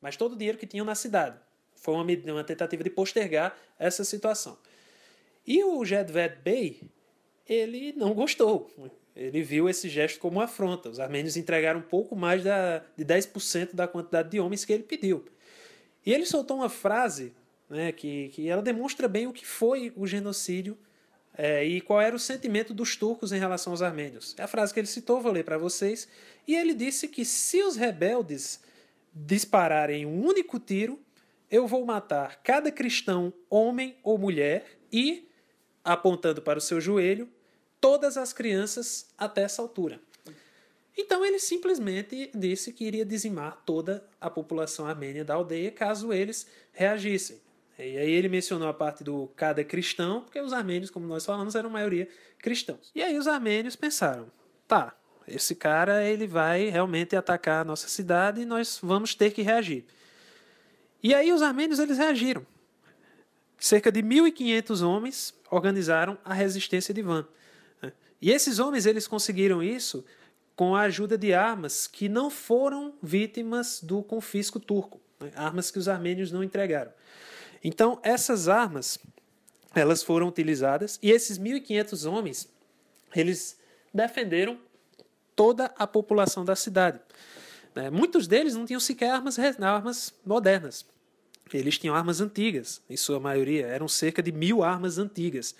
mas 0.00 0.16
todo 0.16 0.32
o 0.32 0.36
dinheiro 0.36 0.58
que 0.58 0.66
tinham 0.66 0.86
na 0.86 0.94
cidade. 0.94 1.38
Foi 1.74 1.94
uma, 1.94 2.04
uma 2.32 2.44
tentativa 2.44 2.82
de 2.82 2.90
postergar 2.90 3.56
essa 3.78 4.04
situação. 4.04 4.56
E 5.46 5.62
o 5.62 5.84
Jedved 5.84 6.36
Bey, 6.42 6.82
ele 7.48 7.92
não 7.96 8.14
gostou. 8.14 8.70
Ele 9.14 9.42
viu 9.42 9.68
esse 9.68 9.88
gesto 9.88 10.18
como 10.20 10.38
uma 10.38 10.44
afronta. 10.44 10.88
Os 10.88 11.00
armênios 11.00 11.36
entregaram 11.36 11.80
um 11.80 11.84
pouco 11.84 12.16
mais 12.16 12.44
da, 12.44 12.82
de 12.96 13.04
10% 13.04 13.74
da 13.74 13.86
quantidade 13.86 14.30
de 14.30 14.40
homens 14.40 14.64
que 14.64 14.72
ele 14.72 14.82
pediu. 14.82 15.24
E 16.04 16.12
ele 16.12 16.24
soltou 16.24 16.58
uma 16.58 16.68
frase 16.68 17.34
né, 17.68 17.92
que, 17.92 18.28
que 18.28 18.48
ela 18.48 18.62
demonstra 18.62 19.08
bem 19.08 19.26
o 19.26 19.32
que 19.32 19.46
foi 19.46 19.92
o 19.96 20.06
genocídio 20.06 20.78
é, 21.36 21.64
e 21.64 21.80
qual 21.80 22.00
era 22.00 22.14
o 22.14 22.18
sentimento 22.18 22.74
dos 22.74 22.96
turcos 22.96 23.32
em 23.32 23.38
relação 23.38 23.72
aos 23.72 23.82
armênios. 23.82 24.34
É 24.38 24.42
a 24.42 24.48
frase 24.48 24.74
que 24.74 24.80
ele 24.80 24.86
citou, 24.86 25.20
vou 25.20 25.32
ler 25.32 25.44
para 25.44 25.58
vocês. 25.58 26.08
E 26.46 26.54
ele 26.54 26.74
disse 26.74 27.08
que 27.08 27.24
se 27.24 27.62
os 27.62 27.76
rebeldes 27.76 28.60
dispararem 29.14 30.06
um 30.06 30.24
único 30.24 30.58
tiro, 30.58 30.98
eu 31.50 31.66
vou 31.66 31.84
matar 31.84 32.40
cada 32.42 32.70
cristão, 32.70 33.32
homem 33.48 33.96
ou 34.02 34.18
mulher, 34.18 34.78
e, 34.92 35.28
apontando 35.84 36.42
para 36.42 36.58
o 36.58 36.62
seu 36.62 36.80
joelho, 36.80 37.28
todas 37.80 38.16
as 38.16 38.32
crianças 38.32 39.06
até 39.16 39.42
essa 39.42 39.62
altura. 39.62 40.00
Então 40.96 41.24
ele 41.24 41.38
simplesmente 41.38 42.30
disse 42.34 42.72
que 42.72 42.84
iria 42.84 43.04
dizimar 43.04 43.62
toda 43.64 44.04
a 44.20 44.28
população 44.28 44.86
armênia 44.86 45.24
da 45.24 45.34
aldeia 45.34 45.70
caso 45.70 46.12
eles 46.12 46.46
reagissem. 46.72 47.40
E 47.86 47.98
aí 47.98 48.10
ele 48.10 48.28
mencionou 48.28 48.68
a 48.68 48.74
parte 48.74 49.02
do 49.02 49.28
cada 49.36 49.64
cristão, 49.64 50.22
porque 50.22 50.40
os 50.40 50.52
armênios, 50.52 50.90
como 50.90 51.06
nós 51.06 51.24
falamos, 51.24 51.54
eram 51.54 51.70
maioria 51.70 52.08
cristãos. 52.38 52.90
E 52.94 53.02
aí 53.02 53.16
os 53.16 53.26
armênios 53.26 53.76
pensaram, 53.76 54.30
tá, 54.68 54.94
esse 55.26 55.54
cara 55.54 56.04
ele 56.04 56.26
vai 56.26 56.68
realmente 56.68 57.16
atacar 57.16 57.62
a 57.62 57.64
nossa 57.64 57.88
cidade 57.88 58.40
e 58.40 58.44
nós 58.44 58.78
vamos 58.82 59.14
ter 59.14 59.32
que 59.32 59.42
reagir. 59.42 59.84
E 61.02 61.14
aí 61.14 61.32
os 61.32 61.42
armênios 61.42 61.78
eles 61.78 61.96
reagiram. 61.96 62.46
Cerca 63.58 63.92
de 63.92 64.02
1.500 64.02 64.86
homens 64.86 65.34
organizaram 65.50 66.18
a 66.24 66.34
resistência 66.34 66.92
de 66.92 67.02
Van. 67.02 67.26
E 68.20 68.30
esses 68.30 68.58
homens 68.58 68.84
eles 68.86 69.06
conseguiram 69.06 69.62
isso 69.62 70.04
com 70.54 70.74
a 70.74 70.82
ajuda 70.82 71.16
de 71.16 71.32
armas 71.32 71.86
que 71.86 72.08
não 72.08 72.28
foram 72.28 72.94
vítimas 73.02 73.80
do 73.82 74.02
confisco 74.02 74.60
turco, 74.60 75.00
né? 75.18 75.30
armas 75.34 75.70
que 75.70 75.78
os 75.78 75.88
armênios 75.88 76.30
não 76.30 76.44
entregaram. 76.44 76.92
Então 77.62 77.98
essas 78.02 78.48
armas 78.48 78.98
elas 79.74 80.02
foram 80.02 80.28
utilizadas 80.28 80.98
e 81.02 81.10
esses 81.10 81.38
1.500 81.38 82.10
homens 82.10 82.48
eles 83.14 83.58
defenderam 83.92 84.58
toda 85.34 85.66
a 85.76 85.86
população 85.86 86.44
da 86.44 86.56
cidade. 86.56 87.00
Né? 87.74 87.90
Muitos 87.90 88.26
deles 88.26 88.54
não 88.54 88.66
tinham 88.66 88.80
sequer 88.80 89.10
armas, 89.10 89.38
armas 89.38 90.14
modernas. 90.24 90.84
Eles 91.52 91.78
tinham 91.78 91.94
armas 91.94 92.20
antigas, 92.20 92.80
em 92.88 92.96
sua 92.96 93.18
maioria. 93.18 93.66
Eram 93.66 93.88
cerca 93.88 94.22
de 94.22 94.30
mil 94.30 94.62
armas 94.62 94.98
antigas. 94.98 95.54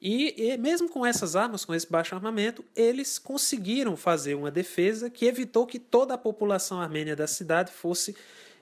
E, 0.00 0.34
e, 0.36 0.56
mesmo 0.58 0.88
com 0.88 1.06
essas 1.06 1.34
armas, 1.34 1.64
com 1.64 1.74
esse 1.74 1.90
baixo 1.90 2.14
armamento, 2.14 2.62
eles 2.76 3.18
conseguiram 3.18 3.96
fazer 3.96 4.34
uma 4.34 4.50
defesa 4.50 5.08
que 5.08 5.24
evitou 5.24 5.66
que 5.66 5.78
toda 5.78 6.12
a 6.12 6.18
população 6.18 6.80
armênia 6.80 7.16
da 7.16 7.26
cidade 7.26 7.72
fosse 7.72 8.14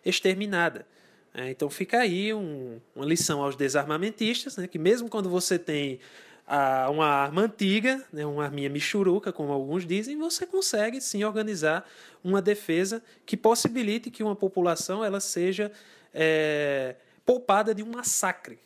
exterminada. 0.04 0.86
É, 1.34 1.50
então 1.50 1.70
fica 1.70 1.98
aí 1.98 2.32
um, 2.34 2.78
uma 2.94 3.06
lição 3.06 3.42
aos 3.42 3.56
desarmamentistas, 3.56 4.56
né, 4.56 4.66
que 4.66 4.78
mesmo 4.78 5.08
quando 5.08 5.30
você 5.30 5.58
tem 5.58 5.98
a, 6.46 6.90
uma 6.90 7.06
arma 7.06 7.42
antiga, 7.42 8.04
né, 8.12 8.26
uma 8.26 8.44
arminha 8.44 8.68
michuruca, 8.68 9.32
como 9.32 9.50
alguns 9.50 9.86
dizem, 9.86 10.18
você 10.18 10.44
consegue 10.44 11.00
sim 11.00 11.24
organizar 11.24 11.88
uma 12.22 12.42
defesa 12.42 13.02
que 13.24 13.36
possibilite 13.36 14.10
que 14.10 14.22
uma 14.22 14.36
população 14.36 15.02
ela 15.02 15.20
seja 15.20 15.72
é, 16.12 16.96
poupada 17.24 17.74
de 17.74 17.82
um 17.82 17.90
massacre. 17.90 18.58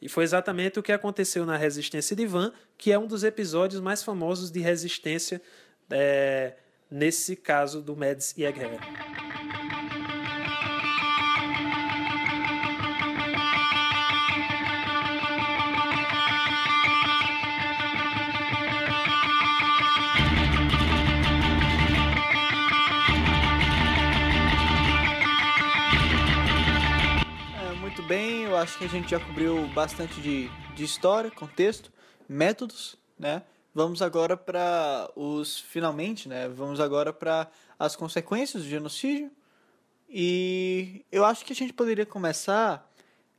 E 0.00 0.08
foi 0.08 0.22
exatamente 0.22 0.78
o 0.78 0.82
que 0.82 0.92
aconteceu 0.92 1.44
na 1.44 1.56
Resistência 1.56 2.14
de 2.14 2.26
Van, 2.26 2.52
que 2.76 2.92
é 2.92 2.98
um 2.98 3.06
dos 3.06 3.24
episódios 3.24 3.80
mais 3.80 4.02
famosos 4.02 4.50
de 4.50 4.60
resistência 4.60 5.40
é, 5.90 6.54
nesse 6.90 7.34
caso 7.34 7.82
do 7.82 7.96
Mads 7.96 8.34
e 8.36 8.44
Egghead. 8.44 8.78
Bem, 28.06 28.42
eu 28.42 28.56
acho 28.56 28.76
que 28.76 28.84
a 28.84 28.88
gente 28.88 29.10
já 29.10 29.18
cobriu 29.18 29.66
bastante 29.68 30.20
de, 30.20 30.50
de 30.74 30.84
história, 30.84 31.30
contexto, 31.30 31.90
métodos, 32.28 32.96
né? 33.18 33.42
Vamos 33.74 34.02
agora 34.02 34.36
para 34.36 35.10
os 35.16 35.60
finalmente, 35.60 36.28
né? 36.28 36.48
Vamos 36.48 36.80
agora 36.80 37.12
para 37.12 37.48
as 37.78 37.96
consequências 37.96 38.62
do 38.62 38.68
genocídio. 38.68 39.30
E 40.08 41.04
eu 41.10 41.24
acho 41.24 41.44
que 41.44 41.52
a 41.52 41.56
gente 41.56 41.72
poderia 41.72 42.04
começar 42.04 42.88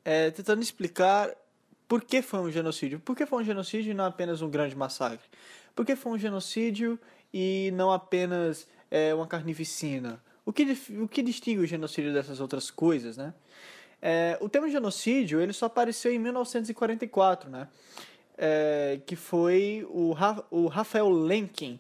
é, 0.04 0.32
tentando 0.32 0.62
explicar 0.64 1.30
por 1.88 2.04
que 2.04 2.22
foi 2.22 2.40
um 2.40 2.52
genocídio. 2.52 3.00
Por 3.00 3.16
que 3.16 3.26
foi 3.26 3.44
um 3.44 3.46
genocídio 3.46 3.92
e 3.92 3.94
não 3.94 4.06
apenas 4.06 4.42
um 4.42 4.50
grande 4.50 4.76
massacre? 4.76 5.28
Por 5.76 5.86
que 5.86 5.96
foi 5.96 6.14
um 6.14 6.18
genocídio 6.18 7.00
e 7.32 7.72
não 7.76 7.92
apenas 7.92 8.68
é, 8.90 9.14
uma 9.14 9.28
carnificina? 9.28 10.22
O 10.44 10.52
que, 10.52 10.64
o 11.02 11.08
que 11.08 11.22
distingue 11.22 11.62
o 11.62 11.68
genocídio 11.68 12.12
dessas 12.12 12.40
outras 12.40 12.72
coisas, 12.72 13.16
né? 13.16 13.34
É, 14.08 14.38
o 14.40 14.48
termo 14.48 14.70
genocídio 14.70 15.42
ele 15.42 15.52
só 15.52 15.66
apareceu 15.66 16.14
em 16.14 16.20
1944, 16.20 17.50
né? 17.50 17.68
É, 18.38 19.00
que 19.04 19.16
foi 19.16 19.84
o, 19.90 20.12
Ra 20.12 20.44
o 20.52 20.68
Rafael 20.68 21.10
Lenkin, 21.10 21.80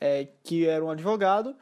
é, 0.00 0.28
que 0.44 0.68
era 0.68 0.84
um 0.84 0.88
advogado 0.88 1.56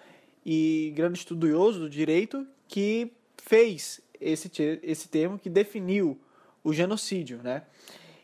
e 0.45 0.93
grande 0.95 1.21
estudioso 1.21 1.81
do 1.81 1.89
direito, 1.89 2.47
que 2.69 3.11
fez 3.39 4.03
esse, 4.21 4.51
esse 4.83 5.09
termo, 5.09 5.39
que 5.39 5.49
definiu 5.49 6.21
o 6.63 6.75
genocídio, 6.75 7.41
né? 7.43 7.63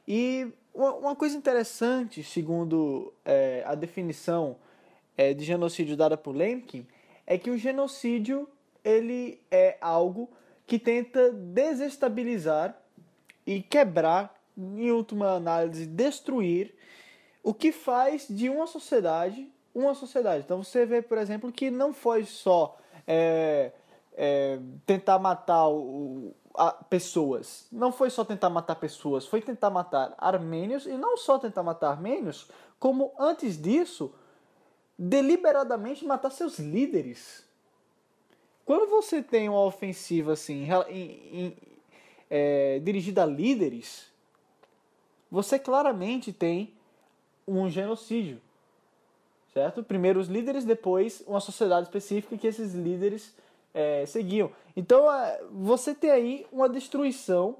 E 0.06 0.52
uma 0.74 1.16
coisa 1.16 1.38
interessante, 1.38 2.22
segundo 2.22 3.14
é, 3.24 3.62
a 3.66 3.74
definição 3.74 4.58
é, 5.16 5.32
de 5.32 5.42
genocídio 5.42 5.96
dada 5.96 6.18
por 6.18 6.36
Lemkin, 6.36 6.86
é 7.26 7.38
que 7.38 7.48
o 7.48 7.56
genocídio 7.56 8.46
ele 8.84 9.40
é 9.50 9.78
algo 9.80 10.28
que 10.66 10.78
tenta 10.78 11.30
desestabilizar 11.32 12.76
e 13.46 13.62
quebrar, 13.62 14.34
em 14.56 14.90
última 14.90 15.30
análise, 15.32 15.86
destruir 15.86 16.74
o 17.42 17.52
que 17.52 17.72
faz 17.72 18.26
de 18.28 18.48
uma 18.48 18.66
sociedade 18.66 19.50
uma 19.74 19.94
sociedade. 19.94 20.44
Então 20.44 20.62
você 20.62 20.84
vê, 20.84 21.00
por 21.00 21.18
exemplo, 21.18 21.50
que 21.50 21.70
não 21.70 21.92
foi 21.92 22.24
só 22.24 22.76
é, 23.06 23.72
é, 24.14 24.58
tentar 24.84 25.18
matar 25.18 25.68
o, 25.68 26.34
a, 26.54 26.72
pessoas. 26.72 27.66
Não 27.72 27.90
foi 27.90 28.10
só 28.10 28.24
tentar 28.24 28.50
matar 28.50 28.76
pessoas, 28.76 29.26
foi 29.26 29.40
tentar 29.40 29.70
matar 29.70 30.14
armênios 30.18 30.86
e 30.86 30.96
não 30.96 31.16
só 31.16 31.38
tentar 31.38 31.62
matar 31.62 31.90
armênios, 31.90 32.48
como 32.78 33.12
antes 33.18 33.60
disso, 33.60 34.14
deliberadamente 34.98 36.04
matar 36.04 36.30
seus 36.30 36.58
líderes. 36.58 37.44
Quando 38.64 38.88
você 38.88 39.22
tem 39.22 39.48
uma 39.48 39.64
ofensiva 39.64 40.32
assim, 40.32 40.68
em, 40.88 41.10
em, 41.32 41.56
é, 42.30 42.78
dirigida 42.78 43.22
a 43.24 43.26
líderes, 43.26 44.06
você 45.30 45.58
claramente 45.58 46.32
tem 46.32 46.72
um 47.46 47.68
genocídio. 47.68 48.40
Certo? 49.52 49.82
Primeiro 49.82 50.18
os 50.18 50.28
líderes, 50.28 50.64
depois 50.64 51.22
uma 51.26 51.40
sociedade 51.40 51.86
específica 51.86 52.38
que 52.38 52.46
esses 52.46 52.72
líderes 52.72 53.34
é, 53.74 54.06
seguiam. 54.06 54.50
Então 54.76 55.12
é, 55.12 55.42
você 55.50 55.94
tem 55.94 56.10
aí 56.10 56.46
uma 56.50 56.68
destruição 56.68 57.56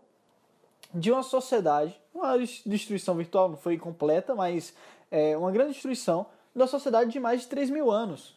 de 0.94 1.11
uma 1.11 1.22
sociedade, 1.22 1.98
uma 2.14 2.38
destruição 2.66 3.14
virtual, 3.14 3.48
não 3.48 3.57
foi 3.57 3.78
completa, 3.78 4.34
mas 4.34 4.74
é, 5.11 5.36
uma 5.36 5.50
grande 5.50 5.72
destruição 5.72 6.26
da 6.55 6.66
sociedade 6.66 7.11
de 7.11 7.20
mais 7.20 7.42
de 7.42 7.48
3 7.48 7.70
mil 7.70 7.90
anos. 7.90 8.34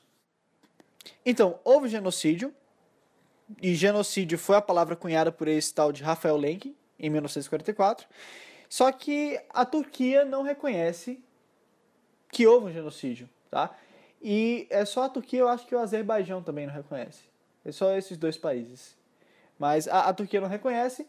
Então, 1.25 1.59
houve 1.63 1.89
genocídio, 1.89 2.53
e 3.61 3.75
genocídio 3.75 4.37
foi 4.37 4.55
a 4.55 4.61
palavra 4.61 4.95
cunhada 4.95 5.31
por 5.31 5.47
esse 5.47 5.73
tal 5.73 5.91
de 5.91 6.03
Rafael 6.03 6.37
Lenk, 6.37 6.75
em 6.99 7.09
1944. 7.09 8.07
Só 8.67 8.91
que 8.91 9.39
a 9.49 9.65
Turquia 9.65 10.25
não 10.25 10.41
reconhece 10.41 11.23
que 12.31 12.47
houve 12.47 12.67
um 12.67 12.73
genocídio, 12.73 13.29
tá? 13.49 13.75
E 14.21 14.67
é 14.69 14.83
só 14.85 15.03
a 15.03 15.09
Turquia, 15.09 15.39
eu 15.39 15.47
acho 15.47 15.67
que 15.67 15.75
o 15.75 15.79
Azerbaijão 15.79 16.41
também 16.41 16.65
não 16.65 16.73
reconhece. 16.73 17.23
É 17.63 17.71
só 17.71 17.95
esses 17.95 18.17
dois 18.17 18.37
países. 18.37 18.95
Mas 19.57 19.87
a, 19.87 20.09
a 20.09 20.13
Turquia 20.13 20.41
não 20.41 20.47
reconhece, 20.47 21.07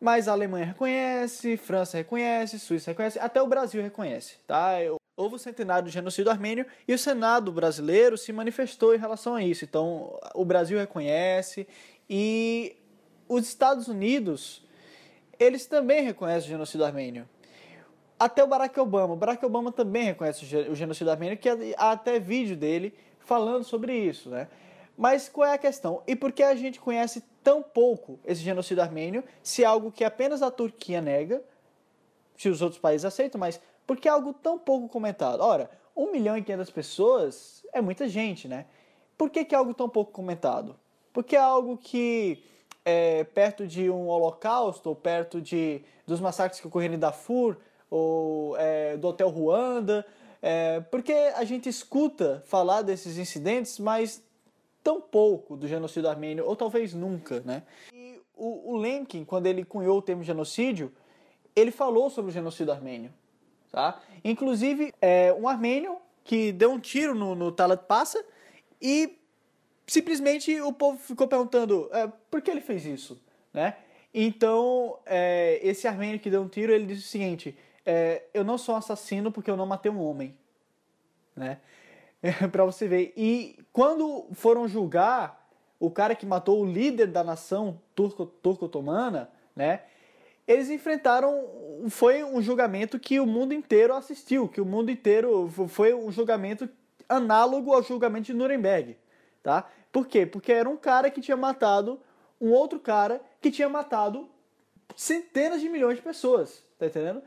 mas 0.00 0.28
a 0.28 0.32
Alemanha 0.32 0.66
reconhece, 0.66 1.56
França 1.56 1.98
reconhece, 1.98 2.58
Suíça 2.58 2.90
reconhece, 2.90 3.18
até 3.18 3.40
o 3.40 3.46
Brasil 3.46 3.82
reconhece, 3.82 4.36
tá? 4.46 4.78
Houve 5.20 5.34
o 5.36 5.38
centenário 5.38 5.84
do 5.84 5.90
genocídio 5.90 6.30
armênio 6.30 6.64
e 6.88 6.94
o 6.94 6.98
Senado 6.98 7.52
brasileiro 7.52 8.16
se 8.16 8.32
manifestou 8.32 8.94
em 8.94 8.98
relação 8.98 9.34
a 9.34 9.42
isso. 9.44 9.64
Então, 9.64 10.18
o 10.34 10.44
Brasil 10.44 10.78
reconhece 10.78 11.68
e 12.08 12.76
os 13.28 13.46
Estados 13.46 13.86
Unidos, 13.86 14.66
eles 15.38 15.66
também 15.66 16.02
reconhecem 16.02 16.48
o 16.48 16.52
genocídio 16.52 16.86
armênio. 16.86 17.28
Até 18.18 18.42
o 18.42 18.46
Barack 18.46 18.78
Obama. 18.80 19.14
O 19.14 19.16
Barack 19.16 19.44
Obama 19.44 19.70
também 19.70 20.04
reconhece 20.04 20.44
o 20.68 20.74
genocídio 20.74 21.10
armênio, 21.10 21.38
que 21.38 21.48
há 21.76 21.92
até 21.92 22.18
vídeo 22.18 22.56
dele 22.56 22.94
falando 23.20 23.64
sobre 23.64 23.94
isso, 23.94 24.30
né? 24.30 24.48
Mas 24.96 25.28
qual 25.28 25.48
é 25.48 25.54
a 25.54 25.58
questão? 25.58 26.02
E 26.06 26.16
por 26.16 26.32
que 26.32 26.42
a 26.42 26.54
gente 26.54 26.80
conhece 26.80 27.22
tão 27.42 27.62
pouco 27.62 28.18
esse 28.24 28.42
genocídio 28.42 28.82
armênio, 28.82 29.24
se 29.42 29.62
é 29.62 29.66
algo 29.66 29.92
que 29.92 30.04
apenas 30.04 30.42
a 30.42 30.50
Turquia 30.50 31.00
nega, 31.00 31.42
se 32.36 32.48
os 32.48 32.60
outros 32.60 32.80
países 32.80 33.04
aceitam, 33.04 33.38
mas 33.38 33.60
porque 33.90 34.06
é 34.06 34.10
algo 34.12 34.32
tão 34.32 34.56
pouco 34.56 34.88
comentado. 34.88 35.40
Ora, 35.40 35.68
1 35.96 36.12
milhão 36.12 36.38
e 36.38 36.42
500 36.44 36.70
pessoas 36.70 37.66
é 37.72 37.80
muita 37.80 38.08
gente, 38.08 38.46
né? 38.46 38.66
Por 39.18 39.28
que, 39.28 39.44
que 39.44 39.52
é 39.52 39.58
algo 39.58 39.74
tão 39.74 39.88
pouco 39.88 40.12
comentado? 40.12 40.78
Porque 41.12 41.34
é 41.34 41.40
algo 41.40 41.76
que 41.76 42.40
é 42.84 43.24
perto 43.24 43.66
de 43.66 43.90
um 43.90 44.06
holocausto, 44.06 44.90
ou 44.90 44.94
perto 44.94 45.40
de, 45.40 45.82
dos 46.06 46.20
massacres 46.20 46.60
que 46.60 46.68
ocorreram 46.68 46.94
em 46.94 47.00
Darfur, 47.00 47.56
ou 47.90 48.56
é, 48.58 48.96
do 48.96 49.08
Hotel 49.08 49.28
Ruanda, 49.28 50.06
é, 50.40 50.78
porque 50.82 51.12
a 51.12 51.42
gente 51.42 51.68
escuta 51.68 52.44
falar 52.46 52.82
desses 52.82 53.18
incidentes, 53.18 53.80
mas 53.80 54.22
tão 54.84 55.00
pouco 55.00 55.56
do 55.56 55.66
genocídio 55.66 56.08
armênio, 56.08 56.46
ou 56.46 56.54
talvez 56.54 56.94
nunca, 56.94 57.40
né? 57.40 57.64
E 57.92 58.20
o, 58.36 58.72
o 58.72 58.76
Lenkin, 58.76 59.24
quando 59.24 59.46
ele 59.46 59.64
cunhou 59.64 59.98
o 59.98 60.02
termo 60.02 60.22
genocídio, 60.22 60.92
ele 61.56 61.72
falou 61.72 62.08
sobre 62.08 62.30
o 62.30 62.32
genocídio 62.32 62.72
armênio. 62.72 63.12
Tá? 63.70 64.00
Inclusive, 64.24 64.92
é, 65.00 65.32
um 65.32 65.48
armênio 65.48 65.98
que 66.24 66.52
deu 66.52 66.72
um 66.72 66.78
tiro 66.78 67.14
no, 67.14 67.34
no 67.34 67.52
Talat 67.52 67.82
Passa 67.84 68.24
e 68.80 69.18
simplesmente 69.86 70.60
o 70.60 70.72
povo 70.72 70.98
ficou 70.98 71.26
perguntando 71.26 71.88
é, 71.92 72.10
por 72.30 72.40
que 72.42 72.50
ele 72.50 72.60
fez 72.60 72.84
isso, 72.84 73.20
né? 73.52 73.76
Então, 74.12 74.98
é, 75.06 75.60
esse 75.62 75.86
armênio 75.86 76.18
que 76.18 76.30
deu 76.30 76.42
um 76.42 76.48
tiro, 76.48 76.72
ele 76.72 76.86
disse 76.86 77.06
o 77.06 77.08
seguinte, 77.08 77.56
é, 77.86 78.24
eu 78.34 78.42
não 78.42 78.58
sou 78.58 78.74
um 78.74 78.78
assassino 78.78 79.30
porque 79.30 79.50
eu 79.50 79.56
não 79.56 79.66
matei 79.66 79.90
um 79.90 80.00
homem, 80.00 80.36
né? 81.34 81.58
para 82.50 82.64
você 82.64 82.86
ver. 82.86 83.12
E 83.16 83.58
quando 83.72 84.28
foram 84.32 84.68
julgar 84.68 85.48
o 85.78 85.90
cara 85.90 86.14
que 86.14 86.26
matou 86.26 86.60
o 86.60 86.66
líder 86.66 87.06
da 87.06 87.24
nação 87.24 87.80
turco-otomana, 87.94 89.30
né? 89.56 89.82
Eles 90.50 90.68
enfrentaram. 90.68 91.48
Foi 91.88 92.24
um 92.24 92.42
julgamento 92.42 92.98
que 92.98 93.20
o 93.20 93.26
mundo 93.26 93.54
inteiro 93.54 93.94
assistiu, 93.94 94.48
que 94.48 94.60
o 94.60 94.64
mundo 94.64 94.90
inteiro. 94.90 95.48
Foi 95.68 95.94
um 95.94 96.10
julgamento 96.10 96.68
análogo 97.08 97.72
ao 97.72 97.82
julgamento 97.82 98.26
de 98.26 98.34
Nuremberg. 98.34 98.96
tá? 99.42 99.68
Por 99.92 100.06
quê? 100.06 100.26
Porque 100.26 100.52
era 100.52 100.68
um 100.68 100.76
cara 100.76 101.10
que 101.10 101.20
tinha 101.20 101.36
matado 101.36 102.00
um 102.40 102.50
outro 102.50 102.80
cara 102.80 103.20
que 103.40 103.50
tinha 103.50 103.68
matado 103.68 104.28
centenas 104.96 105.60
de 105.60 105.68
milhões 105.68 105.96
de 105.96 106.02
pessoas, 106.02 106.64
tá 106.78 106.86
entendendo? 106.86 107.22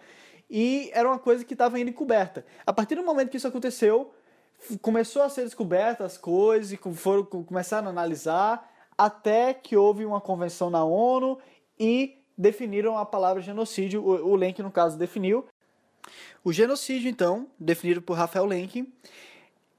E 0.50 0.90
era 0.94 1.08
uma 1.08 1.20
coisa 1.20 1.46
que 1.46 1.54
estava 1.54 1.80
indo 1.80 1.90
encoberta. 1.90 2.46
A 2.66 2.74
partir 2.74 2.96
do 2.96 3.04
momento 3.04 3.30
que 3.30 3.38
isso 3.38 3.48
aconteceu, 3.48 4.14
começou 4.82 5.22
a 5.22 5.30
ser 5.30 5.44
descoberta 5.44 6.04
as 6.06 6.18
coisas 6.18 6.78
foram 6.96 7.24
começaram 7.26 7.88
a 7.88 7.92
analisar 7.92 8.70
até 8.98 9.54
que 9.54 9.76
houve 9.76 10.06
uma 10.06 10.22
convenção 10.22 10.70
na 10.70 10.84
ONU 10.84 11.38
e 11.80 12.23
definiram 12.38 12.98
a 12.98 13.06
palavra 13.06 13.42
genocídio, 13.42 14.04
o, 14.04 14.32
o 14.32 14.36
Lenk 14.36 14.62
no 14.62 14.72
caso 14.72 14.98
definiu. 14.98 15.46
O 16.44 16.52
genocídio 16.52 17.10
então, 17.10 17.48
definido 17.60 18.02
por 18.02 18.18
Rafael 18.18 18.46
Lenk, 18.46 18.92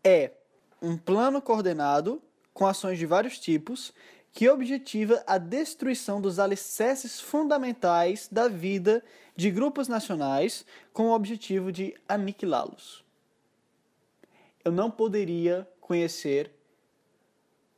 é 0.02 0.32
um 0.80 0.96
plano 0.96 1.40
coordenado 1.40 2.22
com 2.52 2.66
ações 2.66 2.98
de 2.98 3.06
vários 3.06 3.38
tipos 3.38 3.92
que 4.32 4.48
objetiva 4.48 5.22
a 5.26 5.38
destruição 5.38 6.20
dos 6.20 6.38
alicerces 6.38 7.20
fundamentais 7.20 8.28
da 8.30 8.48
vida 8.48 9.02
de 9.36 9.50
grupos 9.50 9.88
nacionais 9.88 10.64
com 10.92 11.08
o 11.08 11.14
objetivo 11.14 11.70
de 11.70 11.94
aniquilá-los. 12.08 13.04
Eu 14.64 14.72
não 14.72 14.90
poderia 14.90 15.68
conhecer 15.80 16.50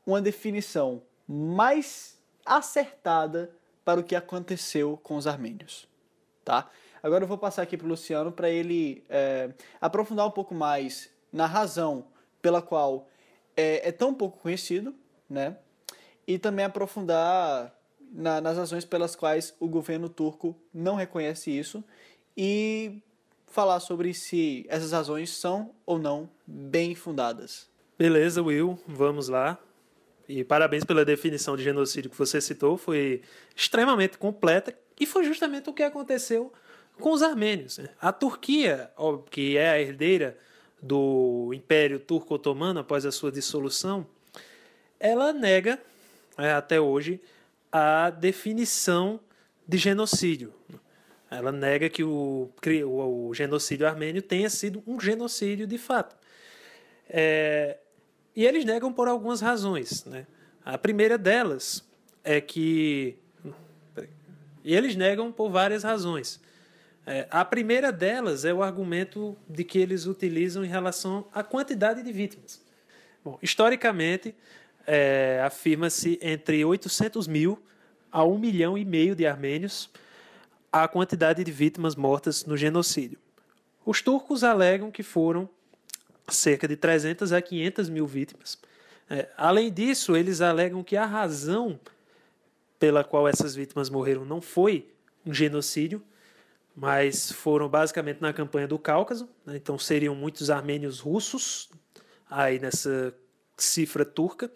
uma 0.07 0.21
definição 0.23 1.03
mais 1.27 2.17
acertada 2.45 3.56
para 3.87 4.01
o 4.01 4.03
que 4.03 4.17
aconteceu 4.17 4.99
com 5.01 5.15
os 5.17 5.29
armênios, 5.29 5.87
tá? 6.45 6.69
Agora 7.01 7.23
eu 7.23 7.29
vou 7.29 7.39
passar 7.39 7.63
aqui 7.63 7.77
para 7.77 7.87
o 7.87 7.89
Luciano 7.89 8.33
para 8.33 8.51
ele 8.51 9.05
é, 9.09 9.51
aprofundar 9.81 10.27
um 10.27 10.31
pouco 10.33 10.57
mais 10.57 11.09
na 11.33 11.47
razão 11.47 12.05
pela 12.43 12.61
qual 12.61 13.09
é, 13.57 13.89
é 13.89 13.93
tão 13.93 14.13
pouco 14.13 14.41
conhecido, 14.41 14.93
né? 15.31 15.57
E 16.27 16.37
também 16.37 16.65
aprofundar 16.65 17.73
na, 18.13 18.41
nas 18.41 18.57
razões 18.57 18.85
pelas 18.85 19.15
quais 19.15 19.55
o 19.61 19.69
governo 19.69 20.09
turco 20.09 20.57
não 20.75 20.97
reconhece 20.97 21.57
isso 21.57 21.85
e 22.37 23.01
falar 23.47 23.79
sobre 23.79 24.13
se 24.15 24.67
essas 24.69 24.91
razões 24.91 25.31
são 25.31 25.71
ou 25.87 25.97
não 25.97 26.29
bem 26.45 26.97
fundadas. 26.97 27.69
Beleza, 27.97 28.43
Will, 28.43 28.77
vamos 28.85 29.29
lá. 29.29 29.61
E 30.29 30.43
parabéns 30.43 30.85
pela 30.85 31.05
definição 31.05 31.57
de 31.57 31.63
genocídio 31.63 32.11
que 32.11 32.19
você 32.19 32.41
citou, 32.41 32.77
foi 32.77 33.23
extremamente 33.55 34.19
completa 34.19 34.77
e 34.99 35.07
foi 35.07 35.25
justamente 35.25 35.71
o 35.71 35.73
que 35.73 35.83
aconteceu 35.83 36.53
com 36.99 37.13
os 37.13 37.23
armênios. 37.23 37.79
Né? 37.79 37.89
A 38.01 38.13
Turquia, 38.13 38.91
que 39.31 39.57
é 39.57 39.71
a 39.71 39.81
herdeira 39.81 40.37
do 40.83 41.53
Império 41.55 41.99
Turco-Otomano 41.99 42.81
após 42.81 43.07
a 43.07 43.13
sua 43.13 43.31
dissolução, 43.31 44.07
ela 44.99 45.33
nega 45.33 45.79
é, 46.39 46.53
até 46.53 46.81
hoje 46.81 47.21
a 47.71 48.11
definição 48.11 49.21
de 49.67 49.79
genocídio. 49.79 50.53
Ela 51.31 51.51
nega 51.51 51.89
que 51.89 52.05
o, 52.05 52.51
o 52.87 53.35
genocídio 53.35 53.87
armênio 53.87 54.23
tenha 54.23 54.49
sido 54.49 54.83
um 54.87 54.99
genocídio 55.01 55.67
de 55.67 55.77
fato. 55.77 56.17
É, 57.09 57.79
e 58.37 58.45
eles 58.45 58.67
negam 58.67 58.93
por 58.93 59.09
algumas 59.09 59.41
razões. 59.41 60.05
Né? 60.05 60.27
A 60.63 60.77
primeira 60.77 61.17
delas 61.17 61.83
é 62.23 62.41
que. 62.41 63.17
E 64.63 64.75
eles 64.75 64.95
negam 64.95 65.33
por 65.33 65.49
várias 65.49 65.83
razões. 65.83 66.41
É, 67.07 67.27
a 67.31 67.45
primeira 67.45 67.93
delas 67.93 68.45
é 68.45 68.53
o 68.53 68.63
argumento 68.63 69.37
de 69.49 69.63
que 69.65 69.79
eles 69.79 70.07
utilizam 70.07 70.65
em 70.65 70.69
relação 70.69 71.27
à 71.33 71.43
quantidade 71.43 72.03
de 72.03 72.13
vítimas. 72.13 72.61
Bom, 73.25 73.39
historicamente, 73.41 74.35
é, 74.85 75.41
afirma-se 75.45 76.19
entre 76.21 76.65
800 76.65 77.29
mil 77.29 77.63
a 78.11 78.25
1 78.25 78.39
milhão 78.39 78.77
e 78.77 78.85
meio 78.85 79.15
de 79.15 79.25
armênios 79.25 79.89
a 80.73 80.87
quantidade 80.89 81.43
de 81.45 81.53
vítimas 81.53 81.95
mortas 81.95 82.45
no 82.45 82.57
genocídio. 82.57 83.19
Os 83.85 84.03
turcos 84.03 84.43
alegam 84.43 84.91
que 84.91 85.05
foram 85.05 85.49
cerca 86.29 86.67
de 86.67 86.77
300 86.77 87.33
a 87.33 87.41
500 87.41 87.89
mil 87.89 88.07
vítimas. 88.07 88.59
É, 89.09 89.29
além 89.37 89.73
disso, 89.73 90.17
eles 90.17 90.41
alegam 90.41 90.83
que 90.83 90.97
a 90.97 91.07
razão 91.07 91.79
pela 92.79 93.05
qual 93.05 93.27
essas 93.27 93.55
vítimas 93.55 93.89
morreram 93.89 94.25
não 94.25 94.41
foi 94.41 94.89
um 95.25 95.33
genocídio, 95.33 96.03
mas 96.75 97.33
foram 97.33 97.69
basicamente 97.69 98.21
na 98.21 98.33
campanha 98.33 98.69
do 98.69 98.79
Cáucaso. 98.79 99.29
Né? 99.45 99.57
Então 99.57 99.79
seriam 99.79 100.15
muitos 100.15 100.51
armênios 100.51 101.01
russos 101.01 101.71
aí 102.29 102.59
nessa 102.59 103.15
cifra 103.57 104.05
turca. 104.05 104.51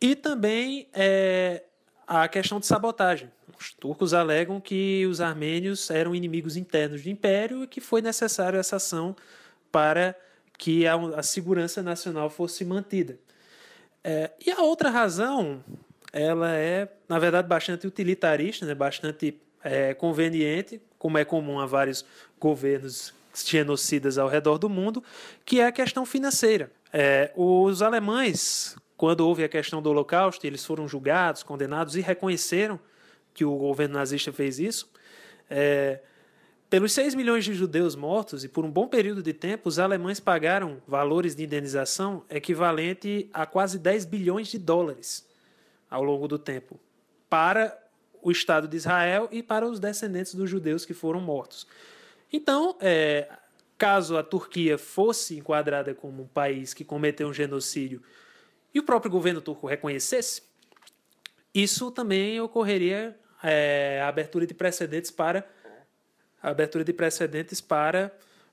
E 0.00 0.16
também 0.16 0.88
é, 0.94 1.64
a 2.06 2.26
questão 2.26 2.58
de 2.58 2.66
sabotagem. 2.66 3.30
Os 3.58 3.74
turcos 3.74 4.14
alegam 4.14 4.60
que 4.60 5.06
os 5.06 5.20
armênios 5.20 5.90
eram 5.90 6.14
inimigos 6.14 6.56
internos 6.56 7.02
do 7.02 7.10
império 7.10 7.64
e 7.64 7.66
que 7.66 7.80
foi 7.80 8.00
necessário 8.00 8.58
essa 8.58 8.76
ação 8.76 9.14
para 9.70 10.16
que 10.60 10.86
a, 10.86 10.94
a 11.16 11.22
segurança 11.22 11.82
nacional 11.82 12.28
fosse 12.28 12.66
mantida. 12.66 13.18
É, 14.04 14.30
e 14.44 14.50
a 14.50 14.60
outra 14.60 14.90
razão, 14.90 15.64
ela 16.12 16.54
é, 16.54 16.86
na 17.08 17.18
verdade, 17.18 17.48
bastante 17.48 17.86
utilitarista, 17.86 18.66
né, 18.66 18.74
bastante 18.74 19.40
é, 19.64 19.94
conveniente, 19.94 20.78
como 20.98 21.16
é 21.16 21.24
comum 21.24 21.58
a 21.58 21.64
vários 21.64 22.04
governos 22.38 23.14
genocidas 23.34 24.18
ao 24.18 24.28
redor 24.28 24.58
do 24.58 24.68
mundo, 24.68 25.02
que 25.46 25.60
é 25.60 25.66
a 25.66 25.72
questão 25.72 26.04
financeira. 26.04 26.70
É, 26.92 27.32
os 27.34 27.80
alemães, 27.80 28.76
quando 28.98 29.20
houve 29.20 29.42
a 29.42 29.48
questão 29.48 29.80
do 29.80 29.88
Holocausto, 29.88 30.46
eles 30.46 30.62
foram 30.62 30.86
julgados, 30.86 31.42
condenados 31.42 31.96
e 31.96 32.02
reconheceram 32.02 32.78
que 33.32 33.46
o 33.46 33.56
governo 33.56 33.94
nazista 33.94 34.30
fez 34.30 34.58
isso. 34.58 34.90
É, 35.48 36.00
pelos 36.70 36.92
6 36.92 37.16
milhões 37.16 37.44
de 37.44 37.52
judeus 37.52 37.96
mortos 37.96 38.44
e 38.44 38.48
por 38.48 38.64
um 38.64 38.70
bom 38.70 38.86
período 38.86 39.24
de 39.24 39.32
tempo, 39.32 39.68
os 39.68 39.80
alemães 39.80 40.20
pagaram 40.20 40.80
valores 40.86 41.34
de 41.34 41.42
indenização 41.42 42.24
equivalente 42.30 43.28
a 43.32 43.44
quase 43.44 43.76
10 43.76 44.04
bilhões 44.04 44.46
de 44.46 44.56
dólares 44.56 45.28
ao 45.90 46.04
longo 46.04 46.28
do 46.28 46.38
tempo 46.38 46.78
para 47.28 47.76
o 48.22 48.30
Estado 48.30 48.68
de 48.68 48.76
Israel 48.76 49.28
e 49.32 49.42
para 49.42 49.66
os 49.66 49.80
descendentes 49.80 50.32
dos 50.32 50.48
judeus 50.48 50.84
que 50.84 50.94
foram 50.94 51.20
mortos. 51.20 51.66
Então, 52.32 52.76
é, 52.80 53.28
caso 53.76 54.16
a 54.16 54.22
Turquia 54.22 54.78
fosse 54.78 55.38
enquadrada 55.38 55.92
como 55.92 56.22
um 56.22 56.28
país 56.28 56.72
que 56.72 56.84
cometeu 56.84 57.26
um 57.26 57.34
genocídio 57.34 58.00
e 58.72 58.78
o 58.78 58.84
próprio 58.84 59.10
governo 59.10 59.40
turco 59.40 59.66
reconhecesse, 59.66 60.42
isso 61.52 61.90
também 61.90 62.40
ocorreria 62.40 63.18
é, 63.42 64.00
a 64.04 64.06
abertura 64.06 64.46
de 64.46 64.54
precedentes 64.54 65.10
para 65.10 65.44
a 66.42 66.50
abertura 66.50 66.84
de 66.84 66.92
precedentes 66.92 67.60
para 67.60 68.12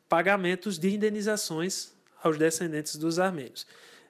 pagamentos 0.09 0.77
de 0.77 0.93
indenizações 0.93 1.93
aos 2.21 2.37
descendentes 2.37 2.95
dos 2.95 3.19
armênios. 3.19 3.65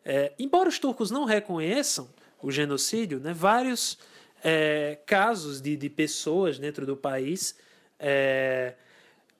É, 0.05 0.31
embora 0.39 0.69
os 0.69 0.79
turcos 0.79 1.11
não 1.11 1.25
reconheçam 1.25 2.09
o 2.41 2.51
genocídio, 2.51 3.19
né, 3.19 3.33
vários 3.33 3.97
é, 4.43 4.99
casos 5.05 5.59
de, 5.59 5.75
de 5.75 5.89
pessoas 5.89 6.59
dentro 6.59 6.85
do 6.85 6.95
país 6.95 7.55
é, 7.99 8.75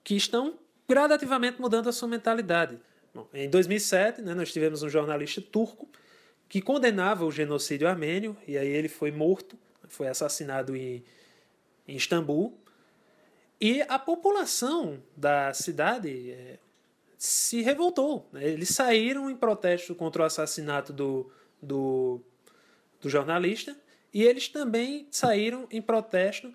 que 0.02 0.14
estão 0.16 0.58
gradativamente 0.88 1.60
mudando 1.60 1.88
a 1.88 1.92
sua 1.92 2.08
mentalidade. 2.08 2.78
Bom, 3.14 3.26
em 3.32 3.48
2007, 3.48 4.22
né, 4.22 4.34
nós 4.34 4.52
tivemos 4.52 4.82
um 4.82 4.88
jornalista 4.88 5.40
turco 5.40 5.88
que 6.48 6.60
condenava 6.60 7.24
o 7.24 7.30
genocídio 7.30 7.86
armênio, 7.86 8.36
e 8.46 8.56
aí 8.56 8.68
ele 8.68 8.88
foi 8.88 9.10
morto, 9.10 9.56
foi 9.88 10.08
assassinado 10.08 10.74
em, 10.74 11.04
em 11.86 11.96
Istambul. 11.96 12.58
E 13.60 13.82
a 13.82 13.98
população 13.98 15.02
da 15.16 15.52
cidade 15.52 16.30
é, 16.30 16.58
se 17.16 17.60
revoltou. 17.60 18.28
Né? 18.32 18.48
Eles 18.48 18.68
saíram 18.68 19.28
em 19.28 19.36
protesto 19.36 19.94
contra 19.94 20.22
o 20.22 20.24
assassinato 20.24 20.92
do, 20.92 21.30
do, 21.60 22.20
do 23.00 23.08
jornalista 23.08 23.76
e 24.14 24.22
eles 24.22 24.48
também 24.48 25.08
saíram 25.10 25.66
em 25.70 25.82
protesto 25.82 26.52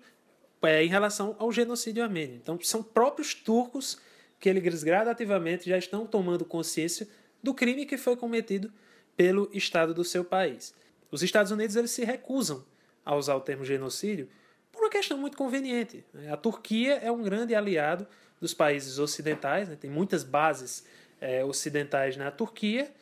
é, 0.62 0.82
em 0.82 0.88
relação 0.88 1.36
ao 1.38 1.52
genocídio 1.52 2.02
armênio. 2.02 2.36
Então, 2.36 2.58
são 2.62 2.82
próprios 2.82 3.34
turcos 3.34 3.98
que 4.40 4.48
eles 4.48 4.82
gradativamente 4.82 5.68
já 5.68 5.76
estão 5.76 6.06
tomando 6.06 6.44
consciência 6.44 7.06
do 7.42 7.52
crime 7.52 7.84
que 7.84 7.98
foi 7.98 8.16
cometido 8.16 8.72
pelo 9.14 9.50
Estado 9.52 9.92
do 9.92 10.04
seu 10.04 10.24
país. 10.24 10.74
Os 11.10 11.22
Estados 11.22 11.52
Unidos 11.52 11.76
eles 11.76 11.90
se 11.90 12.04
recusam 12.04 12.64
a 13.04 13.14
usar 13.14 13.36
o 13.36 13.40
termo 13.40 13.64
genocídio 13.64 14.28
por 14.74 14.84
uma 14.84 14.90
questão 14.90 15.16
muito 15.16 15.36
conveniente. 15.36 16.04
Né? 16.12 16.30
A 16.32 16.36
Turquia 16.36 16.94
é 16.94 17.10
um 17.10 17.22
grande 17.22 17.54
aliado 17.54 18.06
dos 18.40 18.52
países 18.52 18.98
ocidentais, 18.98 19.68
né? 19.68 19.76
tem 19.76 19.88
muitas 19.88 20.24
bases 20.24 20.84
é, 21.20 21.44
ocidentais 21.44 22.16
na 22.16 22.30
Turquia, 22.30 22.92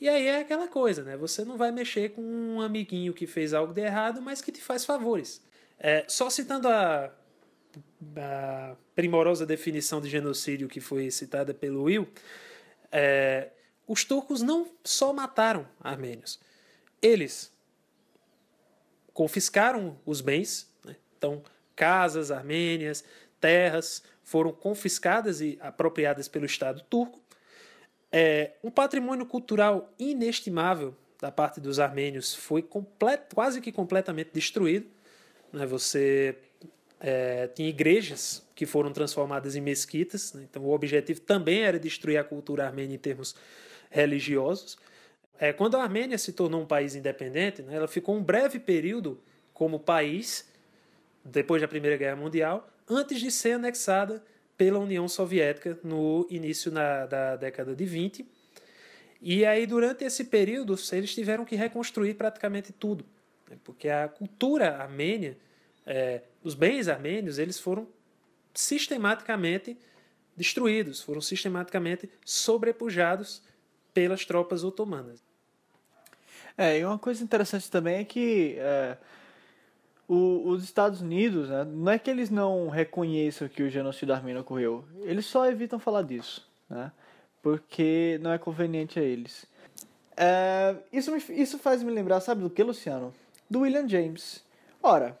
e 0.00 0.08
aí 0.08 0.26
é 0.26 0.40
aquela 0.40 0.66
coisa, 0.66 1.04
né? 1.04 1.14
Você 1.18 1.44
não 1.44 1.58
vai 1.58 1.70
mexer 1.70 2.12
com 2.12 2.22
um 2.22 2.62
amiguinho 2.62 3.12
que 3.12 3.26
fez 3.26 3.52
algo 3.52 3.74
de 3.74 3.82
errado, 3.82 4.22
mas 4.22 4.40
que 4.40 4.50
te 4.50 4.62
faz 4.62 4.82
favores. 4.82 5.42
É, 5.78 6.06
só 6.08 6.30
citando 6.30 6.68
a, 6.68 7.12
a, 8.16 8.76
primorosa 8.94 9.44
definição 9.44 10.00
de 10.00 10.08
genocídio 10.08 10.68
que 10.68 10.80
foi 10.80 11.10
citada 11.10 11.52
pelo 11.52 11.82
Will, 11.82 12.08
é, 12.90 13.50
os 13.86 14.02
turcos 14.02 14.40
não 14.40 14.66
só 14.82 15.12
mataram 15.12 15.68
armênios, 15.78 16.40
eles 17.02 17.52
confiscaram 19.12 19.98
os 20.06 20.22
bens? 20.22 20.69
Então 21.20 21.42
casas 21.76 22.30
armênias, 22.30 23.04
terras 23.38 24.02
foram 24.24 24.52
confiscadas 24.52 25.42
e 25.42 25.58
apropriadas 25.60 26.28
pelo 26.28 26.46
Estado 26.46 26.82
turco. 26.88 27.20
É, 28.10 28.52
um 28.64 28.70
patrimônio 28.70 29.26
cultural 29.26 29.92
inestimável 29.98 30.96
da 31.20 31.30
parte 31.30 31.60
dos 31.60 31.78
armênios 31.78 32.34
foi 32.34 32.66
quase 33.34 33.60
que 33.60 33.70
completamente 33.70 34.30
destruído. 34.32 34.86
Né? 35.52 35.66
Você 35.66 36.36
é, 36.98 37.48
tinha 37.48 37.68
igrejas 37.68 38.42
que 38.54 38.64
foram 38.64 38.92
transformadas 38.92 39.54
em 39.54 39.60
mesquitas, 39.60 40.32
né? 40.32 40.46
então 40.48 40.62
o 40.64 40.72
objetivo 40.72 41.20
também 41.20 41.62
era 41.62 41.78
destruir 41.78 42.16
a 42.16 42.24
cultura 42.24 42.66
armênia 42.66 42.94
em 42.94 42.98
termos 42.98 43.36
religiosos. 43.90 44.78
É, 45.38 45.54
quando 45.54 45.76
a 45.76 45.82
Armênia 45.82 46.18
se 46.18 46.34
tornou 46.34 46.60
um 46.60 46.66
país 46.66 46.94
independente, 46.94 47.62
né, 47.62 47.74
ela 47.74 47.88
ficou 47.88 48.14
um 48.14 48.22
breve 48.22 48.60
período 48.60 49.18
como 49.54 49.80
país, 49.80 50.49
depois 51.24 51.60
da 51.60 51.68
Primeira 51.68 51.96
Guerra 51.96 52.16
Mundial, 52.16 52.68
antes 52.88 53.20
de 53.20 53.30
ser 53.30 53.52
anexada 53.52 54.22
pela 54.56 54.78
União 54.78 55.08
Soviética 55.08 55.78
no 55.82 56.26
início 56.28 56.70
na, 56.70 57.06
da 57.06 57.36
década 57.36 57.74
de 57.74 57.84
20. 57.84 58.26
E 59.22 59.44
aí, 59.44 59.66
durante 59.66 60.04
esse 60.04 60.24
período, 60.24 60.76
eles 60.92 61.14
tiveram 61.14 61.44
que 61.44 61.56
reconstruir 61.56 62.14
praticamente 62.14 62.72
tudo, 62.72 63.04
né, 63.48 63.56
porque 63.64 63.88
a 63.88 64.08
cultura 64.08 64.76
armênia, 64.76 65.38
é, 65.86 66.22
os 66.42 66.54
bens 66.54 66.88
armênios, 66.88 67.38
eles 67.38 67.58
foram 67.58 67.88
sistematicamente 68.54 69.78
destruídos, 70.36 71.02
foram 71.02 71.20
sistematicamente 71.20 72.10
sobrepujados 72.24 73.42
pelas 73.92 74.24
tropas 74.24 74.64
otomanas. 74.64 75.22
É, 76.56 76.78
e 76.78 76.84
uma 76.84 76.98
coisa 76.98 77.22
interessante 77.22 77.70
também 77.70 78.00
é 78.00 78.04
que 78.04 78.56
é, 78.58 78.96
o, 80.10 80.48
os 80.48 80.64
Estados 80.64 81.00
Unidos, 81.00 81.48
né, 81.48 81.64
não 81.64 81.92
é 81.92 81.96
que 81.96 82.10
eles 82.10 82.30
não 82.30 82.68
reconheçam 82.68 83.48
que 83.48 83.62
o 83.62 83.70
genocídio 83.70 84.12
armênio 84.12 84.40
ocorreu, 84.40 84.84
eles 85.02 85.24
só 85.24 85.48
evitam 85.48 85.78
falar 85.78 86.02
disso, 86.02 86.44
né, 86.68 86.90
porque 87.40 88.18
não 88.20 88.32
é 88.32 88.38
conveniente 88.38 88.98
a 88.98 89.02
eles. 89.02 89.46
É, 90.16 90.74
isso, 90.92 91.12
me, 91.12 91.22
isso 91.40 91.60
faz 91.60 91.80
me 91.84 91.92
lembrar, 91.92 92.20
sabe 92.20 92.42
do 92.42 92.50
que, 92.50 92.60
Luciano? 92.60 93.14
Do 93.48 93.60
William 93.60 93.88
James. 93.88 94.44
Ora, 94.82 95.16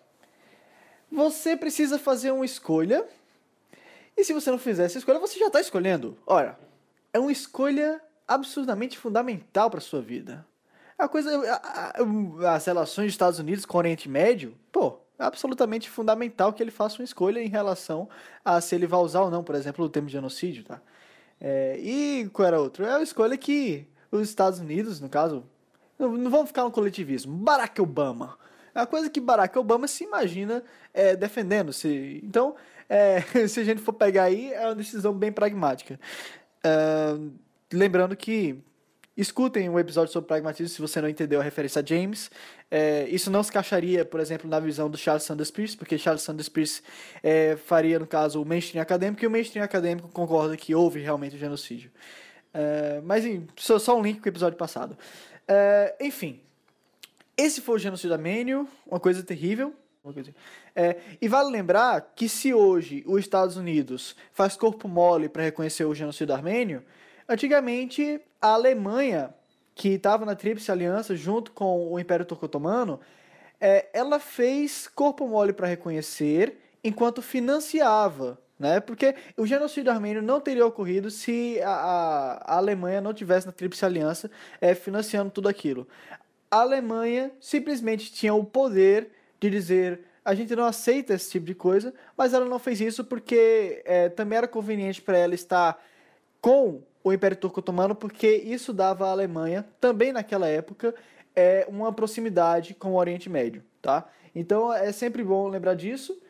você 1.10 1.56
precisa 1.56 1.96
fazer 1.96 2.32
uma 2.32 2.44
escolha, 2.44 3.06
e 4.16 4.24
se 4.24 4.32
você 4.32 4.50
não 4.50 4.58
fizer 4.58 4.86
essa 4.86 4.98
escolha, 4.98 5.20
você 5.20 5.38
já 5.38 5.46
está 5.46 5.60
escolhendo. 5.60 6.18
Ora, 6.26 6.58
é 7.12 7.18
uma 7.20 7.30
escolha 7.30 8.00
absurdamente 8.26 8.98
fundamental 8.98 9.70
para 9.70 9.80
sua 9.80 10.02
vida. 10.02 10.44
A 11.00 11.08
coisa, 11.08 11.30
a, 11.50 12.02
a, 12.02 12.54
as 12.54 12.64
relações 12.66 13.06
dos 13.06 13.14
Estados 13.14 13.38
Unidos 13.38 13.64
com 13.64 13.78
o 13.78 13.80
Oriente 13.80 14.08
Médio, 14.08 14.54
pô, 14.70 14.98
é 15.18 15.24
absolutamente 15.24 15.88
fundamental 15.88 16.52
que 16.52 16.62
ele 16.62 16.70
faça 16.70 16.98
uma 17.00 17.04
escolha 17.04 17.40
em 17.40 17.48
relação 17.48 18.08
a 18.44 18.60
se 18.60 18.74
ele 18.74 18.86
vai 18.86 19.00
usar 19.00 19.22
ou 19.22 19.30
não, 19.30 19.42
por 19.42 19.54
exemplo, 19.54 19.84
o 19.84 19.88
termo 19.88 20.08
genocídio, 20.08 20.64
tá? 20.64 20.80
É, 21.40 21.78
e 21.78 22.28
qual 22.32 22.46
era 22.46 22.60
outro? 22.60 22.84
É 22.84 22.96
a 22.96 23.02
escolha 23.02 23.36
que 23.36 23.86
os 24.12 24.28
Estados 24.28 24.58
Unidos, 24.58 25.00
no 25.00 25.08
caso, 25.08 25.42
não, 25.98 26.12
não 26.12 26.30
vamos 26.30 26.48
ficar 26.48 26.64
no 26.64 26.70
coletivismo. 26.70 27.34
Barack 27.34 27.80
Obama. 27.80 28.38
É 28.74 28.80
uma 28.80 28.86
coisa 28.86 29.08
que 29.08 29.20
Barack 29.20 29.58
Obama 29.58 29.88
se 29.88 30.04
imagina 30.04 30.62
é, 30.92 31.16
defendendo. 31.16 31.72
-se. 31.72 32.20
Então, 32.22 32.54
é, 32.88 33.22
se 33.48 33.60
a 33.60 33.64
gente 33.64 33.80
for 33.80 33.94
pegar 33.94 34.24
aí, 34.24 34.52
é 34.52 34.66
uma 34.66 34.74
decisão 34.74 35.14
bem 35.14 35.32
pragmática. 35.32 35.98
Lembrando 37.72 38.16
que 38.16 38.62
Escutem 39.20 39.68
o 39.68 39.78
episódio 39.78 40.10
sobre 40.10 40.28
pragmatismo 40.28 40.74
se 40.74 40.80
você 40.80 40.98
não 40.98 41.06
entendeu 41.06 41.40
a 41.40 41.42
referência 41.42 41.82
a 41.82 41.84
James. 41.84 42.30
É, 42.70 43.06
isso 43.10 43.30
não 43.30 43.42
se 43.42 43.50
encaixaria, 43.50 44.02
por 44.02 44.18
exemplo, 44.18 44.48
na 44.48 44.58
visão 44.58 44.88
do 44.88 44.96
Charles 44.96 45.24
Sanders 45.24 45.50
Peirce, 45.50 45.76
porque 45.76 45.98
Charles 45.98 46.22
Sanders 46.22 46.48
Peirce 46.48 46.80
é, 47.22 47.54
faria, 47.54 47.98
no 47.98 48.06
caso, 48.06 48.40
o 48.40 48.46
mainstream 48.46 48.80
acadêmico, 48.80 49.22
e 49.22 49.26
o 49.26 49.30
mainstream 49.30 49.62
acadêmico 49.62 50.08
concorda 50.08 50.56
que 50.56 50.74
houve 50.74 51.00
realmente 51.00 51.36
o 51.36 51.38
genocídio. 51.38 51.90
É, 52.54 53.02
mas, 53.04 53.22
só, 53.58 53.78
só 53.78 53.98
um 53.98 54.02
link 54.02 54.20
com 54.20 54.24
o 54.24 54.28
episódio 54.30 54.56
passado. 54.56 54.96
É, 55.46 55.96
enfim, 56.00 56.40
esse 57.36 57.60
foi 57.60 57.74
o 57.74 57.78
genocídio 57.78 58.14
armênio, 58.14 58.66
uma 58.86 58.98
coisa 58.98 59.22
terrível. 59.22 59.74
É, 60.74 60.96
e 61.20 61.28
vale 61.28 61.50
lembrar 61.50 62.14
que 62.16 62.26
se 62.26 62.54
hoje 62.54 63.04
os 63.06 63.20
Estados 63.20 63.58
Unidos 63.58 64.16
faz 64.32 64.56
corpo 64.56 64.88
mole 64.88 65.28
para 65.28 65.42
reconhecer 65.42 65.84
o 65.84 65.94
genocídio 65.94 66.34
armênio, 66.34 66.82
Antigamente, 67.30 68.20
a 68.40 68.48
Alemanha, 68.48 69.34
que 69.74 69.90
estava 69.90 70.24
na 70.24 70.34
Tríplice 70.34 70.70
Aliança 70.70 71.14
junto 71.14 71.52
com 71.52 71.92
o 71.92 71.98
Império 71.98 72.24
Turco-Otomano, 72.24 73.00
é, 73.60 73.88
ela 73.92 74.18
fez 74.18 74.88
corpo 74.88 75.28
mole 75.28 75.52
para 75.52 75.66
reconhecer 75.66 76.56
enquanto 76.82 77.20
financiava. 77.20 78.38
Né? 78.58 78.78
Porque 78.78 79.14
o 79.36 79.46
genocídio 79.46 79.90
armênio 79.90 80.22
não 80.22 80.40
teria 80.40 80.66
ocorrido 80.66 81.10
se 81.10 81.60
a, 81.62 81.70
a, 81.70 82.54
a 82.54 82.56
Alemanha 82.58 83.00
não 83.00 83.14
tivesse 83.14 83.46
na 83.46 83.52
Tríplice 83.52 83.84
Aliança 83.84 84.30
é, 84.60 84.74
financiando 84.74 85.30
tudo 85.30 85.48
aquilo. 85.48 85.88
A 86.50 86.60
Alemanha 86.60 87.30
simplesmente 87.40 88.12
tinha 88.12 88.34
o 88.34 88.44
poder 88.44 89.10
de 89.38 89.48
dizer 89.48 90.00
a 90.22 90.34
gente 90.34 90.54
não 90.54 90.64
aceita 90.64 91.14
esse 91.14 91.30
tipo 91.30 91.46
de 91.46 91.54
coisa, 91.54 91.94
mas 92.16 92.34
ela 92.34 92.44
não 92.44 92.58
fez 92.58 92.80
isso 92.80 93.02
porque 93.02 93.82
é, 93.86 94.10
também 94.10 94.36
era 94.36 94.46
conveniente 94.46 95.00
para 95.00 95.16
ela 95.16 95.34
estar 95.34 95.82
com 96.40 96.82
o 97.02 97.12
Império 97.12 97.36
Turco 97.36 97.60
Otomano, 97.60 97.94
porque 97.94 98.28
isso 98.28 98.72
dava 98.72 99.06
à 99.06 99.10
Alemanha, 99.10 99.66
também 99.80 100.12
naquela 100.12 100.46
época, 100.46 100.94
é, 101.34 101.66
uma 101.68 101.92
proximidade 101.92 102.74
com 102.74 102.92
o 102.92 102.96
Oriente 102.96 103.28
Médio. 103.28 103.62
Tá? 103.80 104.08
Então 104.34 104.72
é 104.72 104.92
sempre 104.92 105.24
bom 105.24 105.48
lembrar 105.48 105.74
disso. 105.74 106.20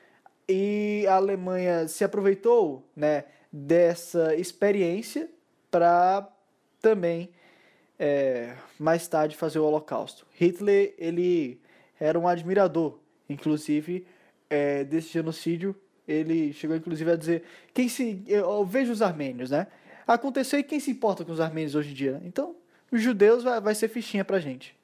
E 0.48 1.06
a 1.08 1.16
Alemanha 1.16 1.86
se 1.86 2.02
aproveitou 2.02 2.84
né, 2.96 3.24
dessa 3.52 4.34
experiência 4.34 5.30
para 5.70 6.28
também 6.80 7.30
é, 7.98 8.54
mais 8.78 9.06
tarde 9.06 9.36
fazer 9.36 9.58
o 9.58 9.64
Holocausto. 9.64 10.26
Hitler 10.32 10.94
ele 10.98 11.60
era 12.00 12.18
um 12.18 12.26
admirador, 12.26 12.98
inclusive, 13.28 14.06
é, 14.48 14.82
desse 14.84 15.08
genocídio. 15.08 15.76
Ele 16.08 16.52
chegou 16.52 16.74
inclusive 16.74 17.10
a 17.12 17.16
dizer 17.16 17.44
quem 17.72 17.88
se 17.88 18.24
eu, 18.26 18.50
eu 18.50 18.64
vejo 18.64 18.90
os 18.90 19.02
armênios, 19.02 19.50
né? 19.50 19.66
Aconteceu 20.14 20.58
e 20.58 20.64
quem 20.64 20.80
se 20.80 20.90
importa 20.90 21.24
com 21.24 21.32
os 21.32 21.40
armênios 21.40 21.74
hoje 21.74 21.90
em 21.90 21.94
dia? 21.94 22.20
Então, 22.24 22.56
os 22.90 23.00
judeus 23.00 23.42
vai, 23.42 23.60
vai 23.60 23.74
ser 23.74 23.88
fichinha 23.88 24.24
pra 24.24 24.40
gente. 24.40 24.76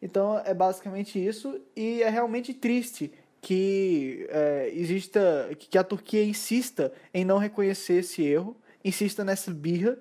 Então, 0.00 0.40
é 0.44 0.54
basicamente 0.54 1.24
isso 1.24 1.60
e 1.74 2.02
é 2.02 2.08
realmente 2.08 2.52
triste 2.52 3.12
que 3.40 4.26
é, 4.28 4.70
exista, 4.74 5.50
que 5.58 5.78
a 5.78 5.84
Turquia 5.84 6.24
insista 6.24 6.92
em 7.14 7.24
não 7.24 7.38
reconhecer 7.38 7.98
esse 7.98 8.22
erro, 8.22 8.56
insista 8.84 9.24
nessa 9.24 9.50
birra 9.52 9.98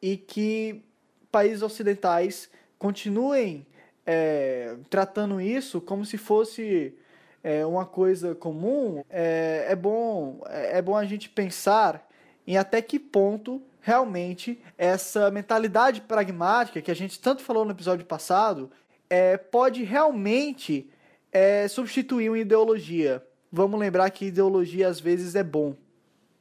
e 0.00 0.16
que 0.16 0.82
países 1.30 1.62
ocidentais 1.62 2.48
continuem 2.78 3.66
é, 4.06 4.76
tratando 4.90 5.40
isso 5.40 5.80
como 5.80 6.04
se 6.04 6.16
fosse 6.16 6.94
é, 7.42 7.64
uma 7.66 7.84
coisa 7.84 8.34
comum. 8.34 9.02
É, 9.10 9.66
é, 9.68 9.76
bom, 9.76 10.40
é 10.48 10.80
bom 10.80 10.96
a 10.96 11.04
gente 11.04 11.28
pensar 11.28 12.08
em 12.46 12.56
até 12.56 12.80
que 12.80 12.98
ponto 12.98 13.62
realmente 13.84 14.58
essa 14.78 15.30
mentalidade 15.30 16.00
pragmática 16.00 16.80
que 16.80 16.90
a 16.90 16.96
gente 16.96 17.20
tanto 17.20 17.42
falou 17.42 17.66
no 17.66 17.72
episódio 17.72 18.06
passado 18.06 18.70
é, 19.10 19.36
pode 19.36 19.82
realmente 19.84 20.90
é, 21.30 21.68
substituir 21.68 22.30
uma 22.30 22.38
ideologia. 22.38 23.22
Vamos 23.52 23.78
lembrar 23.78 24.08
que 24.08 24.24
ideologia 24.24 24.88
às 24.88 24.98
vezes 24.98 25.34
é 25.34 25.44
bom, 25.44 25.76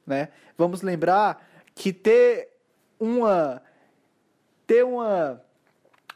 né? 0.08 0.30
Vamos 0.58 0.82
lembrar 0.82 1.46
que 1.76 1.92
ter 1.92 2.48
uma 2.98 3.62
ter 4.66 4.86
uma 4.86 5.44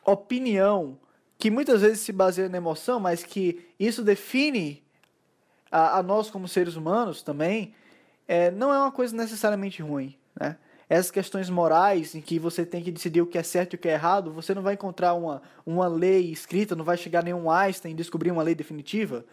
opinião 0.05 0.97
que 1.37 1.51
muitas 1.51 1.81
vezes 1.81 1.99
se 1.99 2.13
baseia 2.13 2.47
na 2.47 2.55
emoção, 2.55 3.01
mas 3.01 3.21
que 3.21 3.67
isso 3.77 4.01
define 4.01 4.81
a, 5.69 5.97
a 5.97 6.03
nós 6.03 6.29
como 6.29 6.47
seres 6.47 6.77
humanos 6.77 7.21
também, 7.21 7.75
é, 8.25 8.49
não 8.49 8.73
é 8.73 8.79
uma 8.79 8.93
coisa 8.93 9.13
necessariamente 9.13 9.81
ruim, 9.81 10.17
né? 10.39 10.55
Essas 10.89 11.11
questões 11.11 11.49
morais 11.49 12.15
em 12.15 12.21
que 12.21 12.39
você 12.39 12.65
tem 12.65 12.81
que 12.81 12.91
decidir 12.91 13.21
o 13.21 13.27
que 13.27 13.37
é 13.37 13.43
certo 13.43 13.73
e 13.73 13.75
o 13.75 13.79
que 13.79 13.89
é 13.89 13.93
errado, 13.93 14.31
você 14.31 14.53
não 14.53 14.61
vai 14.61 14.75
encontrar 14.75 15.13
uma, 15.13 15.41
uma 15.65 15.87
lei 15.87 16.31
escrita, 16.31 16.75
não 16.75 16.85
vai 16.85 16.95
chegar 16.95 17.23
nenhum 17.23 17.51
Einstein 17.51 17.91
e 17.91 17.95
descobrir 17.95 18.31
uma 18.31 18.43
lei 18.43 18.55
definitiva. 18.55 19.25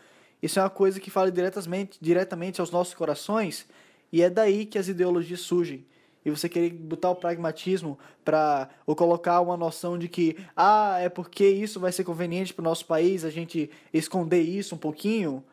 Isso 0.42 0.58
é 0.58 0.62
uma 0.62 0.70
coisa 0.70 0.98
que 0.98 1.10
fala 1.10 1.30
diretamente, 1.30 1.96
diretamente 2.00 2.60
aos 2.60 2.70
nossos 2.70 2.92
corações 2.94 3.66
e 4.12 4.22
é 4.22 4.28
daí 4.28 4.66
que 4.66 4.78
as 4.78 4.88
ideologias 4.88 5.40
surgem. 5.40 5.84
E 6.24 6.30
você 6.30 6.48
querer 6.48 6.70
botar 6.70 7.10
o 7.10 7.16
pragmatismo 7.16 7.98
para 8.24 8.70
ou 8.86 8.96
colocar 8.96 9.40
uma 9.40 9.56
noção 9.56 9.98
de 9.98 10.08
que 10.08 10.36
ah, 10.56 10.98
é 10.98 11.08
porque 11.08 11.46
isso 11.46 11.78
vai 11.78 11.92
ser 11.92 12.02
conveniente 12.02 12.54
para 12.54 12.62
o 12.62 12.64
nosso 12.64 12.86
país, 12.86 13.24
a 13.24 13.30
gente 13.30 13.70
esconder 13.92 14.40
isso 14.40 14.74
um 14.74 14.78
pouquinho. 14.78 15.44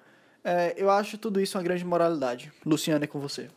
É, 0.43 0.73
eu 0.77 0.89
acho 0.89 1.17
tudo 1.17 1.41
isso 1.41 1.57
uma 1.57 1.63
grande 1.63 1.83
moralidade. 1.83 2.51
Luciana, 2.65 3.03
é 3.03 3.07
com 3.07 3.19
você. 3.19 3.49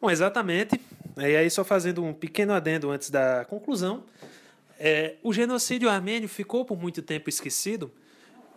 Bom, 0.00 0.10
exatamente. 0.10 0.80
E 1.16 1.36
aí, 1.36 1.50
só 1.50 1.64
fazendo 1.64 2.04
um 2.04 2.12
pequeno 2.12 2.52
adendo 2.52 2.90
antes 2.90 3.10
da 3.10 3.44
conclusão. 3.46 4.04
É, 4.78 5.14
o 5.22 5.32
genocídio 5.32 5.88
armênio 5.88 6.28
ficou 6.28 6.64
por 6.64 6.78
muito 6.78 7.00
tempo 7.00 7.30
esquecido, 7.30 7.90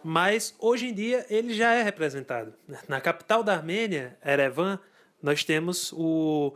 mas 0.03 0.53
hoje 0.59 0.87
em 0.87 0.93
dia 0.93 1.25
ele 1.29 1.53
já 1.53 1.73
é 1.73 1.81
representado. 1.81 2.53
Na 2.87 2.99
capital 2.99 3.41
da 3.41 3.53
Armênia, 3.55 4.17
Erevan, 4.23 4.79
nós 5.21 5.43
temos 5.43 5.93
o 5.93 6.53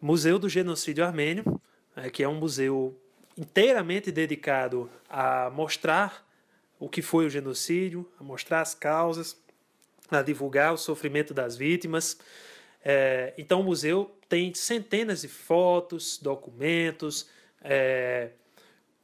Museu 0.00 0.38
do 0.38 0.48
Genocídio 0.48 1.04
Armênio, 1.04 1.60
é, 1.94 2.08
que 2.08 2.22
é 2.22 2.28
um 2.28 2.36
museu 2.36 2.98
inteiramente 3.36 4.10
dedicado 4.10 4.90
a 5.08 5.50
mostrar 5.50 6.26
o 6.78 6.88
que 6.88 7.02
foi 7.02 7.26
o 7.26 7.30
genocídio, 7.30 8.10
a 8.18 8.24
mostrar 8.24 8.62
as 8.62 8.74
causas, 8.74 9.36
a 10.10 10.22
divulgar 10.22 10.72
o 10.72 10.78
sofrimento 10.78 11.34
das 11.34 11.56
vítimas. 11.56 12.18
É, 12.84 13.34
então, 13.36 13.60
o 13.60 13.64
museu 13.64 14.10
tem 14.28 14.54
centenas 14.54 15.22
de 15.22 15.28
fotos, 15.28 16.18
documentos, 16.18 17.28
é, 17.62 18.30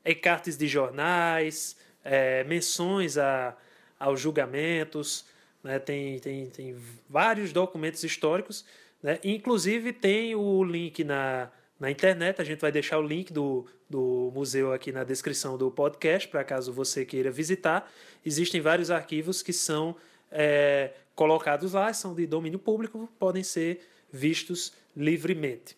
encartes 0.04 0.56
de 0.56 0.68
jornais, 0.68 1.76
é, 2.04 2.44
menções 2.44 3.18
a, 3.18 3.56
aos 3.98 4.20
julgamentos, 4.20 5.26
né, 5.62 5.78
tem, 5.78 6.18
tem, 6.20 6.46
tem 6.48 6.76
vários 7.08 7.52
documentos 7.52 8.04
históricos, 8.04 8.64
né, 9.02 9.18
inclusive 9.24 9.92
tem 9.92 10.34
o 10.34 10.62
link 10.62 11.02
na, 11.02 11.50
na 11.78 11.90
internet, 11.90 12.40
a 12.40 12.44
gente 12.44 12.60
vai 12.60 12.70
deixar 12.70 12.98
o 12.98 13.02
link 13.02 13.32
do, 13.32 13.66
do 13.90 14.30
museu 14.32 14.72
aqui 14.72 14.92
na 14.92 15.02
descrição 15.02 15.58
do 15.58 15.70
podcast, 15.70 16.28
para 16.28 16.44
caso 16.44 16.72
você 16.72 17.04
queira 17.04 17.30
visitar. 17.30 17.90
Existem 18.24 18.60
vários 18.60 18.90
arquivos 18.90 19.42
que 19.42 19.52
são 19.52 19.96
é, 20.30 20.92
colocados 21.16 21.72
lá, 21.72 21.92
são 21.92 22.14
de 22.14 22.26
domínio 22.26 22.58
público, 22.58 23.08
podem 23.18 23.42
ser 23.42 23.80
vistos 24.12 24.72
livremente. 24.94 25.76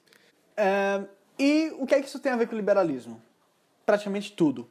É, 0.56 1.02
e 1.38 1.72
o 1.78 1.86
que 1.86 1.94
é 1.94 2.00
que 2.00 2.08
isso 2.08 2.18
tem 2.18 2.32
a 2.32 2.36
ver 2.36 2.48
com 2.48 2.54
o 2.54 2.58
liberalismo? 2.58 3.22
Praticamente 3.86 4.32
tudo. 4.32 4.68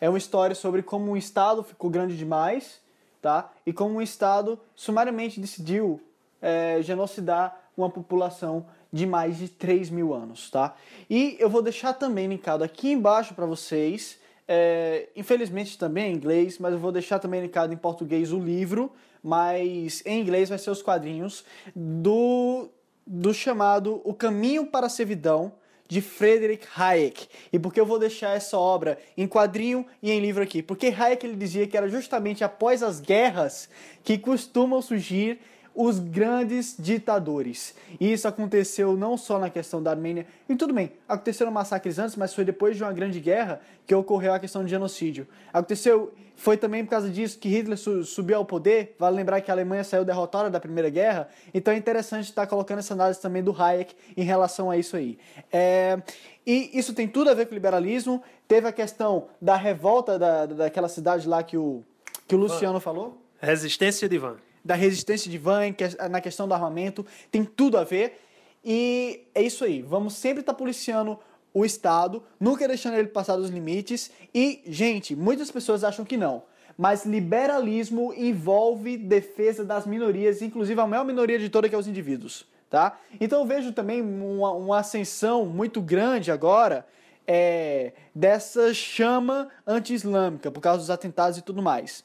É 0.00 0.08
uma 0.08 0.18
história 0.18 0.54
sobre 0.54 0.82
como 0.82 1.12
um 1.12 1.16
Estado 1.16 1.62
ficou 1.62 1.88
grande 1.88 2.16
demais, 2.16 2.80
tá? 3.22 3.52
E 3.64 3.72
como 3.72 3.94
um 3.94 4.02
Estado 4.02 4.58
sumariamente 4.74 5.40
decidiu 5.40 6.00
é, 6.40 6.82
genocidar 6.82 7.70
uma 7.76 7.88
população 7.88 8.66
de 8.92 9.06
mais 9.06 9.38
de 9.38 9.48
3 9.48 9.88
mil 9.88 10.12
anos, 10.12 10.50
tá? 10.50 10.74
E 11.08 11.36
eu 11.38 11.48
vou 11.48 11.62
deixar 11.62 11.94
também 11.94 12.26
linkado 12.26 12.64
aqui 12.64 12.90
embaixo 12.90 13.32
para 13.32 13.46
vocês, 13.46 14.18
é, 14.54 15.08
infelizmente 15.16 15.78
também 15.78 16.12
em 16.12 16.14
inglês, 16.14 16.58
mas 16.58 16.74
eu 16.74 16.78
vou 16.78 16.92
deixar 16.92 17.18
também 17.18 17.40
linkado 17.40 17.72
em 17.72 17.76
português 17.76 18.32
o 18.32 18.38
livro, 18.38 18.92
mas 19.22 20.02
em 20.04 20.20
inglês 20.20 20.50
vai 20.50 20.58
ser 20.58 20.70
os 20.70 20.82
quadrinhos 20.82 21.42
do, 21.74 22.68
do 23.06 23.32
chamado 23.32 24.02
O 24.04 24.12
Caminho 24.12 24.66
para 24.66 24.88
a 24.88 24.90
Servidão, 24.90 25.54
de 25.88 26.02
Friedrich 26.02 26.66
Hayek. 26.76 27.28
E 27.50 27.58
por 27.58 27.72
que 27.72 27.80
eu 27.80 27.86
vou 27.86 27.98
deixar 27.98 28.36
essa 28.36 28.58
obra 28.58 28.98
em 29.16 29.26
quadrinho 29.26 29.86
e 30.02 30.10
em 30.10 30.20
livro 30.20 30.42
aqui? 30.42 30.62
Porque 30.62 30.88
Hayek 30.88 31.24
ele 31.24 31.36
dizia 31.36 31.66
que 31.66 31.76
era 31.76 31.88
justamente 31.88 32.44
após 32.44 32.82
as 32.82 33.00
guerras 33.00 33.70
que 34.04 34.18
costumam 34.18 34.82
surgir 34.82 35.40
os 35.74 35.98
grandes 35.98 36.76
ditadores. 36.78 37.74
E 37.98 38.12
isso 38.12 38.28
aconteceu 38.28 38.96
não 38.96 39.16
só 39.16 39.38
na 39.38 39.50
questão 39.50 39.82
da 39.82 39.90
Armênia, 39.90 40.26
e 40.48 40.54
tudo 40.54 40.74
bem, 40.74 40.92
aconteceram 41.08 41.50
massacres 41.50 41.98
antes, 41.98 42.16
mas 42.16 42.34
foi 42.34 42.44
depois 42.44 42.76
de 42.76 42.82
uma 42.82 42.92
grande 42.92 43.20
guerra 43.20 43.60
que 43.86 43.94
ocorreu 43.94 44.32
a 44.34 44.38
questão 44.38 44.64
de 44.64 44.70
genocídio. 44.70 45.26
Aconteceu, 45.52 46.12
foi 46.36 46.56
também 46.56 46.84
por 46.84 46.90
causa 46.90 47.08
disso 47.08 47.38
que 47.38 47.48
Hitler 47.48 47.78
subiu 47.78 48.36
ao 48.36 48.44
poder, 48.44 48.94
vale 48.98 49.16
lembrar 49.16 49.40
que 49.40 49.50
a 49.50 49.54
Alemanha 49.54 49.82
saiu 49.82 50.04
derrotada 50.04 50.50
da 50.50 50.60
Primeira 50.60 50.90
Guerra, 50.90 51.28
então 51.54 51.72
é 51.72 51.76
interessante 51.76 52.24
estar 52.24 52.46
colocando 52.46 52.78
essa 52.78 52.94
análise 52.94 53.20
também 53.20 53.42
do 53.42 53.54
Hayek 53.56 53.94
em 54.16 54.24
relação 54.24 54.70
a 54.70 54.76
isso 54.76 54.96
aí. 54.96 55.18
É, 55.52 56.00
e 56.46 56.70
isso 56.78 56.92
tem 56.92 57.08
tudo 57.08 57.30
a 57.30 57.34
ver 57.34 57.46
com 57.46 57.52
o 57.52 57.54
liberalismo, 57.54 58.22
teve 58.46 58.68
a 58.68 58.72
questão 58.72 59.28
da 59.40 59.56
revolta 59.56 60.18
da, 60.18 60.46
daquela 60.46 60.88
cidade 60.88 61.26
lá 61.26 61.42
que 61.42 61.56
o, 61.56 61.82
que 62.28 62.34
o 62.34 62.38
Luciano 62.38 62.78
falou. 62.78 63.18
Resistência 63.40 64.08
de 64.08 64.18
Van 64.18 64.36
da 64.64 64.74
resistência 64.74 65.30
de 65.30 65.38
Van, 65.38 65.62
na 66.10 66.20
questão 66.20 66.46
do 66.46 66.54
armamento, 66.54 67.04
tem 67.30 67.44
tudo 67.44 67.78
a 67.78 67.84
ver. 67.84 68.20
E 68.64 69.26
é 69.34 69.42
isso 69.42 69.64
aí, 69.64 69.82
vamos 69.82 70.14
sempre 70.14 70.40
estar 70.40 70.52
tá 70.52 70.58
policiando 70.58 71.18
o 71.54 71.64
Estado, 71.64 72.22
nunca 72.40 72.66
deixando 72.66 72.96
ele 72.96 73.08
passar 73.08 73.36
dos 73.36 73.50
limites. 73.50 74.10
E, 74.34 74.62
gente, 74.66 75.14
muitas 75.14 75.50
pessoas 75.50 75.84
acham 75.84 76.04
que 76.04 76.16
não. 76.16 76.44
Mas 76.76 77.04
liberalismo 77.04 78.14
envolve 78.14 78.96
defesa 78.96 79.64
das 79.64 79.86
minorias, 79.86 80.40
inclusive 80.40 80.80
a 80.80 80.86
maior 80.86 81.04
minoria 81.04 81.38
de 81.38 81.50
toda 81.50 81.68
que 81.68 81.74
é 81.74 81.78
os 81.78 81.86
indivíduos. 81.86 82.46
Tá? 82.70 82.98
Então 83.20 83.40
eu 83.40 83.46
vejo 83.46 83.72
também 83.72 84.00
uma, 84.00 84.52
uma 84.52 84.78
ascensão 84.78 85.44
muito 85.44 85.82
grande 85.82 86.32
agora 86.32 86.86
é, 87.26 87.92
dessa 88.14 88.72
chama 88.72 89.48
anti-islâmica, 89.66 90.50
por 90.50 90.60
causa 90.60 90.78
dos 90.78 90.88
atentados 90.88 91.36
e 91.36 91.42
tudo 91.42 91.62
mais. 91.62 92.02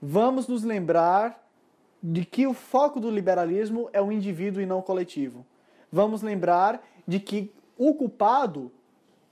Vamos 0.00 0.48
nos 0.48 0.64
lembrar 0.64 1.41
de 2.02 2.24
que 2.24 2.46
o 2.46 2.54
foco 2.54 2.98
do 2.98 3.10
liberalismo 3.10 3.88
é 3.92 4.00
o 4.00 4.10
indivíduo 4.10 4.60
e 4.60 4.66
não 4.66 4.80
o 4.80 4.82
coletivo. 4.82 5.46
Vamos 5.90 6.22
lembrar 6.22 6.82
de 7.06 7.20
que 7.20 7.52
o 7.78 7.94
culpado, 7.94 8.72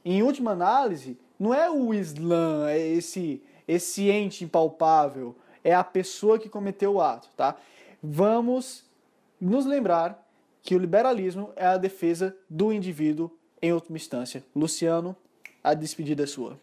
em 0.04 0.22
última 0.22 0.52
análise, 0.52 1.18
não 1.38 1.52
é 1.52 1.70
o 1.70 1.92
Islã, 1.92 2.68
é 2.68 2.78
esse, 2.78 3.42
esse 3.66 4.10
ente 4.10 4.44
impalpável, 4.44 5.34
é 5.64 5.74
a 5.74 5.82
pessoa 5.82 6.38
que 6.38 6.48
cometeu 6.48 6.94
o 6.94 7.00
ato, 7.00 7.28
tá? 7.36 7.56
Vamos 8.02 8.84
nos 9.40 9.66
lembrar 9.66 10.26
que 10.62 10.74
o 10.74 10.78
liberalismo 10.78 11.52
é 11.56 11.66
a 11.66 11.76
defesa 11.76 12.36
do 12.48 12.72
indivíduo 12.72 13.30
em 13.60 13.72
última 13.72 13.96
instância. 13.96 14.44
Luciano, 14.54 15.16
a 15.62 15.74
despedida 15.74 16.22
é 16.22 16.26
sua. 16.26 16.58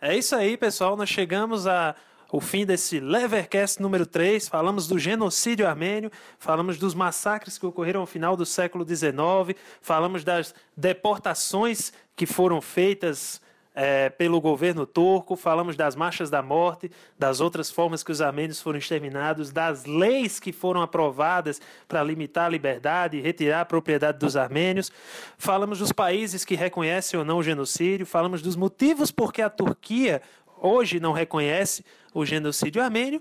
É 0.00 0.16
isso 0.16 0.34
aí, 0.36 0.56
pessoal. 0.56 0.96
Nós 0.96 1.08
chegamos 1.08 1.66
a 1.66 1.96
o 2.36 2.40
fim 2.40 2.66
desse 2.66 3.00
Levercast 3.00 3.80
número 3.80 4.04
3. 4.04 4.46
Falamos 4.46 4.86
do 4.86 4.98
genocídio 4.98 5.66
armênio, 5.66 6.12
falamos 6.38 6.76
dos 6.76 6.94
massacres 6.94 7.56
que 7.56 7.64
ocorreram 7.64 8.00
ao 8.00 8.06
final 8.06 8.36
do 8.36 8.44
século 8.44 8.86
XIX, 8.86 9.58
falamos 9.80 10.22
das 10.22 10.54
deportações 10.76 11.94
que 12.14 12.26
foram 12.26 12.60
feitas 12.60 13.40
é, 13.74 14.10
pelo 14.10 14.38
governo 14.38 14.84
turco, 14.86 15.34
falamos 15.34 15.76
das 15.76 15.96
marchas 15.96 16.28
da 16.28 16.42
morte, 16.42 16.90
das 17.18 17.40
outras 17.40 17.70
formas 17.70 18.02
que 18.02 18.12
os 18.12 18.20
armênios 18.20 18.60
foram 18.60 18.78
exterminados, 18.78 19.50
das 19.50 19.86
leis 19.86 20.38
que 20.38 20.52
foram 20.52 20.82
aprovadas 20.82 21.58
para 21.88 22.02
limitar 22.02 22.46
a 22.46 22.50
liberdade 22.50 23.16
e 23.16 23.22
retirar 23.22 23.62
a 23.62 23.66
propriedade 23.66 24.18
dos 24.18 24.36
armênios, 24.36 24.92
falamos 25.38 25.78
dos 25.78 25.90
países 25.90 26.44
que 26.44 26.54
reconhecem 26.54 27.18
ou 27.18 27.24
não 27.24 27.38
o 27.38 27.42
genocídio, 27.42 28.04
falamos 28.04 28.42
dos 28.42 28.56
motivos 28.56 29.10
por 29.10 29.32
que 29.32 29.40
a 29.40 29.48
Turquia 29.48 30.20
hoje 30.60 31.00
não 31.00 31.12
reconhece 31.12 31.84
o 32.14 32.24
genocídio 32.24 32.82
armênio, 32.82 33.20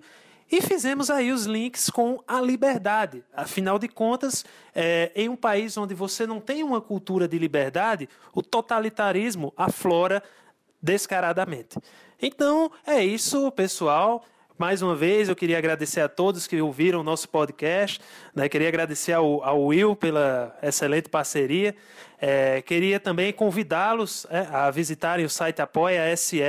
e 0.51 0.61
fizemos 0.61 1.09
aí 1.09 1.31
os 1.31 1.45
links 1.45 1.89
com 1.89 2.23
a 2.27 2.39
liberdade. 2.39 3.23
Afinal 3.33 3.79
de 3.79 3.87
contas, 3.87 4.45
é, 4.75 5.11
em 5.15 5.27
um 5.27 5.35
país 5.35 5.75
onde 5.75 5.93
você 5.95 6.27
não 6.27 6.39
tem 6.39 6.63
uma 6.63 6.79
cultura 6.79 7.27
de 7.27 7.37
liberdade, 7.39 8.07
o 8.33 8.43
totalitarismo 8.43 9.51
aflora 9.57 10.21
descaradamente. 10.81 11.79
Então, 12.21 12.71
é 12.85 13.03
isso, 13.03 13.51
pessoal. 13.51 14.23
Mais 14.57 14.81
uma 14.81 14.95
vez, 14.95 15.27
eu 15.27 15.35
queria 15.35 15.57
agradecer 15.57 15.99
a 15.99 16.07
todos 16.07 16.47
que 16.47 16.61
ouviram 16.61 17.01
o 17.01 17.03
nosso 17.03 17.27
podcast. 17.27 17.99
Né? 18.33 18.47
Queria 18.47 18.69
agradecer 18.69 19.11
ao, 19.11 19.43
ao 19.43 19.61
Will 19.65 19.95
pela 19.95 20.57
excelente 20.61 21.09
parceria. 21.09 21.75
É, 22.21 22.61
queria 22.61 22.99
também 22.99 23.33
convidá-los 23.33 24.25
é, 24.29 24.47
a 24.49 24.71
visitarem 24.71 25.25
o 25.25 25.29
site 25.29 25.61
Apoia.se, 25.61 26.41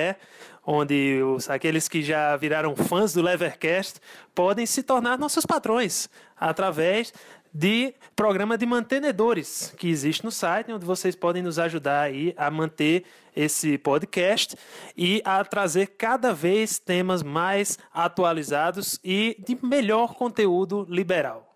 onde 0.67 1.23
os, 1.23 1.49
aqueles 1.49 1.89
que 1.89 2.03
já 2.03 2.37
viraram 2.37 2.75
fãs 2.75 3.13
do 3.13 3.23
Levercast 3.23 4.01
podem 4.35 4.67
se 4.67 4.83
tornar 4.83 5.17
nossos 5.17 5.47
patrões 5.47 6.11
através 6.37 7.13
de 7.55 7.95
programa 8.15 8.59
de 8.59 8.67
mantenedores 8.67 9.73
que 9.79 9.89
existe 9.89 10.25
no 10.25 10.31
site, 10.31 10.73
onde 10.73 10.85
vocês 10.85 11.15
podem 11.15 11.43
nos 11.43 11.59
ajudar 11.59 12.03
aí 12.03 12.35
a 12.37 12.51
manter 12.51 13.05
esse 13.35 13.79
podcast 13.79 14.57
e 14.95 15.23
a 15.25 15.43
trazer 15.43 15.87
cada 15.97 16.35
vez 16.35 16.79
temas 16.79 17.23
mais 17.23 17.79
atualizados 17.95 19.01
e 19.03 19.37
de 19.39 19.57
melhor 19.65 20.15
conteúdo 20.15 20.87
liberal. 20.91 21.56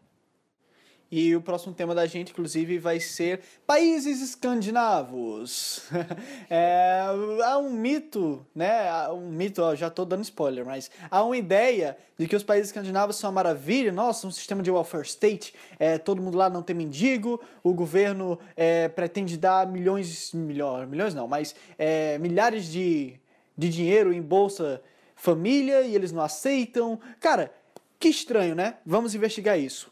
E 1.13 1.35
o 1.35 1.41
próximo 1.41 1.75
tema 1.75 1.93
da 1.93 2.07
gente, 2.07 2.31
inclusive, 2.31 2.79
vai 2.79 3.01
ser 3.01 3.41
países 3.67 4.21
escandinavos. 4.21 5.83
é, 6.49 7.01
há 7.45 7.59
um 7.59 7.73
mito, 7.73 8.47
né? 8.55 9.09
Um 9.09 9.29
mito, 9.29 9.61
ó, 9.61 9.75
já 9.75 9.89
estou 9.89 10.05
dando 10.05 10.23
spoiler, 10.23 10.65
mas 10.65 10.89
há 11.11 11.25
uma 11.25 11.37
ideia 11.37 11.97
de 12.17 12.29
que 12.29 12.37
os 12.37 12.45
países 12.45 12.69
escandinavos 12.69 13.17
são 13.17 13.29
uma 13.29 13.35
maravilha. 13.35 13.91
Nossa, 13.91 14.25
um 14.25 14.31
sistema 14.31 14.63
de 14.63 14.71
welfare 14.71 15.05
state. 15.05 15.53
É, 15.81 15.99
todo 15.99 16.23
mundo 16.23 16.39
lá 16.39 16.49
não 16.49 16.63
tem 16.63 16.77
mendigo. 16.77 17.41
O 17.61 17.75
governo 17.75 18.39
é, 18.57 18.89
pretende 18.89 19.37
dar 19.37 19.67
milhões, 19.67 20.33
milhões, 20.33 20.89
milhões 20.89 21.13
não, 21.13 21.27
mas 21.27 21.57
é, 21.77 22.19
milhares 22.19 22.67
de, 22.67 23.19
de 23.59 23.69
dinheiro 23.69 24.13
em 24.13 24.23
bolsa 24.23 24.81
família 25.17 25.83
e 25.83 25.93
eles 25.93 26.13
não 26.13 26.23
aceitam. 26.23 27.01
Cara, 27.19 27.53
que 27.99 28.09
estranho, 28.09 28.55
né? 28.55 28.77
Vamos 28.87 29.13
investigar 29.13 29.59
isso. 29.59 29.91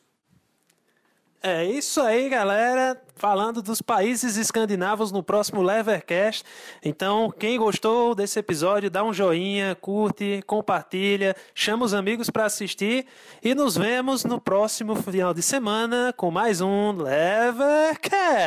É 1.43 1.65
isso 1.65 2.01
aí, 2.01 2.29
galera. 2.29 3.01
Falando 3.15 3.63
dos 3.63 3.81
países 3.81 4.37
escandinavos 4.37 5.13
no 5.13 5.23
próximo 5.23 5.63
Levercast. 5.63 6.45
Então, 6.85 7.33
quem 7.37 7.59
gostou 7.59 8.15
desse 8.15 8.39
episódio, 8.39 8.91
dá 8.91 9.05
um 9.05 9.13
joinha, 9.13 9.77
curte, 9.81 10.43
compartilha, 10.47 11.35
chama 11.55 11.85
os 11.85 11.95
amigos 11.95 12.31
para 12.31 12.45
assistir 12.45 13.07
e 13.43 13.55
nos 13.55 13.77
vemos 13.77 14.25
no 14.25 14.41
próximo 14.41 14.95
final 14.97 15.35
de 15.35 15.43
semana 15.43 16.13
com 16.17 16.31
mais 16.31 16.61
um 16.61 16.93
Levercast. 16.93 18.39